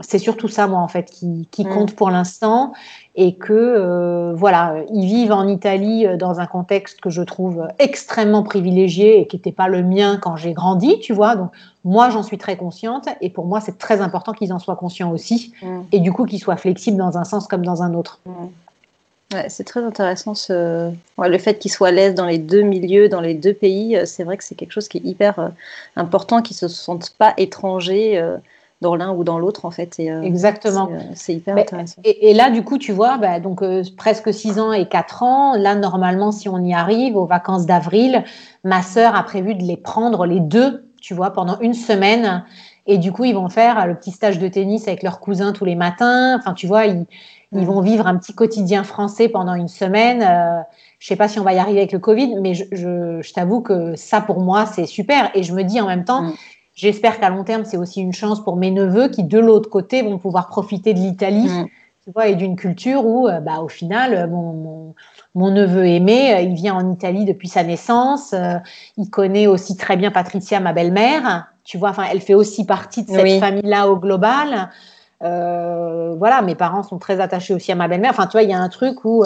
c'est 0.00 0.18
surtout 0.18 0.48
ça, 0.48 0.66
moi, 0.66 0.80
en 0.80 0.88
fait, 0.88 1.10
qui, 1.10 1.48
qui 1.50 1.64
mm. 1.64 1.68
compte 1.68 1.96
pour 1.96 2.10
l'instant. 2.10 2.72
Et 3.16 3.34
que, 3.34 4.32
voilà, 4.36 4.76
ils 4.94 5.06
vivent 5.06 5.32
en 5.32 5.46
Italie 5.48 6.06
dans 6.16 6.40
un 6.40 6.46
contexte 6.46 7.00
que 7.00 7.10
je 7.10 7.22
trouve 7.22 7.66
extrêmement 7.78 8.42
privilégié 8.42 9.20
et 9.20 9.26
qui 9.26 9.36
n'était 9.36 9.52
pas 9.52 9.68
le 9.68 9.82
mien 9.82 10.18
quand 10.20 10.36
j'ai 10.36 10.52
grandi, 10.52 10.98
tu 11.00 11.12
vois. 11.12 11.36
Donc, 11.36 11.50
moi, 11.84 12.10
j'en 12.10 12.22
suis 12.22 12.38
très 12.38 12.56
consciente. 12.56 13.08
Et 13.20 13.28
pour 13.28 13.46
moi, 13.46 13.60
c'est 13.60 13.78
très 13.78 14.00
important 14.00 14.32
qu'ils 14.32 14.52
en 14.52 14.58
soient 14.58 14.76
conscients 14.76 15.10
aussi. 15.10 15.52
Mm. 15.62 15.80
Et 15.92 15.98
du 15.98 16.12
coup, 16.12 16.24
qu'ils 16.24 16.40
soient 16.40 16.56
flexibles 16.56 16.96
dans 16.96 17.18
un 17.18 17.24
sens 17.24 17.46
comme 17.46 17.64
dans 17.64 17.82
un 17.82 17.94
autre 17.94 18.20
c'est 19.48 19.64
très 19.64 19.82
intéressant 19.82 20.34
ce... 20.34 20.90
le 21.18 21.38
fait 21.38 21.58
qu'ils 21.58 21.70
soient 21.70 21.88
à 21.88 21.92
l'aise 21.92 22.14
dans 22.14 22.26
les 22.26 22.38
deux 22.38 22.62
milieux, 22.62 23.08
dans 23.08 23.20
les 23.20 23.34
deux 23.34 23.54
pays. 23.54 23.96
Euh, 23.96 24.04
c'est 24.04 24.24
vrai 24.24 24.36
que 24.36 24.44
c'est 24.44 24.54
quelque 24.54 24.72
chose 24.72 24.88
qui 24.88 24.98
est 24.98 25.04
hyper 25.04 25.38
euh, 25.38 25.48
important, 25.96 26.42
qu'ils 26.42 26.56
ne 26.62 26.68
se 26.68 26.68
sentent 26.68 27.14
pas 27.16 27.34
étrangers 27.36 28.18
euh, 28.18 28.36
dans 28.80 28.96
l'un 28.96 29.12
ou 29.12 29.24
dans 29.24 29.38
l'autre 29.38 29.64
en 29.64 29.70
fait. 29.70 29.98
Exactement. 29.98 30.88
C'est 31.14 31.34
hyper 31.34 31.56
intéressant. 31.56 32.00
Et, 32.04 32.32
là, 32.34 32.50
du 32.50 32.62
coup, 32.62 32.78
tu 32.78 32.92
vois, 32.92 33.18
bah, 33.18 33.40
donc 33.40 33.62
presque 33.96 34.32
6 34.32 34.58
ans 34.58 34.72
et 34.72 34.88
4 34.88 35.22
ans. 35.22 35.54
Là, 35.56 35.74
normalement, 35.74 36.32
si 36.32 36.48
on 36.48 36.58
y 36.58 36.72
arrive 36.72 37.16
aux 37.16 37.26
vacances 37.26 37.66
d'avril, 37.66 38.24
ma 38.64 38.82
sœur 38.82 39.14
a 39.14 39.22
prévu 39.22 39.54
de 39.54 39.62
les 39.62 39.76
prendre 39.76 40.26
les 40.26 40.40
deux, 40.40 40.88
tu 41.00 41.14
vois, 41.14 41.30
pendant 41.30 41.58
une 41.60 41.74
semaine. 41.74 42.44
Et 42.86 42.98
du 42.98 43.12
coup, 43.12 43.24
ils 43.24 43.34
vont 43.34 43.48
faire 43.48 43.86
le 43.86 43.94
petit 43.94 44.10
stage 44.10 44.38
de 44.38 44.48
tennis 44.48 44.88
avec 44.88 45.02
leurs 45.02 45.20
cousins 45.20 45.52
tous 45.52 45.64
les 45.64 45.76
matins. 45.76 46.36
Enfin, 46.38 46.54
tu 46.54 46.66
vois, 46.66 46.86
ils 46.86 47.06
ils 47.52 47.66
vont 47.66 47.80
vivre 47.80 48.06
un 48.06 48.16
petit 48.16 48.32
quotidien 48.32 48.84
français 48.84 49.28
pendant 49.28 49.54
une 49.54 49.68
semaine. 49.68 50.22
Euh, 50.22 50.62
je 51.00 51.08
sais 51.08 51.16
pas 51.16 51.26
si 51.26 51.40
on 51.40 51.42
va 51.42 51.52
y 51.52 51.58
arriver 51.58 51.78
avec 51.80 51.92
le 51.92 51.98
Covid, 51.98 52.36
mais 52.40 52.54
je, 52.54 52.64
je, 52.70 53.20
je 53.22 53.32
t'avoue 53.32 53.60
que 53.60 53.96
ça, 53.96 54.20
pour 54.20 54.40
moi, 54.40 54.66
c'est 54.66 54.86
super. 54.86 55.30
Et 55.34 55.42
je 55.42 55.52
me 55.52 55.64
dis 55.64 55.80
en 55.80 55.86
même 55.86 56.04
temps, 56.04 56.22
mm. 56.22 56.34
J'espère 56.80 57.20
qu'à 57.20 57.30
long 57.30 57.44
terme, 57.44 57.64
c'est 57.64 57.76
aussi 57.76 58.00
une 58.00 58.12
chance 58.12 58.42
pour 58.42 58.56
mes 58.56 58.70
neveux 58.70 59.08
qui, 59.08 59.24
de 59.24 59.38
l'autre 59.38 59.68
côté, 59.68 60.02
vont 60.02 60.18
pouvoir 60.18 60.48
profiter 60.48 60.94
de 60.94 60.98
l'Italie. 60.98 61.48
Mm. 61.48 61.66
tu 62.04 62.10
vois, 62.12 62.28
et 62.28 62.34
d'une 62.34 62.56
culture 62.56 63.06
où, 63.06 63.28
bah, 63.42 63.60
au 63.60 63.68
final, 63.68 64.28
mon, 64.30 64.94
mon, 65.34 65.50
neveu 65.50 65.86
aimé, 65.86 66.42
il 66.42 66.54
vient 66.54 66.74
en 66.74 66.90
Italie 66.90 67.24
depuis 67.24 67.48
sa 67.48 67.62
naissance. 67.62 68.34
il 68.96 69.10
connaît 69.10 69.46
aussi 69.46 69.76
très 69.76 69.96
bien 69.96 70.10
Patricia, 70.10 70.60
ma 70.60 70.72
belle-mère. 70.72 71.48
Tu 71.64 71.78
vois, 71.78 71.90
enfin, 71.90 72.04
elle 72.10 72.20
fait 72.20 72.34
aussi 72.34 72.64
partie 72.64 73.04
de 73.04 73.10
cette 73.10 73.40
famille-là 73.40 73.88
au 73.88 73.96
global. 73.96 74.70
voilà, 75.20 76.42
mes 76.42 76.54
parents 76.54 76.82
sont 76.82 76.98
très 76.98 77.20
attachés 77.20 77.54
aussi 77.54 77.70
à 77.70 77.74
ma 77.74 77.88
belle-mère. 77.88 78.10
Enfin, 78.10 78.26
tu 78.26 78.32
vois, 78.32 78.42
il 78.42 78.50
y 78.50 78.54
a 78.54 78.58
un 78.58 78.68
truc 78.70 79.04
où 79.04 79.24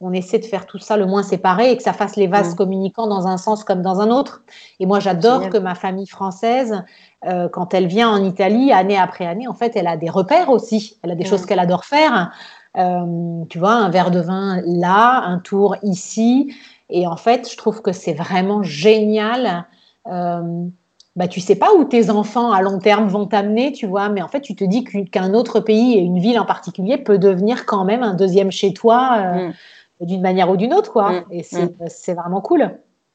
on 0.00 0.12
essaie 0.12 0.38
de 0.38 0.44
faire 0.44 0.66
tout 0.66 0.78
ça 0.78 0.96
le 0.96 1.06
moins 1.06 1.22
séparé 1.22 1.70
et 1.70 1.76
que 1.76 1.82
ça 1.82 1.92
fasse 1.92 2.16
les 2.16 2.26
vases 2.26 2.52
mm. 2.52 2.56
communicants 2.56 3.06
dans 3.06 3.26
un 3.26 3.36
sens 3.36 3.64
comme 3.64 3.82
dans 3.82 4.00
un 4.00 4.10
autre. 4.10 4.42
Et 4.80 4.86
moi, 4.86 5.00
j'adore 5.00 5.48
que 5.50 5.58
ma 5.58 5.74
famille 5.74 6.06
française, 6.06 6.82
euh, 7.26 7.48
quand 7.48 7.74
elle 7.74 7.86
vient 7.86 8.10
en 8.10 8.22
Italie, 8.22 8.72
année 8.72 8.98
après 8.98 9.26
année, 9.26 9.48
en 9.48 9.54
fait, 9.54 9.76
elle 9.76 9.86
a 9.86 9.96
des 9.96 10.10
repères 10.10 10.50
aussi. 10.50 10.98
Elle 11.02 11.12
a 11.12 11.14
des 11.14 11.24
mm. 11.24 11.28
choses 11.28 11.46
qu'elle 11.46 11.60
adore 11.60 11.84
faire. 11.84 12.32
Euh, 12.76 13.44
tu 13.48 13.58
vois, 13.58 13.74
un 13.74 13.88
verre 13.88 14.10
de 14.10 14.20
vin 14.20 14.60
là, 14.66 15.22
un 15.24 15.38
tour 15.38 15.76
ici. 15.82 16.52
Et 16.90 17.06
en 17.06 17.16
fait, 17.16 17.50
je 17.50 17.56
trouve 17.56 17.80
que 17.80 17.92
c'est 17.92 18.14
vraiment 18.14 18.62
génial. 18.62 19.66
Euh, 20.06 20.42
bah, 21.16 21.28
tu 21.28 21.40
sais 21.40 21.54
pas 21.54 21.72
où 21.72 21.84
tes 21.84 22.10
enfants 22.10 22.50
à 22.50 22.60
long 22.60 22.80
terme 22.80 23.06
vont 23.06 23.26
t'amener, 23.26 23.70
tu 23.70 23.86
vois, 23.86 24.08
mais 24.08 24.20
en 24.20 24.26
fait, 24.26 24.40
tu 24.40 24.56
te 24.56 24.64
dis 24.64 24.82
qu'un 24.82 25.32
autre 25.32 25.60
pays 25.60 25.94
et 25.94 26.00
une 26.00 26.18
ville 26.18 26.40
en 26.40 26.44
particulier 26.44 26.98
peut 26.98 27.18
devenir 27.18 27.66
quand 27.66 27.84
même 27.84 28.02
un 28.02 28.14
deuxième 28.14 28.50
chez 28.50 28.74
toi. 28.74 29.16
Euh, 29.18 29.48
mm 29.48 29.52
d'une 30.00 30.22
manière 30.22 30.50
ou 30.50 30.56
d'une 30.56 30.74
autre, 30.74 30.92
quoi. 30.92 31.12
Mm, 31.12 31.24
et 31.30 31.40
mm. 31.40 31.68
c'est 31.88 32.14
vraiment 32.14 32.40
cool. 32.40 32.70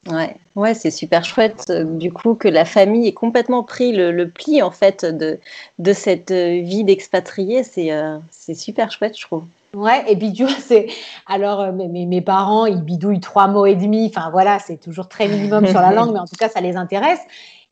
Ouais, 0.08 0.34
ouais 0.56 0.72
c'est 0.72 0.90
super 0.90 1.24
chouette. 1.24 1.66
Euh, 1.68 1.84
du 1.84 2.12
coup, 2.12 2.34
que 2.34 2.48
la 2.48 2.64
famille 2.64 3.06
ait 3.06 3.12
complètement 3.12 3.62
pris 3.62 3.92
le, 3.92 4.28
pli 4.30 4.62
en 4.62 4.70
fait 4.70 5.04
de, 5.04 5.38
de 5.78 5.92
cette 5.92 6.30
euh, 6.30 6.60
vie 6.62 6.84
d'expatrié, 6.84 7.62
euh, 7.78 8.18
c'est 8.30 8.54
super 8.54 8.90
chouette, 8.90 9.18
je 9.18 9.26
trouve. 9.26 9.44
Ouais, 9.74 10.02
et 10.10 10.16
puis 10.16 10.32
tu 10.32 10.44
vois, 10.44 10.54
c'est 10.58 10.86
alors 11.26 11.72
mes, 11.72 12.06
mes, 12.06 12.20
parents, 12.22 12.66
ils 12.66 12.82
bidouillent 12.82 13.20
trois 13.20 13.46
mots 13.46 13.66
et 13.66 13.76
demi. 13.76 14.06
Enfin 14.06 14.30
voilà, 14.30 14.58
c'est 14.58 14.78
toujours 14.78 15.08
très 15.08 15.28
minimum 15.28 15.66
sur 15.66 15.80
la 15.80 15.92
langue, 15.92 16.12
mais 16.12 16.18
en 16.18 16.26
tout 16.26 16.36
cas, 16.36 16.48
ça 16.48 16.60
les 16.60 16.76
intéresse. 16.76 17.20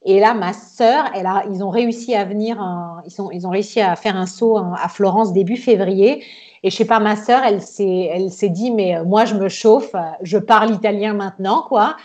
Et 0.05 0.21
là, 0.21 0.33
ma 0.33 0.53
sœur, 0.53 1.07
elle 1.15 1.27
a, 1.27 1.45
ils 1.51 1.65
ont 1.65 1.71
réussi 1.71 2.15
à 2.15 2.25
venir, 2.25 2.57
ils, 3.05 3.11
sont, 3.11 3.31
ils 3.33 3.47
ont 3.49 3.51
réussi 3.51 3.81
à 3.81 3.97
faire 3.97 4.17
un 4.17 4.27
saut 4.27 4.57
à 4.57 4.89
Florence 4.89 5.33
début 5.33 5.57
février. 5.57 6.23
Et 6.63 6.71
je 6.71 6.77
sais 6.77 6.85
pas, 6.85 6.99
ma 6.99 7.17
sœur, 7.17 7.43
elle 7.45 7.63
s'est, 7.63 8.11
elle 8.13 8.31
s'est 8.31 8.49
dit, 8.49 8.71
mais 8.71 8.97
euh, 8.97 9.05
moi, 9.05 9.25
je 9.25 9.35
me 9.35 9.49
chauffe, 9.49 9.95
je 10.23 10.39
parle 10.39 10.73
italien 10.73 11.15
maintenant, 11.15 11.65
quoi. 11.69 11.97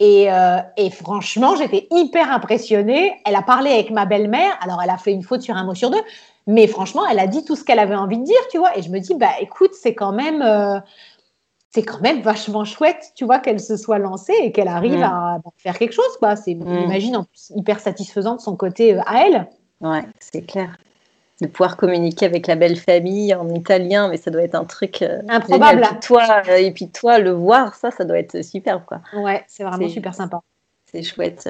Et, 0.00 0.30
euh, 0.30 0.58
et 0.76 0.90
franchement, 0.90 1.56
j'étais 1.56 1.88
hyper 1.90 2.30
impressionnée. 2.30 3.12
Elle 3.26 3.34
a 3.34 3.42
parlé 3.42 3.70
avec 3.70 3.90
ma 3.90 4.06
belle-mère. 4.06 4.56
Alors, 4.60 4.80
elle 4.82 4.90
a 4.90 4.96
fait 4.96 5.12
une 5.12 5.22
faute 5.22 5.42
sur 5.42 5.56
un 5.56 5.64
mot 5.64 5.74
sur 5.74 5.90
deux. 5.90 6.02
Mais 6.46 6.66
franchement, 6.66 7.02
elle 7.10 7.18
a 7.18 7.26
dit 7.26 7.44
tout 7.44 7.56
ce 7.56 7.64
qu'elle 7.64 7.80
avait 7.80 7.96
envie 7.96 8.18
de 8.18 8.24
dire, 8.24 8.40
tu 8.50 8.58
vois. 8.58 8.76
Et 8.78 8.82
je 8.82 8.90
me 8.90 9.00
dis, 9.00 9.14
bah, 9.14 9.32
écoute, 9.40 9.72
c'est 9.74 9.94
quand 9.94 10.12
même, 10.12 10.40
euh, 10.40 10.78
c'est 11.70 11.82
quand 11.82 12.00
même 12.00 12.22
vachement 12.22 12.64
chouette, 12.64 13.12
tu 13.16 13.24
vois, 13.24 13.40
qu'elle 13.40 13.60
se 13.60 13.76
soit 13.76 13.98
lancée 13.98 14.34
et 14.40 14.52
qu'elle 14.52 14.68
arrive 14.68 15.02
à, 15.02 15.40
faire 15.56 15.76
quelque 15.76 15.92
chose, 15.92 16.16
quoi. 16.18 16.36
C'est, 16.36 16.54
mm. 16.54 16.80
j'imagine, 16.80 17.16
en 17.16 17.24
plus, 17.24 17.52
hyper 17.54 17.80
satisfaisant 17.80 18.36
de 18.36 18.40
son 18.40 18.56
côté 18.56 18.96
à 19.04 19.26
elle. 19.26 19.48
Ouais, 19.80 20.04
c'est 20.20 20.42
clair 20.42 20.78
de 21.40 21.46
pouvoir 21.46 21.76
communiquer 21.76 22.26
avec 22.26 22.46
la 22.46 22.56
belle 22.56 22.76
famille 22.76 23.34
en 23.34 23.48
italien, 23.48 24.08
mais 24.08 24.16
ça 24.16 24.30
doit 24.30 24.42
être 24.42 24.56
un 24.56 24.64
truc 24.64 25.02
euh, 25.02 25.20
improbable. 25.28 25.82
Et 25.82 25.86
puis, 25.86 26.00
toi, 26.00 26.42
euh, 26.48 26.56
et 26.56 26.70
puis 26.72 26.90
toi, 26.90 27.18
le 27.18 27.30
voir, 27.30 27.74
ça, 27.74 27.90
ça 27.90 28.04
doit 28.04 28.18
être 28.18 28.42
superbe, 28.44 28.82
quoi. 28.86 29.00
Ouais, 29.14 29.44
c'est 29.46 29.62
vraiment 29.62 29.88
super 29.88 30.14
sympa. 30.14 30.40
C'est 30.90 31.02
chouette. 31.02 31.48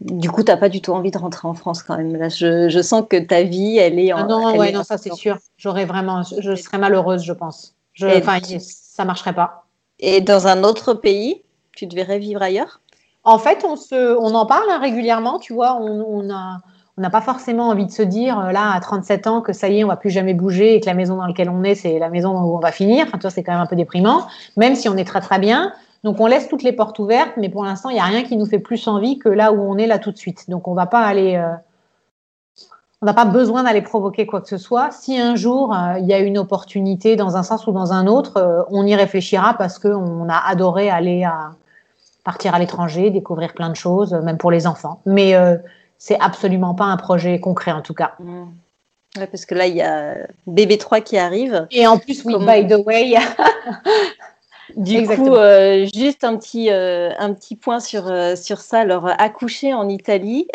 Du 0.00 0.30
coup, 0.30 0.42
tu 0.42 0.50
n'as 0.50 0.56
pas 0.56 0.68
du 0.68 0.80
tout 0.80 0.92
envie 0.92 1.10
de 1.10 1.18
rentrer 1.18 1.48
en 1.48 1.54
France 1.54 1.82
quand 1.82 1.96
même. 1.96 2.16
Là, 2.16 2.28
je, 2.28 2.68
je 2.68 2.80
sens 2.80 3.04
que 3.08 3.16
ta 3.16 3.42
vie, 3.42 3.78
elle 3.78 3.98
est 3.98 4.12
en. 4.12 4.18
Ah 4.18 4.24
non, 4.24 4.56
ouais, 4.56 4.72
non, 4.72 4.84
ça 4.84 4.96
c'est 4.96 5.12
sûr. 5.12 5.38
J'aurais 5.56 5.84
vraiment, 5.84 6.22
je, 6.22 6.54
serais 6.54 6.78
malheureuse, 6.78 7.22
je 7.24 7.32
pense. 7.32 7.74
Je, 7.94 8.06
enfin, 8.06 8.38
ça 8.60 9.04
marcherait 9.04 9.34
pas. 9.34 9.64
Et 9.98 10.20
dans 10.20 10.46
un 10.46 10.62
autre 10.62 10.94
pays, 10.94 11.42
tu 11.72 11.86
devrais 11.86 12.20
vivre 12.20 12.40
ailleurs? 12.40 12.80
En 13.24 13.38
fait, 13.38 13.64
on 13.64 13.76
se, 13.76 14.16
on 14.16 14.34
en 14.34 14.46
parle 14.46 14.70
hein, 14.70 14.78
régulièrement. 14.78 15.40
Tu 15.40 15.52
vois, 15.52 15.74
on, 15.74 16.06
on 16.08 16.32
a 16.32 16.58
on 16.98 17.00
n'a 17.00 17.10
pas 17.10 17.20
forcément 17.20 17.68
envie 17.68 17.86
de 17.86 17.92
se 17.92 18.02
dire 18.02 18.38
euh, 18.38 18.50
là 18.50 18.72
à 18.72 18.80
37 18.80 19.28
ans 19.28 19.40
que 19.40 19.52
ça 19.52 19.68
y 19.68 19.78
est, 19.78 19.84
on 19.84 19.88
va 19.88 19.96
plus 19.96 20.10
jamais 20.10 20.34
bouger 20.34 20.74
et 20.74 20.80
que 20.80 20.86
la 20.86 20.94
maison 20.94 21.16
dans 21.16 21.26
laquelle 21.26 21.48
on 21.48 21.62
est, 21.62 21.76
c'est 21.76 21.98
la 21.98 22.10
maison 22.10 22.36
où 22.36 22.56
on 22.56 22.58
va 22.58 22.72
finir. 22.72 23.06
Enfin, 23.06 23.18
toi, 23.18 23.30
c'est 23.30 23.44
quand 23.44 23.52
même 23.52 23.60
un 23.60 23.66
peu 23.66 23.76
déprimant, 23.76 24.26
même 24.56 24.74
si 24.74 24.88
on 24.88 24.96
est 24.96 25.04
très 25.04 25.20
très 25.20 25.38
bien. 25.38 25.72
Donc 26.02 26.20
on 26.20 26.26
laisse 26.26 26.48
toutes 26.48 26.64
les 26.64 26.72
portes 26.72 26.98
ouvertes, 26.98 27.32
mais 27.36 27.48
pour 27.48 27.64
l'instant, 27.64 27.88
il 27.90 27.94
n'y 27.94 28.00
a 28.00 28.04
rien 28.04 28.24
qui 28.24 28.36
nous 28.36 28.46
fait 28.46 28.58
plus 28.58 28.86
envie 28.88 29.18
que 29.18 29.28
là 29.28 29.52
où 29.52 29.60
on 29.60 29.78
est 29.78 29.86
là 29.86 29.98
tout 29.98 30.10
de 30.10 30.18
suite. 30.18 30.50
Donc 30.50 30.66
on 30.66 30.74
va 30.74 30.86
pas 30.86 31.02
aller, 31.02 31.36
euh, 31.36 31.54
on 33.00 33.06
n'a 33.06 33.14
pas 33.14 33.24
besoin 33.24 33.62
d'aller 33.62 33.82
provoquer 33.82 34.26
quoi 34.26 34.40
que 34.40 34.48
ce 34.48 34.58
soit. 34.58 34.90
Si 34.90 35.18
un 35.18 35.36
jour 35.36 35.72
euh, 35.72 35.98
il 36.00 36.06
y 36.06 36.12
a 36.12 36.18
une 36.18 36.38
opportunité 36.38 37.14
dans 37.14 37.36
un 37.36 37.44
sens 37.44 37.66
ou 37.68 37.72
dans 37.72 37.92
un 37.92 38.08
autre, 38.08 38.66
on 38.70 38.84
y 38.84 38.96
réfléchira 38.96 39.54
parce 39.54 39.78
qu'on 39.78 40.28
a 40.28 40.48
adoré 40.48 40.90
aller 40.90 41.22
à 41.22 41.50
partir 42.24 42.54
à 42.54 42.58
l'étranger, 42.58 43.10
découvrir 43.10 43.54
plein 43.54 43.70
de 43.70 43.76
choses, 43.76 44.12
même 44.14 44.36
pour 44.36 44.50
les 44.50 44.66
enfants. 44.66 45.00
Mais 45.06 45.34
c'est 45.98 46.18
absolument 46.20 46.74
pas 46.74 46.84
un 46.84 46.96
projet 46.96 47.40
concret 47.40 47.72
en 47.72 47.82
tout 47.82 47.94
cas. 47.94 48.14
Mmh. 48.20 48.46
parce 49.30 49.44
que 49.44 49.54
là, 49.54 49.66
il 49.66 49.76
y 49.76 49.82
a 49.82 50.14
BB3 50.46 51.02
qui 51.02 51.18
arrive. 51.18 51.66
Et 51.70 51.86
en 51.86 51.98
plus, 51.98 52.24
oui, 52.24 52.34
by 52.38 52.66
the 52.66 52.86
way. 52.86 53.14
du 54.76 55.06
coup, 55.06 55.34
euh, 55.34 55.86
juste 55.92 56.24
un 56.24 56.36
petit, 56.36 56.70
euh, 56.70 57.10
un 57.18 57.34
petit 57.34 57.56
point 57.56 57.80
sur, 57.80 58.06
euh, 58.06 58.36
sur 58.36 58.58
ça. 58.58 58.80
Alors, 58.80 59.08
accoucher 59.18 59.74
en 59.74 59.88
Italie, 59.88 60.48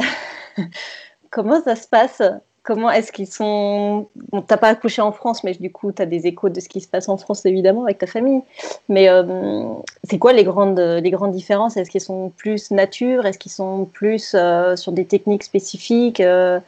comment 1.30 1.62
ça 1.62 1.76
se 1.76 1.88
passe? 1.88 2.22
Comment 2.64 2.90
est-ce 2.92 3.12
qu'ils 3.12 3.28
sont. 3.28 4.08
Bon, 4.32 4.42
t'as 4.42 4.56
pas 4.56 4.70
accouché 4.70 5.02
en 5.02 5.12
France, 5.12 5.44
mais 5.44 5.54
du 5.54 5.70
coup, 5.70 5.92
tu 5.92 6.02
as 6.02 6.06
des 6.06 6.28
échos 6.28 6.48
de 6.48 6.62
ce 6.62 6.70
qui 6.70 6.80
se 6.80 6.88
passe 6.88 7.10
en 7.10 7.18
France, 7.18 7.46
évidemment, 7.46 7.84
avec 7.84 7.98
ta 7.98 8.08
famille. 8.08 8.42
Mais 8.88 9.10
euh, 9.10 9.66
c'est 10.06 10.18
quoi 10.18 10.32
les 10.32 10.46
grandes, 10.46 10.80
les 10.80 11.12
grandes 11.12 11.34
différences? 11.34 11.76
Est-ce 11.76 11.90
qu'ils 11.90 12.00
sont 12.00 12.32
plus 12.38 12.72
nature? 12.72 13.26
Est-ce 13.26 13.38
qu'ils 13.38 13.52
sont 13.52 13.84
plus 13.92 14.34
euh, 14.34 14.78
sur 14.78 14.94
des 14.94 15.04
techniques 15.04 15.44
spécifiques 15.44 16.22
euh, 16.22 16.62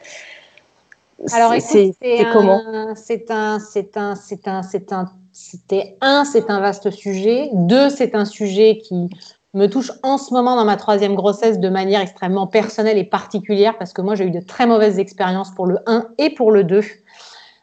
Alors, 1.31 1.53
c'est 1.61 1.95
comment? 2.33 2.61
C'est 2.95 3.31
un, 3.31 3.59
c'est 3.59 3.95
un, 3.95 4.15
c'est 4.15 4.49
un, 4.49 4.63
c'est 4.63 4.91
un, 4.91 5.09
c'était 5.31 5.95
un, 6.01 6.25
c'est 6.25 6.49
un 6.49 6.59
vaste 6.59 6.91
sujet. 6.91 7.49
Deux, 7.53 7.89
c'est 7.89 8.15
un 8.15 8.25
sujet 8.25 8.79
qui 8.79 9.09
me 9.55 9.67
touche 9.67 9.91
en 10.03 10.17
ce 10.17 10.33
moment 10.33 10.55
dans 10.55 10.65
ma 10.65 10.75
troisième 10.75 11.15
grossesse 11.15 11.59
de 11.59 11.69
manière 11.69 12.01
extrêmement 12.01 12.45
personnelle 12.45 12.97
et 12.97 13.05
particulière 13.05 13.77
parce 13.77 13.93
que 13.93 14.01
moi 14.01 14.13
j'ai 14.15 14.25
eu 14.25 14.31
de 14.31 14.41
très 14.41 14.67
mauvaises 14.67 14.99
expériences 14.99 15.51
pour 15.51 15.65
le 15.65 15.79
1 15.87 16.07
et 16.17 16.29
pour 16.29 16.51
le 16.51 16.63
2. 16.63 16.81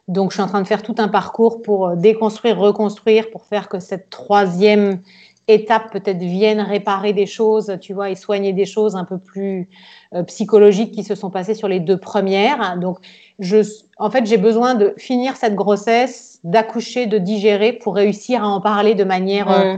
Donc 0.07 0.31
je 0.31 0.35
suis 0.35 0.43
en 0.43 0.47
train 0.47 0.61
de 0.61 0.67
faire 0.67 0.81
tout 0.81 0.95
un 0.97 1.07
parcours 1.07 1.61
pour 1.61 1.87
euh, 1.87 1.95
déconstruire, 1.95 2.57
reconstruire, 2.57 3.29
pour 3.29 3.45
faire 3.45 3.69
que 3.69 3.79
cette 3.79 4.09
troisième 4.09 5.01
étape 5.47 5.91
peut-être 5.91 6.19
vienne 6.19 6.59
réparer 6.61 7.13
des 7.13 7.25
choses, 7.25 7.77
tu 7.79 7.93
vois, 7.93 8.09
et 8.09 8.15
soigner 8.15 8.53
des 8.53 8.65
choses 8.65 8.95
un 8.95 9.03
peu 9.03 9.17
plus 9.17 9.69
euh, 10.13 10.23
psychologiques 10.23 10.93
qui 10.93 11.03
se 11.03 11.15
sont 11.15 11.29
passées 11.29 11.53
sur 11.53 11.67
les 11.67 11.79
deux 11.79 11.97
premières. 11.97 12.77
Donc 12.79 12.97
je, 13.39 13.57
en 13.97 14.09
fait, 14.09 14.25
j'ai 14.25 14.37
besoin 14.37 14.73
de 14.73 14.93
finir 14.97 15.35
cette 15.35 15.55
grossesse, 15.55 16.39
d'accoucher, 16.43 17.05
de 17.05 17.17
digérer 17.17 17.73
pour 17.73 17.95
réussir 17.95 18.43
à 18.43 18.47
en 18.47 18.61
parler 18.61 18.95
de 18.95 19.03
manière 19.03 19.51
euh, 19.51 19.77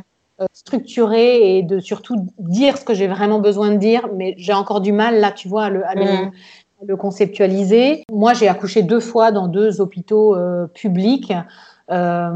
structurer 0.54 1.58
et 1.58 1.64
de 1.64 1.80
surtout 1.80 2.28
dire 2.38 2.78
ce 2.78 2.86
que 2.86 2.94
j'ai 2.94 3.08
vraiment 3.08 3.40
besoin 3.40 3.72
de 3.72 3.78
dire, 3.78 4.10
mais 4.16 4.36
j'ai 4.38 4.54
encore 4.54 4.82
du 4.82 4.92
mal 4.92 5.20
là, 5.20 5.32
tu 5.32 5.48
vois, 5.48 5.66
à 5.66 5.70
le, 5.70 5.80
mm. 5.80 6.32
le, 6.88 6.98
conceptualiser. 6.98 8.04
Moi, 8.12 8.34
j'ai 8.34 8.48
accouché 8.48 8.84
deux 8.84 9.00
fois 9.00 9.32
dans 9.32 9.48
deux 9.48 9.80
hôpitaux 9.80 10.36
euh, 10.36 10.68
publics. 10.68 11.34
Euh, 11.92 12.32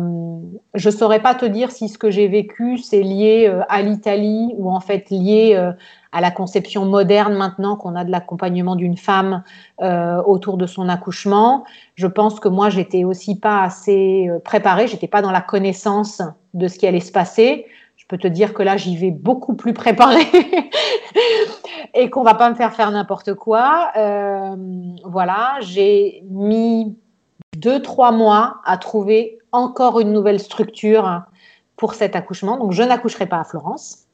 je 0.76 0.90
saurais 0.92 1.22
pas 1.22 1.34
te 1.34 1.46
dire 1.46 1.72
si 1.72 1.90
ce 1.90 1.98
que 1.98 2.12
j'ai 2.12 2.28
vécu 2.28 2.78
c'est 2.78 3.02
lié 3.02 3.48
euh, 3.48 3.64
à 3.68 3.82
l'Italie 3.82 4.54
ou 4.58 4.70
en 4.70 4.80
fait 4.80 5.10
lié 5.10 5.56
à 6.12 6.22
la 6.22 6.30
conception 6.30 6.86
moderne 6.86 7.34
maintenant 7.34 7.76
qu'on 7.76 7.96
a 7.96 8.04
de 8.04 8.12
l'accompagnement 8.12 8.76
d'une 8.76 8.96
femme 8.96 9.44
autour 9.80 10.58
de 10.58 10.68
son 10.68 10.88
accouchement. 10.88 11.64
Je 11.96 12.06
pense 12.06 12.40
que 12.40 12.48
moi 12.48 12.70
j'étais 12.70 13.04
aussi 13.04 13.40
pas 13.40 13.64
assez 13.64 14.30
préparée, 14.44 14.88
j'étais 14.88 15.08
pas 15.08 15.24
dans 15.24 15.32
la 15.32 15.42
connaissance 15.42 16.22
de 16.54 16.68
ce 16.68 16.78
qui 16.78 16.86
allait 16.86 17.00
se 17.00 17.12
passer 17.12 17.66
peux 18.10 18.18
te 18.18 18.28
dire 18.28 18.54
que 18.54 18.64
là, 18.64 18.76
j'y 18.76 18.98
vais 18.98 19.12
beaucoup 19.12 19.56
plus 19.56 19.74
préparée 19.74 20.28
et 21.94 22.10
qu'on 22.10 22.24
va 22.24 22.34
pas 22.34 22.50
me 22.50 22.56
faire 22.56 22.74
faire 22.74 22.92
n'importe 22.92 23.36
quoi. 23.36 23.92
Euh, 23.96 24.56
voilà, 25.06 25.58
j'ai 25.62 26.24
mis 26.28 26.98
deux, 27.56 27.82
trois 27.82 28.12
mois 28.12 28.58
à 28.66 28.78
trouver 28.78 29.38
encore 29.52 30.00
une 30.00 30.12
nouvelle 30.12 30.40
structure 30.40 31.22
pour 31.78 31.94
cet 31.94 32.16
accouchement. 32.16 32.58
Donc, 32.58 32.72
je 32.72 32.82
n'accoucherai 32.82 33.28
pas 33.28 33.40
à 33.40 33.44
Florence, 33.44 34.08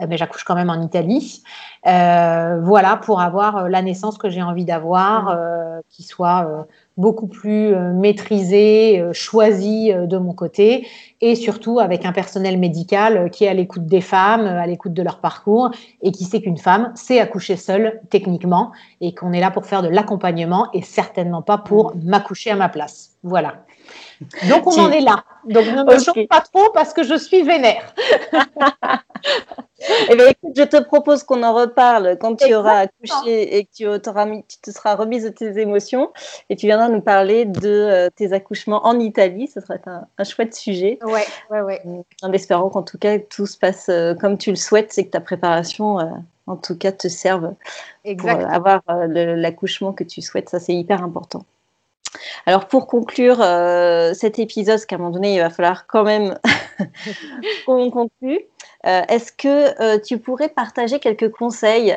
euh, 0.00 0.06
mais 0.08 0.16
j'accouche 0.16 0.44
quand 0.44 0.54
même 0.54 0.70
en 0.70 0.80
Italie. 0.80 1.42
Euh, 1.86 2.58
voilà, 2.62 2.96
pour 2.96 3.20
avoir 3.20 3.68
la 3.68 3.82
naissance 3.82 4.16
que 4.16 4.30
j'ai 4.30 4.42
envie 4.42 4.64
d'avoir, 4.64 5.36
mmh. 5.36 5.80
qui 5.90 6.02
soit 6.04 6.66
beaucoup 6.98 7.28
plus 7.28 7.72
euh, 7.72 7.92
maîtrisé, 7.92 9.00
euh, 9.00 9.12
choisi 9.12 9.92
euh, 9.92 10.06
de 10.06 10.18
mon 10.18 10.34
côté, 10.34 10.86
et 11.20 11.36
surtout 11.36 11.78
avec 11.78 12.04
un 12.04 12.12
personnel 12.12 12.58
médical 12.58 13.30
qui 13.30 13.44
est 13.44 13.48
à 13.48 13.54
l'écoute 13.54 13.86
des 13.86 14.00
femmes, 14.00 14.46
à 14.46 14.66
l'écoute 14.66 14.92
de 14.92 15.02
leur 15.02 15.20
parcours, 15.20 15.70
et 16.02 16.10
qui 16.10 16.24
sait 16.24 16.42
qu'une 16.42 16.58
femme 16.58 16.92
sait 16.96 17.20
accoucher 17.20 17.56
seule 17.56 18.00
techniquement, 18.10 18.72
et 19.00 19.14
qu'on 19.14 19.32
est 19.32 19.40
là 19.40 19.50
pour 19.50 19.64
faire 19.64 19.82
de 19.82 19.88
l'accompagnement 19.88 20.68
et 20.74 20.82
certainement 20.82 21.40
pas 21.40 21.56
pour 21.56 21.94
m'accoucher 22.02 22.50
à 22.50 22.56
ma 22.56 22.68
place. 22.68 23.12
Voilà. 23.22 23.64
Donc 24.48 24.66
on 24.66 24.78
en 24.78 24.90
est 24.90 25.00
là. 25.00 25.24
Donc 25.48 25.66
ne 25.66 25.84
me 25.84 26.10
okay. 26.10 26.26
pas 26.26 26.40
trop 26.40 26.70
parce 26.74 26.92
que 26.92 27.04
je 27.04 27.14
suis 27.14 27.42
vénère. 27.42 27.94
eh 29.80 30.16
bien, 30.16 30.26
écoute, 30.26 30.52
je 30.56 30.62
te 30.64 30.82
propose 30.82 31.22
qu'on 31.22 31.42
en 31.42 31.54
reparle 31.54 32.18
quand 32.20 32.36
tu 32.36 32.52
auras 32.54 32.86
accouché 32.86 33.56
et 33.56 33.64
que 33.64 33.70
tu, 33.98 34.60
te 34.62 34.70
seras 34.70 34.94
remise 34.96 35.24
de 35.24 35.28
tes 35.28 35.58
émotions 35.58 36.10
et 36.50 36.56
tu 36.56 36.66
viendras 36.66 36.88
nous 36.88 37.00
parler 37.00 37.44
de 37.44 37.68
euh, 37.68 38.08
tes 38.14 38.32
accouchements 38.32 38.84
en 38.86 38.98
Italie. 38.98 39.48
Ce 39.48 39.60
sera 39.60 39.74
un, 39.86 40.06
un, 40.18 40.24
chouette 40.24 40.54
sujet. 40.54 40.98
Ouais, 41.02 41.24
ouais, 41.50 41.60
ouais. 41.60 41.82
En 42.22 42.32
espérant 42.32 42.70
qu'en 42.70 42.82
tout 42.82 42.98
cas 42.98 43.18
tout 43.18 43.46
se 43.46 43.56
passe 43.56 43.88
euh, 43.88 44.14
comme 44.14 44.36
tu 44.36 44.50
le 44.50 44.56
souhaites, 44.56 44.92
c'est 44.92 45.04
que 45.04 45.10
ta 45.10 45.20
préparation, 45.20 46.00
euh, 46.00 46.04
en 46.46 46.56
tout 46.56 46.76
cas, 46.76 46.92
te 46.92 47.08
serve 47.08 47.54
Exactement. 48.04 48.46
pour 48.46 48.54
avoir 48.54 48.82
l'accouchement 48.86 49.92
que 49.92 50.04
tu 50.04 50.22
souhaites. 50.22 50.48
Ça, 50.48 50.58
c'est 50.58 50.74
hyper 50.74 51.02
important. 51.04 51.44
Alors 52.46 52.66
pour 52.66 52.86
conclure 52.86 53.40
euh, 53.40 54.14
cet 54.14 54.38
épisode, 54.38 54.76
parce 54.76 54.86
qu'à 54.86 54.96
un 54.96 54.98
moment 54.98 55.10
donné, 55.10 55.34
il 55.34 55.40
va 55.40 55.50
falloir 55.50 55.86
quand 55.86 56.04
même 56.04 56.38
qu'on 57.66 57.90
conclue, 57.90 58.40
euh, 58.40 58.57
est-ce 58.84 59.32
que 59.32 59.80
euh, 59.80 59.98
tu 59.98 60.18
pourrais 60.18 60.48
partager 60.48 60.98
quelques 61.00 61.30
conseils 61.30 61.96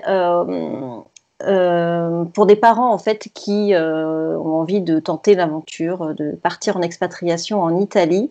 pour 2.34 2.46
des 2.46 2.56
parents 2.56 2.92
en 2.92 2.98
fait 2.98 3.30
qui 3.34 3.74
ont 3.76 4.56
envie 4.56 4.82
de 4.82 5.00
tenter 5.00 5.36
l'aventure, 5.36 6.14
de 6.16 6.32
partir 6.32 6.78
en 6.78 6.82
expatriation 6.82 7.62
en 7.62 7.80
Italie 7.80 8.30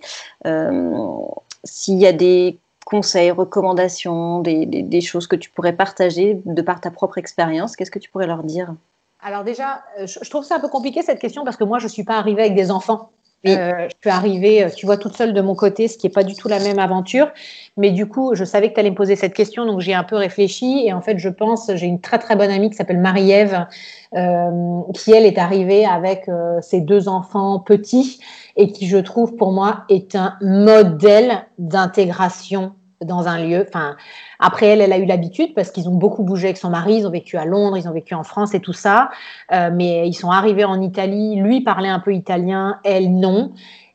S'il 1.65 1.99
y 1.99 2.07
a 2.07 2.13
des 2.13 2.59
conseils, 2.85 3.31
recommandations, 3.31 4.41
des, 4.41 4.67
des, 4.67 5.01
choses 5.01 5.29
que 5.29 5.37
tu 5.37 5.49
pourrais 5.49 5.73
partager 5.73 6.43
de 6.45 6.63
par 6.63 6.81
ta 6.81 6.91
propre 6.91 7.19
expérience, 7.19 7.77
qu'est-ce 7.77 7.91
que 7.91 8.01
tu 8.01 8.11
pourrais 8.11 8.27
leur 8.27 8.43
dire? 8.43 8.75
Alors 9.23 9.45
déjà, 9.45 9.83
euh, 9.99 10.07
je 10.07 10.31
trouve 10.31 10.45
ça 10.45 10.57
un 10.57 10.61
peu 10.61 10.69
compliqué 10.69 11.03
cette 11.03 11.21
question 11.21 11.45
parce 11.45 11.57
que 11.57 11.65
moi, 11.65 11.79
je 11.79 11.85
ne 11.85 11.91
suis 11.91 12.05
pas 12.05 12.17
arrivée 12.17 12.43
avec 12.43 12.55
des 12.55 12.71
enfants. 12.71 13.11
Euh, 13.47 13.89
je 13.89 13.95
suis 14.01 14.11
arrivée, 14.11 14.65
euh, 14.65 14.69
tu 14.69 14.85
vois, 14.85 14.99
toute 14.99 15.17
seule 15.17 15.33
de 15.33 15.41
mon 15.41 15.55
côté, 15.55 15.89
ce 15.89 15.97
qui 15.97 16.07
n'est 16.07 16.13
pas 16.13 16.25
du 16.25 16.35
tout 16.35 16.49
la 16.49 16.59
même 16.59 16.79
aventure. 16.79 17.29
Mais 17.79 17.91
du 17.91 18.07
coup, 18.07 18.35
je 18.35 18.45
savais 18.45 18.69
que 18.69 18.75
tu 18.75 18.81
allais 18.81 18.91
me 18.91 18.97
poser 18.97 19.17
cette 19.17 19.33
question, 19.33 19.65
donc 19.65 19.81
j'ai 19.81 19.95
un 19.95 20.05
peu 20.05 20.17
réfléchi. 20.17 20.83
Et 20.85 20.93
en 20.93 21.01
fait, 21.01 21.19
je 21.19 21.29
pense, 21.31 21.71
j'ai 21.75 21.87
une 21.87 22.01
très 22.01 22.19
très 22.19 22.37
bonne 22.37 22.51
amie 22.51 22.69
qui 22.69 22.77
s'appelle 22.77 23.01
Marie-Ève, 23.01 23.67
euh, 24.15 24.81
qui 24.95 25.13
elle 25.13 25.25
est 25.25 25.39
arrivée 25.39 25.87
avec 25.87 26.29
euh, 26.29 26.61
ses 26.61 26.81
deux 26.81 27.09
enfants 27.09 27.61
petits 27.61 28.21
et 28.57 28.73
qui, 28.73 28.87
je 28.87 28.99
trouve, 28.99 29.35
pour 29.37 29.53
moi, 29.53 29.85
est 29.89 30.15
un 30.15 30.37
modèle 30.43 31.47
d'intégration 31.59 32.75
dans 33.05 33.29
un 33.29 33.45
lieu. 33.45 33.65
Enfin, 33.67 33.97
après 34.39 34.67
elle, 34.67 34.81
elle 34.81 34.93
a 34.93 34.99
eu 34.99 35.07
l'habitude 35.07 35.55
parce 35.55 35.71
qu'ils 35.71 35.89
ont 35.89 35.95
beaucoup 35.95 36.23
bougé 36.23 36.49
avec 36.49 36.57
son 36.57 36.71
mari. 36.71 36.97
Ils 36.97 37.07
ont 37.07 37.11
vécu 37.11 37.37
à 37.37 37.45
Londres, 37.45 37.77
ils 37.77 37.89
ont 37.89 37.93
vécu 37.93 38.15
en 38.15 38.25
France 38.25 38.55
et 38.55 38.61
tout 38.61 38.73
ça. 38.73 39.11
Euh, 39.53 39.71
mais 39.73 40.09
ils 40.09 40.15
sont 40.15 40.31
arrivés 40.31 40.65
en 40.65 40.81
Italie. 40.81 41.37
Lui 41.37 41.63
parlait 41.63 41.89
un 41.89 42.01
peu 42.01 42.15
italien, 42.15 42.79
elle 42.85 43.13
non. 43.13 43.53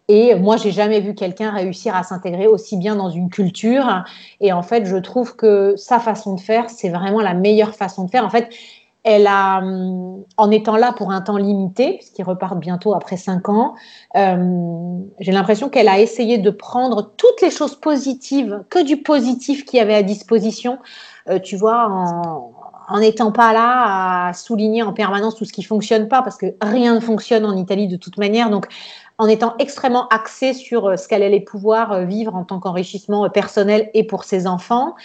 Et 0.07 0.35
moi, 0.35 0.57
j'ai 0.57 0.71
jamais 0.71 0.99
vu 0.99 1.15
quelqu'un 1.15 1.49
réussir 1.49 1.95
à 1.95 2.03
s'intégrer 2.03 2.45
aussi 2.45 2.77
bien 2.77 2.95
dans 2.95 3.09
une 3.09 3.29
culture. 3.29 4.03
Et 4.39 4.53
en 4.53 4.61
fait, 4.61 4.85
je 4.85 4.97
trouve 4.97 5.35
que 5.35 5.73
sa 5.77 5.99
façon 5.99 6.35
de 6.35 6.39
faire, 6.39 6.69
c'est 6.69 6.89
vraiment 6.89 7.21
la 7.21 7.33
meilleure 7.33 7.73
façon 7.73 8.03
de 8.05 8.11
faire. 8.11 8.23
En 8.23 8.29
fait, 8.29 8.49
elle 9.05 9.27
a, 9.27 9.59
hum, 9.59 10.23
en 10.35 10.51
étant 10.51 10.75
là 10.75 10.91
pour 10.91 11.11
un 11.11 11.21
temps 11.21 11.37
limité, 11.37 11.93
puisqu'ils 11.93 12.23
repartent 12.23 12.59
bientôt 12.59 12.95
après 12.95 13.17
cinq 13.17 13.47
ans, 13.49 13.75
euh, 14.17 14.97
j'ai 15.19 15.31
l'impression 15.31 15.69
qu'elle 15.69 15.87
a 15.87 15.99
essayé 15.99 16.39
de 16.39 16.49
prendre 16.49 17.13
toutes 17.15 17.41
les 17.43 17.51
choses 17.51 17.75
positives, 17.75 18.63
que 18.69 18.83
du 18.83 18.97
positif 18.97 19.63
qu'il 19.63 19.77
y 19.77 19.81
avait 19.81 19.93
à 19.93 20.01
disposition, 20.01 20.79
euh, 21.29 21.39
tu 21.39 21.55
vois, 21.55 21.87
en 22.87 22.99
n'étant 22.99 23.31
pas 23.31 23.53
là 23.53 24.27
à 24.27 24.33
souligner 24.33 24.81
en 24.81 24.91
permanence 24.91 25.35
tout 25.35 25.45
ce 25.45 25.53
qui 25.53 25.63
fonctionne 25.63 26.07
pas, 26.07 26.23
parce 26.23 26.37
que 26.37 26.55
rien 26.61 26.95
ne 26.95 26.99
fonctionne 26.99 27.45
en 27.45 27.55
Italie 27.55 27.87
de 27.87 27.97
toute 27.97 28.17
manière. 28.17 28.49
Donc, 28.49 28.67
en 29.17 29.27
étant 29.27 29.55
extrêmement 29.59 30.07
axée 30.09 30.53
sur 30.53 30.87
euh, 30.87 30.97
ce 30.97 31.07
qu'elle 31.07 31.23
allait 31.23 31.39
pouvoir 31.39 31.91
euh, 31.91 32.03
vivre 32.05 32.35
en 32.35 32.43
tant 32.43 32.59
qu'enrichissement 32.59 33.29
personnel 33.29 33.89
et 33.93 34.03
pour 34.03 34.23
ses 34.23 34.47
enfants. 34.47 34.95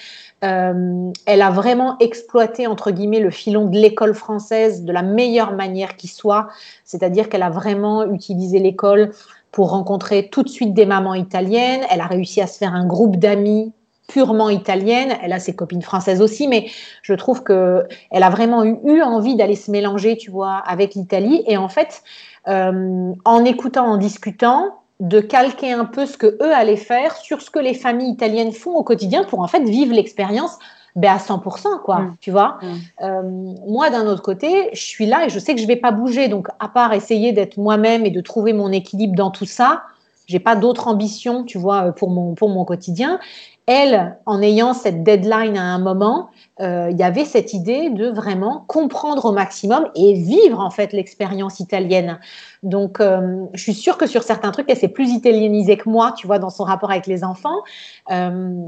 Euh, 0.43 1.13
elle 1.27 1.43
a 1.43 1.51
vraiment 1.51 1.99
exploité, 1.99 2.67
entre 2.67 2.91
guillemets, 2.91 3.21
le 3.21 3.31
filon 3.31 3.67
de 3.67 3.77
l'école 3.77 4.15
française 4.15 4.85
de 4.85 4.93
la 4.93 5.03
meilleure 5.03 5.53
manière 5.53 5.97
qui 5.97 6.09
soit, 6.09 6.49
c'est-à-dire 6.85 7.29
qu'elle 7.29 7.43
a 7.43 7.51
vraiment 7.51 8.11
utilisé 8.11 8.59
l'école 8.59 9.11
pour 9.53 9.71
rencontrer 9.71 10.29
tout 10.29 10.43
de 10.43 10.49
suite 10.49 10.73
des 10.75 10.87
mamans 10.87 11.15
italiennes. 11.15 11.83
Elle 11.91 12.01
a 12.01 12.07
réussi 12.07 12.41
à 12.41 12.47
se 12.47 12.57
faire 12.59 12.75
un 12.75 12.87
groupe 12.87 13.17
d'amis 13.17 13.73
purement 14.09 14.49
italiennes. 14.51 15.17
Elle 15.23 15.33
a 15.33 15.41
ses 15.41 15.55
copines 15.55 15.83
françaises 15.83 16.21
aussi, 16.21 16.49
mais 16.49 16.71
je 17.03 17.15
trouve 17.15 17.43
que 17.43 17.87
elle 18.11 18.23
a 18.23 18.31
vraiment 18.31 18.65
eu, 18.65 18.79
eu 18.85 19.03
envie 19.03 19.37
d'aller 19.37 19.57
se 19.57 19.71
mélanger, 19.71 20.17
tu 20.17 20.31
vois, 20.31 20.57
avec 20.57 20.95
l'Italie. 20.95 21.45
Et 21.47 21.57
en 21.57 21.69
fait, 21.69 22.03
euh, 22.49 23.13
en 23.25 23.45
écoutant, 23.45 23.87
en 23.87 23.97
discutant, 23.97 24.80
de 25.01 25.21
calquer 25.21 25.73
un 25.73 25.87
peu 25.87 26.07
ce 26.07 26.17
que 26.17 26.27
eux 26.27 26.55
allaient 26.55 26.77
faire 26.77 27.17
sur 27.17 27.41
ce 27.41 27.51
que 27.51 27.59
les 27.59 27.75
familles 27.75 28.11
italiennes 28.11 28.53
font 28.53 28.75
au 28.75 28.85
quotidien 28.85 29.25
pour 29.25 29.41
en 29.41 29.49
fait 29.49 29.65
vivre 29.65 29.95
l'expérience 29.95 30.59
ben 30.97 31.13
à 31.13 31.19
100%, 31.19 31.83
quoi, 31.83 32.01
mm. 32.01 32.17
tu 32.21 32.31
vois. 32.31 32.59
Mm. 32.61 32.67
Euh, 33.03 33.23
moi, 33.69 33.91
d'un 33.91 34.07
autre 34.07 34.23
côté, 34.23 34.71
je 34.73 34.81
suis 34.81 35.07
là 35.07 35.25
et 35.25 35.29
je 35.29 35.39
sais 35.39 35.55
que 35.55 35.61
je 35.61 35.67
vais 35.67 35.77
pas 35.77 35.93
bouger. 35.93 36.29
Donc, 36.29 36.49
à 36.59 36.69
part 36.69 36.93
essayer 36.93 37.33
d'être 37.33 37.59
moi-même 37.59 38.05
et 38.05 38.11
de 38.11 38.21
trouver 38.21 38.53
mon 38.53 38.73
équilibre 38.73 39.15
dans 39.15 39.31
tout 39.31 39.45
ça, 39.45 39.85
j'ai 40.27 40.41
pas 40.41 40.57
d'autre 40.57 40.89
ambition, 40.89 41.45
tu 41.45 41.59
vois, 41.59 41.93
pour 41.93 42.11
mon, 42.11 42.35
pour 42.35 42.49
mon 42.49 42.65
quotidien. 42.65 43.21
Elle, 43.73 44.17
en 44.27 44.43
ayant 44.43 44.75
cette 44.75 45.05
deadline 45.05 45.57
à 45.57 45.63
un 45.63 45.79
moment, 45.79 46.31
euh, 46.61 46.89
il 46.91 46.99
y 46.99 47.05
avait 47.05 47.25
cette 47.25 47.55
idée 47.55 47.89
de 47.89 48.09
vraiment 48.09 48.65
comprendre 48.67 49.27
au 49.27 49.31
maximum 49.31 49.87
et 49.95 50.15
vivre 50.15 50.59
en 50.59 50.71
fait 50.71 50.93
l'expérience 50.93 51.61
italienne. 51.61 52.19
Donc, 52.65 52.99
euh, 52.99 53.45
je 53.55 53.63
suis 53.63 53.75
sûre 53.75 53.97
que 53.97 54.09
sur 54.09 54.25
certains 54.25 54.51
trucs, 54.51 54.69
elle 54.69 54.77
s'est 54.77 54.89
plus 54.89 55.13
italianisée 55.13 55.77
que 55.77 55.89
moi, 55.89 56.13
tu 56.17 56.27
vois, 56.27 56.41
dans 56.41 56.51
son 56.51 56.65
rapport 56.65 56.91
avec 56.91 57.07
les 57.07 57.23
enfants. 57.23 57.61
Euh, 58.11 58.59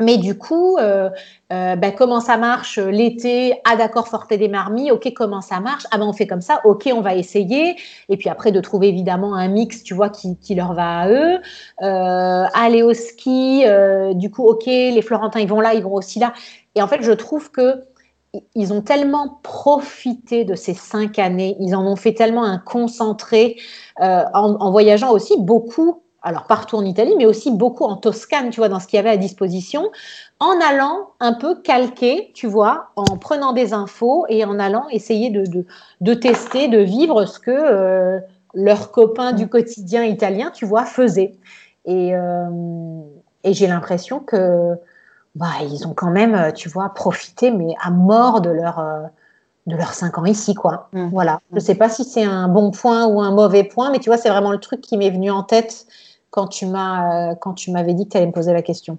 mais 0.00 0.16
du 0.16 0.38
coup, 0.38 0.76
euh, 0.78 1.10
euh, 1.52 1.74
ben, 1.76 1.92
comment 1.92 2.20
ça 2.20 2.36
marche 2.36 2.78
l'été 2.78 3.54
Ah 3.64 3.76
d'accord, 3.76 4.06
Forte 4.06 4.32
des 4.32 4.48
Marmis, 4.48 4.90
ok, 4.92 5.12
comment 5.14 5.40
ça 5.40 5.60
marche? 5.60 5.84
Ah 5.90 5.98
ben 5.98 6.06
on 6.06 6.12
fait 6.12 6.26
comme 6.26 6.40
ça, 6.40 6.60
ok, 6.64 6.88
on 6.94 7.00
va 7.00 7.14
essayer. 7.16 7.76
Et 8.08 8.16
puis 8.16 8.28
après 8.28 8.52
de 8.52 8.60
trouver 8.60 8.88
évidemment 8.88 9.34
un 9.34 9.48
mix, 9.48 9.82
tu 9.82 9.94
vois, 9.94 10.08
qui, 10.10 10.54
leur 10.54 10.74
va 10.74 11.00
à 11.00 11.08
eux. 11.08 11.40
Euh, 11.82 12.44
aller 12.54 12.82
au 12.82 12.94
ski, 12.94 13.64
euh, 13.66 14.14
du 14.14 14.30
coup, 14.30 14.44
ok, 14.44 14.66
les 14.66 15.02
Florentins 15.02 15.40
ils 15.40 15.48
vont 15.48 15.60
là, 15.60 15.74
ils 15.74 15.82
vont 15.82 15.94
aussi 15.94 16.20
là. 16.20 16.32
Et 16.74 16.82
en 16.82 16.86
fait, 16.86 17.02
je 17.02 17.12
trouve 17.12 17.50
que 17.50 17.82
ils 18.54 18.72
ont 18.72 18.82
tellement 18.82 19.40
profité 19.42 20.44
de 20.44 20.54
ces 20.54 20.74
cinq 20.74 21.18
années, 21.18 21.56
ils 21.60 21.74
en 21.74 21.86
ont 21.86 21.96
fait 21.96 22.12
tellement 22.12 22.44
un 22.44 22.58
concentré 22.58 23.56
euh, 24.00 24.22
en, 24.34 24.54
en 24.60 24.70
voyageant 24.70 25.10
aussi 25.12 25.40
beaucoup 25.40 26.02
alors 26.22 26.44
partout 26.44 26.76
en 26.76 26.84
Italie, 26.84 27.14
mais 27.16 27.26
aussi 27.26 27.50
beaucoup 27.50 27.84
en 27.84 27.96
Toscane, 27.96 28.50
tu 28.50 28.60
vois, 28.60 28.68
dans 28.68 28.80
ce 28.80 28.86
qu'il 28.86 28.96
y 28.96 29.00
avait 29.00 29.10
à 29.10 29.16
disposition, 29.16 29.90
en 30.40 30.54
allant 30.60 31.10
un 31.20 31.32
peu 31.32 31.56
calquer, 31.56 32.32
tu 32.34 32.46
vois, 32.46 32.88
en 32.96 33.16
prenant 33.16 33.52
des 33.52 33.72
infos 33.72 34.26
et 34.28 34.44
en 34.44 34.58
allant 34.58 34.88
essayer 34.90 35.30
de, 35.30 35.44
de, 36.00 36.14
tester, 36.14 36.68
de 36.68 36.78
vivre 36.78 37.24
ce 37.24 37.38
que 37.38 37.50
euh, 37.50 38.18
leurs 38.54 38.90
copains 38.90 39.32
du 39.32 39.48
quotidien 39.48 40.04
italien, 40.04 40.50
tu 40.52 40.66
vois, 40.66 40.84
faisaient. 40.84 41.36
Et, 41.84 42.14
euh, 42.14 43.00
et 43.44 43.52
j'ai 43.52 43.68
l'impression 43.68 44.18
que 44.18 44.74
bah, 45.36 45.46
ils 45.62 45.86
ont 45.86 45.94
quand 45.94 46.10
même, 46.10 46.52
tu 46.52 46.68
vois, 46.68 46.88
profité, 46.94 47.50
mais 47.50 47.74
à 47.80 47.90
mort 47.90 48.40
de 48.40 48.50
leur... 48.50 48.78
Euh, 48.80 49.02
de 49.66 49.76
leurs 49.76 49.92
cinq 49.92 50.16
ans 50.16 50.24
ici, 50.24 50.54
quoi. 50.54 50.88
Mmh. 50.94 51.08
Voilà. 51.08 51.40
Je 51.50 51.56
ne 51.56 51.60
sais 51.60 51.74
pas 51.74 51.90
si 51.90 52.02
c'est 52.02 52.24
un 52.24 52.48
bon 52.48 52.70
point 52.70 53.04
ou 53.06 53.20
un 53.20 53.30
mauvais 53.30 53.64
point, 53.64 53.90
mais 53.90 53.98
tu 53.98 54.08
vois, 54.08 54.16
c'est 54.16 54.30
vraiment 54.30 54.50
le 54.50 54.60
truc 54.60 54.80
qui 54.80 54.96
m'est 54.96 55.10
venu 55.10 55.30
en 55.30 55.42
tête 55.42 55.86
quand 56.30 56.48
tu 56.48 56.66
m'as 56.66 57.30
euh, 57.30 57.34
quand 57.34 57.54
tu 57.54 57.70
m'avais 57.70 57.94
dit 57.94 58.06
que 58.06 58.12
tu 58.12 58.16
allais 58.16 58.26
me 58.26 58.32
poser 58.32 58.52
la 58.52 58.62
question. 58.62 58.98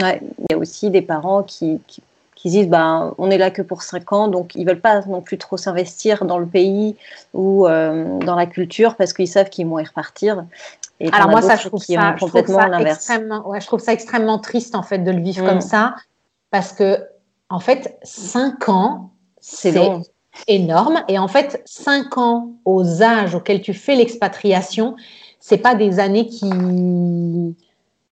Ouais, 0.00 0.20
il 0.22 0.46
y 0.50 0.54
a 0.54 0.58
aussi 0.58 0.90
des 0.90 1.02
parents 1.02 1.42
qui, 1.42 1.80
qui, 1.86 2.02
disent 2.44 2.68
ben 2.68 3.14
on 3.18 3.30
est 3.30 3.36
là 3.36 3.50
que 3.50 3.60
pour 3.60 3.82
5 3.82 4.12
ans, 4.12 4.28
donc 4.28 4.54
ils 4.54 4.66
veulent 4.66 4.80
pas 4.80 5.02
non 5.02 5.20
plus 5.20 5.36
trop 5.36 5.56
s'investir 5.56 6.24
dans 6.24 6.38
le 6.38 6.46
pays 6.46 6.96
ou 7.34 7.66
euh, 7.66 8.18
dans 8.20 8.34
la 8.34 8.46
culture 8.46 8.96
parce 8.96 9.12
qu'ils 9.12 9.28
savent 9.28 9.50
qu'ils 9.50 9.66
vont 9.66 9.78
y 9.78 9.84
repartir. 9.84 10.46
Et 11.00 11.10
Alors 11.12 11.28
moi 11.28 11.42
ça 11.42 11.56
je 11.56 11.68
trouve 11.68 11.82
ça, 11.82 12.16
complètement 12.18 12.78
extrêmement, 12.78 13.48
ouais, 13.48 13.60
je 13.60 13.66
trouve 13.66 13.80
ça 13.80 13.92
extrêmement 13.92 14.38
triste 14.38 14.74
en 14.74 14.82
fait 14.82 14.98
de 14.98 15.10
le 15.10 15.20
vivre 15.20 15.44
comme 15.44 15.58
mm. 15.58 15.62
ça 15.62 15.96
parce 16.50 16.72
que 16.72 17.04
en 17.50 17.60
fait 17.60 17.98
5 18.04 18.68
ans 18.68 19.10
c'est 19.40 19.74
énorme 20.46 21.02
et 21.08 21.18
en 21.18 21.28
fait 21.28 21.62
5 21.66 22.16
ans 22.16 22.52
aux 22.64 23.02
âges 23.02 23.34
auxquels 23.34 23.60
tu 23.60 23.74
fais 23.74 23.96
l'expatriation 23.96 24.96
c'est 25.40 25.58
pas 25.58 25.74
des 25.74 25.98
années 25.98 26.26
qui, 26.26 26.50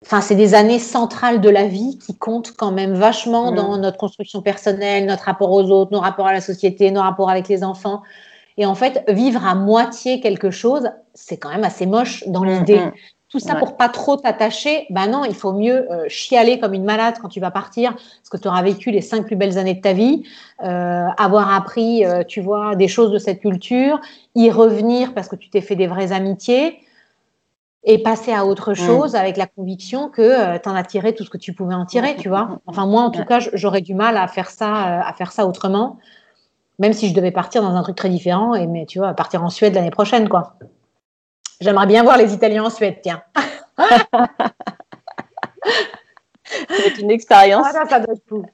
enfin, 0.04 0.20
c'est 0.20 0.34
des 0.34 0.54
années 0.54 0.78
centrales 0.78 1.40
de 1.40 1.50
la 1.50 1.66
vie 1.66 1.98
qui 1.98 2.16
comptent 2.16 2.52
quand 2.56 2.72
même 2.72 2.94
vachement 2.94 3.52
dans 3.52 3.76
notre 3.76 3.98
construction 3.98 4.40
personnelle, 4.42 5.06
notre 5.06 5.24
rapport 5.24 5.52
aux 5.52 5.70
autres, 5.70 5.92
nos 5.92 6.00
rapports 6.00 6.26
à 6.26 6.32
la 6.32 6.40
société, 6.40 6.90
nos 6.90 7.02
rapports 7.02 7.30
avec 7.30 7.48
les 7.48 7.62
enfants. 7.62 8.02
Et 8.56 8.66
en 8.66 8.74
fait, 8.74 9.04
vivre 9.08 9.46
à 9.46 9.54
moitié 9.54 10.20
quelque 10.20 10.50
chose, 10.50 10.90
c'est 11.14 11.36
quand 11.36 11.50
même 11.50 11.64
assez 11.64 11.86
moche 11.86 12.24
dans 12.26 12.42
l'idée. 12.42 12.80
Tout 13.28 13.38
ça 13.38 13.54
pour 13.54 13.76
pas 13.76 13.88
trop 13.88 14.16
t'attacher. 14.16 14.86
Ben 14.90 15.06
non, 15.06 15.24
il 15.24 15.36
faut 15.36 15.52
mieux 15.52 15.88
euh, 15.92 16.08
chialer 16.08 16.58
comme 16.58 16.74
une 16.74 16.84
malade 16.84 17.14
quand 17.22 17.28
tu 17.28 17.38
vas 17.38 17.52
partir, 17.52 17.92
parce 17.92 18.28
que 18.28 18.36
tu 18.36 18.48
auras 18.48 18.62
vécu 18.62 18.90
les 18.90 19.02
cinq 19.02 19.24
plus 19.24 19.36
belles 19.36 19.56
années 19.56 19.74
de 19.74 19.80
ta 19.80 19.92
vie, 19.92 20.24
euh, 20.64 21.06
avoir 21.16 21.54
appris, 21.54 22.04
euh, 22.04 22.24
tu 22.24 22.40
vois, 22.40 22.74
des 22.74 22.88
choses 22.88 23.12
de 23.12 23.18
cette 23.18 23.40
culture, 23.40 24.00
y 24.34 24.50
revenir 24.50 25.14
parce 25.14 25.28
que 25.28 25.36
tu 25.36 25.48
t'es 25.48 25.60
fait 25.60 25.76
des 25.76 25.86
vraies 25.86 26.10
amitiés. 26.10 26.80
Et 27.82 28.02
passer 28.02 28.32
à 28.32 28.44
autre 28.44 28.74
chose 28.74 29.16
avec 29.16 29.38
la 29.38 29.46
conviction 29.46 30.10
que 30.10 30.20
euh, 30.20 30.58
tu 30.58 30.68
en 30.68 30.74
as 30.74 30.82
tiré 30.84 31.14
tout 31.14 31.24
ce 31.24 31.30
que 31.30 31.38
tu 31.38 31.54
pouvais 31.54 31.74
en 31.74 31.86
tirer, 31.86 32.14
tu 32.16 32.28
vois. 32.28 32.60
Enfin, 32.66 32.86
moi, 32.86 33.02
en 33.02 33.10
tout 33.10 33.24
cas, 33.24 33.38
j'aurais 33.54 33.80
du 33.80 33.94
mal 33.94 34.18
à 34.18 34.28
faire 34.28 34.50
ça, 34.50 34.98
euh, 34.98 35.00
à 35.02 35.14
faire 35.14 35.32
ça 35.32 35.46
autrement, 35.46 35.98
même 36.78 36.92
si 36.92 37.08
je 37.08 37.14
devais 37.14 37.30
partir 37.30 37.62
dans 37.62 37.74
un 37.74 37.82
truc 37.82 37.96
très 37.96 38.10
différent, 38.10 38.54
et 38.54 38.66
mais 38.66 38.84
tu 38.84 38.98
vois, 38.98 39.14
partir 39.14 39.42
en 39.42 39.48
Suède 39.48 39.74
l'année 39.74 39.90
prochaine, 39.90 40.28
quoi. 40.28 40.58
J'aimerais 41.60 41.86
bien 41.86 42.02
voir 42.02 42.18
les 42.18 42.34
Italiens 42.34 42.64
en 42.64 42.70
Suède, 42.70 42.98
tiens. 43.02 43.22
C'est 46.44 46.98
une 46.98 47.10
expérience. 47.10 47.66
Ah, 47.68 47.86
ça 47.88 48.00
doit 48.00 48.14
être 48.14 48.22
fou. 48.28 48.44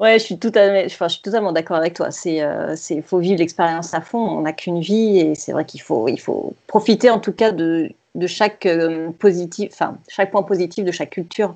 Ouais, 0.00 0.18
je 0.18 0.24
suis, 0.24 0.38
tout 0.38 0.50
à, 0.54 0.86
enfin, 0.86 1.08
je 1.08 1.12
suis 1.12 1.22
totalement 1.22 1.52
d'accord 1.52 1.76
avec 1.76 1.92
toi. 1.92 2.10
C'est, 2.10 2.42
euh, 2.42 2.74
c'est, 2.74 3.02
faut 3.02 3.18
vivre 3.18 3.38
l'expérience 3.38 3.92
à 3.92 4.00
fond. 4.00 4.18
On 4.18 4.40
n'a 4.40 4.54
qu'une 4.54 4.80
vie 4.80 5.18
et 5.18 5.34
c'est 5.34 5.52
vrai 5.52 5.66
qu'il 5.66 5.82
faut, 5.82 6.08
il 6.08 6.18
faut 6.18 6.54
profiter 6.66 7.10
en 7.10 7.18
tout 7.20 7.34
cas 7.34 7.52
de, 7.52 7.90
de 8.14 8.26
chaque 8.26 8.64
euh, 8.64 9.10
positif, 9.10 9.68
enfin 9.74 9.98
chaque 10.08 10.30
point 10.30 10.42
positif 10.42 10.86
de 10.86 10.90
chaque 10.90 11.10
culture. 11.10 11.54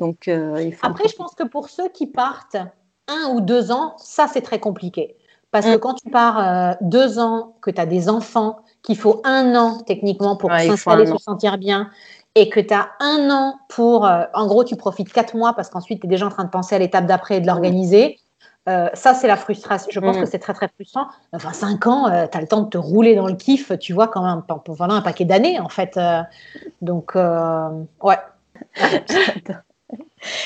Donc, 0.00 0.26
euh, 0.26 0.62
il 0.62 0.72
faut 0.72 0.86
Après, 0.86 1.06
je 1.06 1.14
pense 1.14 1.34
que 1.34 1.42
pour 1.42 1.68
ceux 1.68 1.90
qui 1.90 2.06
partent 2.06 2.56
un 3.08 3.34
ou 3.34 3.42
deux 3.42 3.70
ans, 3.70 3.94
ça 3.98 4.26
c'est 4.26 4.40
très 4.40 4.58
compliqué. 4.58 5.14
Parce 5.50 5.66
que 5.66 5.76
mm. 5.76 5.80
quand 5.80 5.94
tu 5.94 6.08
pars 6.08 6.76
deux 6.80 7.18
ans, 7.18 7.56
que 7.60 7.70
tu 7.70 7.78
as 7.78 7.84
des 7.84 8.08
enfants, 8.08 8.60
qu'il 8.82 8.96
faut 8.96 9.20
un 9.24 9.54
an 9.54 9.80
techniquement 9.80 10.36
pour 10.36 10.50
s'installer, 10.50 11.04
se 11.04 11.18
sentir 11.18 11.58
bien, 11.58 11.90
et 12.34 12.48
que 12.48 12.60
tu 12.60 12.72
as 12.72 12.90
un 13.00 13.30
an 13.30 13.58
pour, 13.68 14.06
euh, 14.06 14.24
en 14.34 14.46
gros, 14.46 14.64
tu 14.64 14.76
profites 14.76 15.12
quatre 15.12 15.36
mois 15.36 15.52
parce 15.54 15.68
qu'ensuite 15.68 16.00
tu 16.00 16.06
es 16.06 16.10
déjà 16.10 16.26
en 16.26 16.30
train 16.30 16.44
de 16.44 16.50
penser 16.50 16.74
à 16.74 16.78
l'étape 16.78 17.06
d'après 17.06 17.36
et 17.36 17.40
de 17.40 17.46
l'organiser. 17.46 18.18
Euh, 18.68 18.88
ça, 18.94 19.12
c'est 19.12 19.26
la 19.26 19.36
frustration. 19.36 19.90
Je 19.92 20.00
pense 20.00 20.16
mm. 20.16 20.20
que 20.20 20.26
c'est 20.26 20.38
très, 20.38 20.54
très 20.54 20.68
frustrant. 20.68 21.08
Enfin, 21.32 21.52
cinq 21.52 21.86
ans, 21.86 22.08
euh, 22.08 22.26
tu 22.30 22.38
as 22.38 22.40
le 22.40 22.46
temps 22.46 22.62
de 22.62 22.68
te 22.68 22.78
rouler 22.78 23.14
dans 23.16 23.26
le 23.26 23.34
kiff, 23.34 23.76
tu 23.78 23.92
vois, 23.92 24.08
quand 24.08 24.22
même, 24.22 24.42
voilà, 24.68 24.94
un 24.94 25.02
paquet 25.02 25.24
d'années, 25.24 25.58
en 25.60 25.68
fait. 25.68 25.98
donc, 26.80 27.14
ouais. 27.16 28.18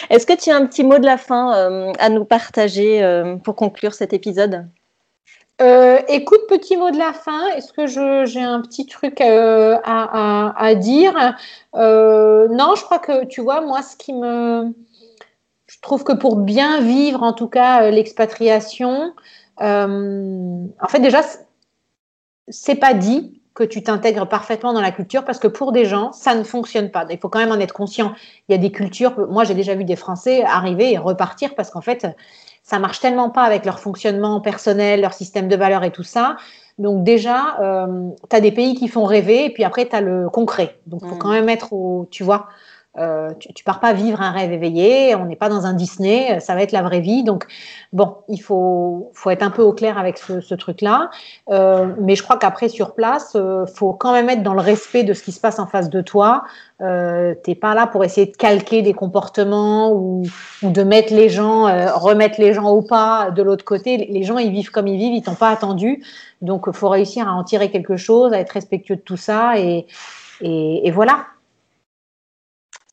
Est-ce 0.09 0.27
que 0.27 0.33
tu 0.33 0.51
as 0.51 0.57
un 0.57 0.67
petit 0.67 0.83
mot 0.83 0.99
de 0.99 1.05
la 1.05 1.19
fin 1.19 1.53
à 1.99 2.09
nous 2.09 2.25
partager 2.25 3.37
pour 3.45 3.55
conclure 3.55 3.93
cet 3.93 4.15
épisode? 4.15 4.67
Euh, 5.63 5.99
écoute, 6.09 6.41
petit 6.49 6.77
mot 6.77 6.91
de 6.91 6.99
la 6.99 7.13
fin. 7.13 7.47
Est-ce 7.57 7.73
que 7.73 7.87
j'ai 7.87 8.43
un 8.43 8.61
petit 8.61 8.87
truc 8.87 9.21
euh, 9.21 9.79
à, 9.85 10.75
dire? 10.75 11.37
Euh, 11.75 12.49
Non, 12.49 12.75
je 12.77 12.83
crois 12.83 12.99
que 12.99 13.25
tu 13.25 13.41
vois, 13.41 13.61
moi, 13.61 13.83
ce 13.83 13.97
qui 13.97 14.13
me. 14.13 14.75
Je 15.67 15.81
trouve 15.81 16.05
que 16.05 16.13
pour 16.13 16.37
bien 16.37 16.81
vivre, 16.81 17.23
en 17.23 17.33
tout 17.33 17.49
cas, 17.49 17.91
l'expatriation, 17.91 19.15
en 19.59 20.89
fait, 20.89 21.01
déjà, 21.01 21.23
c'est 22.49 22.77
pas 22.77 22.95
dit 22.95 23.41
que 23.55 23.65
tu 23.65 23.83
t'intègres 23.83 24.29
parfaitement 24.29 24.75
dans 24.75 24.83
la 24.83 24.93
culture 24.93 25.25
parce 25.25 25.39
que 25.39 25.49
pour 25.49 25.73
des 25.73 25.87
gens, 25.87 26.13
ça 26.13 26.35
ne 26.35 26.45
fonctionne 26.45 26.91
pas. 26.91 27.07
Il 27.11 27.19
faut 27.19 27.31
quand 27.31 27.39
même 27.39 27.53
en 27.53 27.59
être 27.59 27.73
conscient. 27.73 28.15
Il 28.49 28.53
y 28.53 28.55
a 28.55 28.59
des 28.59 28.71
cultures, 28.71 29.29
moi 29.31 29.45
j'ai 29.45 29.55
déjà 29.55 29.75
vu 29.75 29.85
des 29.85 29.97
Français 29.97 30.45
arriver 30.45 30.93
et 30.93 30.99
repartir 30.99 31.55
parce 31.55 31.71
qu'en 31.71 31.81
fait, 31.81 32.07
ça 32.67 32.81
marche 32.81 32.99
tellement 32.99 33.31
pas 33.31 33.45
avec 33.45 33.65
leur 33.65 33.79
fonctionnement 33.79 34.41
personnel, 34.41 35.01
leur 35.01 35.15
système 35.15 35.47
de 35.47 35.55
valeurs 35.55 35.85
et 35.85 35.93
tout 35.93 36.03
ça. 36.03 36.37
Donc 36.79 37.05
déjà, 37.05 37.59
euh, 37.61 38.11
tu 38.29 38.37
as 38.37 38.41
des 38.41 38.51
pays 38.51 38.75
qui 38.75 38.89
font 38.89 39.05
rêver 39.05 39.47
et 39.47 39.51
puis 39.51 39.63
après, 39.63 39.89
tu 39.89 39.95
as 39.95 40.01
le 40.01 40.29
concret. 40.29 40.77
Donc 40.87 41.01
il 41.05 41.09
faut 41.09 41.15
mm. 41.15 41.19
quand 41.19 41.31
même 41.31 41.49
être 41.49 41.73
au, 41.73 42.09
tu 42.11 42.25
vois, 42.25 42.49
euh, 42.99 43.31
tu, 43.39 43.53
tu, 43.53 43.65
pars 43.65 43.81
pas 43.81 43.93
vivre 43.93 44.23
un 44.23 44.31
rêve 44.31 44.53
éveillé, 44.53 45.15
on 45.15 45.27
n'est 45.27 45.37
pas 45.37 45.49
dans 45.49 45.67
un 45.67 45.75
Disney, 45.75 46.41
ça 46.41 46.55
va 46.55 46.63
être 46.63 46.73
la 46.73 46.83
vraie 46.83 47.01
vie. 47.01 47.25
Donc, 47.25 47.47
bon, 47.93 48.17
il 48.29 48.39
faut, 48.39 49.11
faut 49.15 49.31
être 49.31 49.43
un 49.43 49.51
peu 49.51 49.63
au 49.63 49.73
clair 49.73 49.99
avec 49.99 50.19
ce, 50.19 50.55
truc-là. 50.55 51.11
Euh, 51.51 51.95
mais 52.01 52.17
je 52.17 52.23
crois 52.23 52.39
qu'après, 52.39 52.69
sur 52.69 52.95
place, 52.95 53.33
euh, 53.35 53.67
faut 53.67 53.93
quand 53.93 54.13
même 54.13 54.29
être 54.29 54.43
dans 54.43 54.55
le 54.55 54.61
respect 54.61 55.03
de 55.03 55.13
ce 55.13 55.23
qui 55.23 55.33
se 55.33 55.41
passe 55.41 55.59
en 55.59 55.67
face 55.67 55.91
de 55.91 56.01
toi. 56.01 56.45
Euh, 56.81 57.35
T'es 57.43 57.55
pas 57.55 57.75
là 57.75 57.87
pour 57.87 58.05
essayer 58.05 58.27
de 58.27 58.37
calquer 58.37 58.83
des 58.83 58.95
comportements 58.95 59.93
ou, 59.93 60.25
de 60.63 60.83
mettre 60.83 61.13
les 61.13 61.29
gens, 61.29 61.67
euh, 61.67 61.93
remettre 61.95 62.41
les 62.41 62.53
gens 62.53 62.69
au 62.71 62.83
pas 62.83 63.31
de 63.31 63.43
l'autre 63.43 63.65
côté. 63.65 63.97
Les 63.97 64.23
gens, 64.23 64.39
ils 64.39 64.51
vivent 64.51 64.71
comme 64.71 64.87
ils 64.87 64.99
vivent, 64.99 65.15
ils 65.15 65.23
t'ont 65.23 65.35
pas 65.35 65.51
attendu. 65.51 66.03
Donc, 66.43 66.71
faut 66.73 66.89
réussir 66.89 67.29
à 67.29 67.33
en 67.33 67.45
tirer 67.45 67.71
quelque 67.71 67.97
chose, 67.97 68.33
à 68.33 68.41
être 68.41 68.53
respectueux 68.53 68.97
de 68.97 69.01
tout 69.03 69.17
ça. 69.17 69.55
Et 69.59 69.87
voilà. 70.91 71.27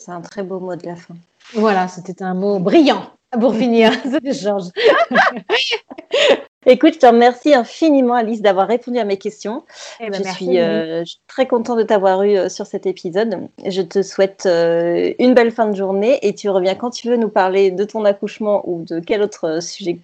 C'est 0.04 0.12
un 0.12 0.20
très 0.20 0.43
beau 0.43 0.60
mot 0.60 0.76
de 0.76 0.86
la 0.86 0.97
fin. 0.97 1.14
Voilà, 1.54 1.88
c'était 1.88 2.24
un 2.24 2.34
mot 2.34 2.60
brillant 2.60 3.04
pour 3.39 3.56
finir 3.56 3.93
ce 4.04 4.20
échange. 4.28 4.66
Écoute, 6.66 6.95
je 6.95 6.99
te 6.99 7.06
remercie 7.06 7.54
infiniment, 7.54 8.16
Alice, 8.16 8.41
d'avoir 8.41 8.68
répondu 8.68 8.97
à 8.97 9.06
mes 9.06 9.18
questions. 9.18 9.64
Eh 10.01 10.10
ben, 10.10 10.22
je, 10.26 10.30
suis, 10.32 10.60
euh, 10.60 11.04
très 11.28 11.45
contente 11.45 11.78
de 11.78 11.84
t'avoir 11.84 12.24
eu 12.24 12.36
euh, 12.36 12.49
sur 12.49 12.66
cet 12.66 12.86
épisode. 12.86 13.47
Je 13.66 13.82
te 13.82 14.01
souhaite 14.01 14.45
euh, 14.45 15.14
une 15.20 15.34
belle 15.34 15.51
fin 15.51 15.68
de 15.68 15.76
journée 15.76 16.20
et 16.22 16.36
tu 16.36 16.49
reviens 16.49 16.76
quand 16.76 16.89
tu 16.89 17.10
veux 17.10 17.18
nous 17.18 17.30
parler 17.30 17.72
de 17.72 17.84
ton 17.86 18.04
accouchement 18.04 18.62
ou 18.66 18.84
de 18.84 18.99
quel 18.99 19.22
autre 19.22 19.62
sujet, 19.62 19.99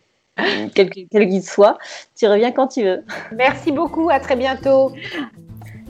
quel 0.75 0.89
qu'il 0.89 1.43
soit. 1.43 1.77
Tu 2.17 2.27
reviens 2.27 2.51
quand 2.51 2.67
tu 2.67 2.83
veux. 2.83 3.03
Merci 3.33 3.71
beaucoup, 3.73 4.09
à 4.09 4.19
très 4.19 4.37
bientôt. 4.37 4.91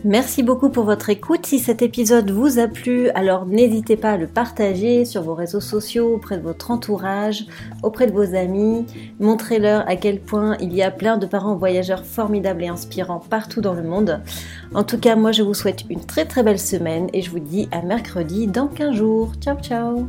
Merci 0.06 0.44
beaucoup 0.44 0.70
pour 0.70 0.86
votre 0.86 1.10
écoute. 1.10 1.46
Si 1.46 1.60
cet 1.60 1.82
épisode 1.82 2.32
vous 2.32 2.58
a 2.58 2.68
plu, 2.68 3.10
alors 3.10 3.46
n'hésitez 3.46 3.98
pas 3.98 4.12
à 4.12 4.18
le 4.18 4.28
partager 4.28 5.04
sur 5.04 5.24
vos 5.24 5.34
réseaux 5.34 5.60
sociaux, 5.60 6.16
auprès 6.16 6.38
de 6.38 6.42
votre 6.44 6.72
entourage, 6.72 7.46
auprès 7.84 8.08
de 8.08 8.14
vos 8.14 8.34
amis. 8.34 8.86
Montrez-leur 9.20 9.88
à 9.90 9.98
quel 9.98 10.22
point 10.22 10.56
il 10.62 10.74
y 10.74 10.82
a 10.82 10.90
plein 10.90 11.18
de 11.18 11.26
parents 11.26 11.56
voyageurs 11.56 12.06
formidables 12.06 12.64
et 12.64 12.70
inspirants 12.70 13.20
partout 13.30 13.60
dans 13.60 13.74
le 13.74 13.84
monde. 13.84 14.22
En 14.74 14.84
tout 14.84 15.00
cas, 15.00 15.18
moi 15.18 15.34
je 15.34 15.44
vous 15.44 15.54
souhaite 15.54 15.84
une 15.90 16.06
très 16.06 16.26
très 16.26 16.44
belle 16.44 16.60
semaine 16.60 17.10
et 17.14 17.22
je 17.22 17.30
vous 17.30 17.40
dis 17.40 17.68
à 17.72 17.82
mercredi 17.82 18.48
dans 18.48 18.68
15 18.68 18.96
jours. 18.96 19.34
Ciao 19.42 19.58
ciao 19.60 20.08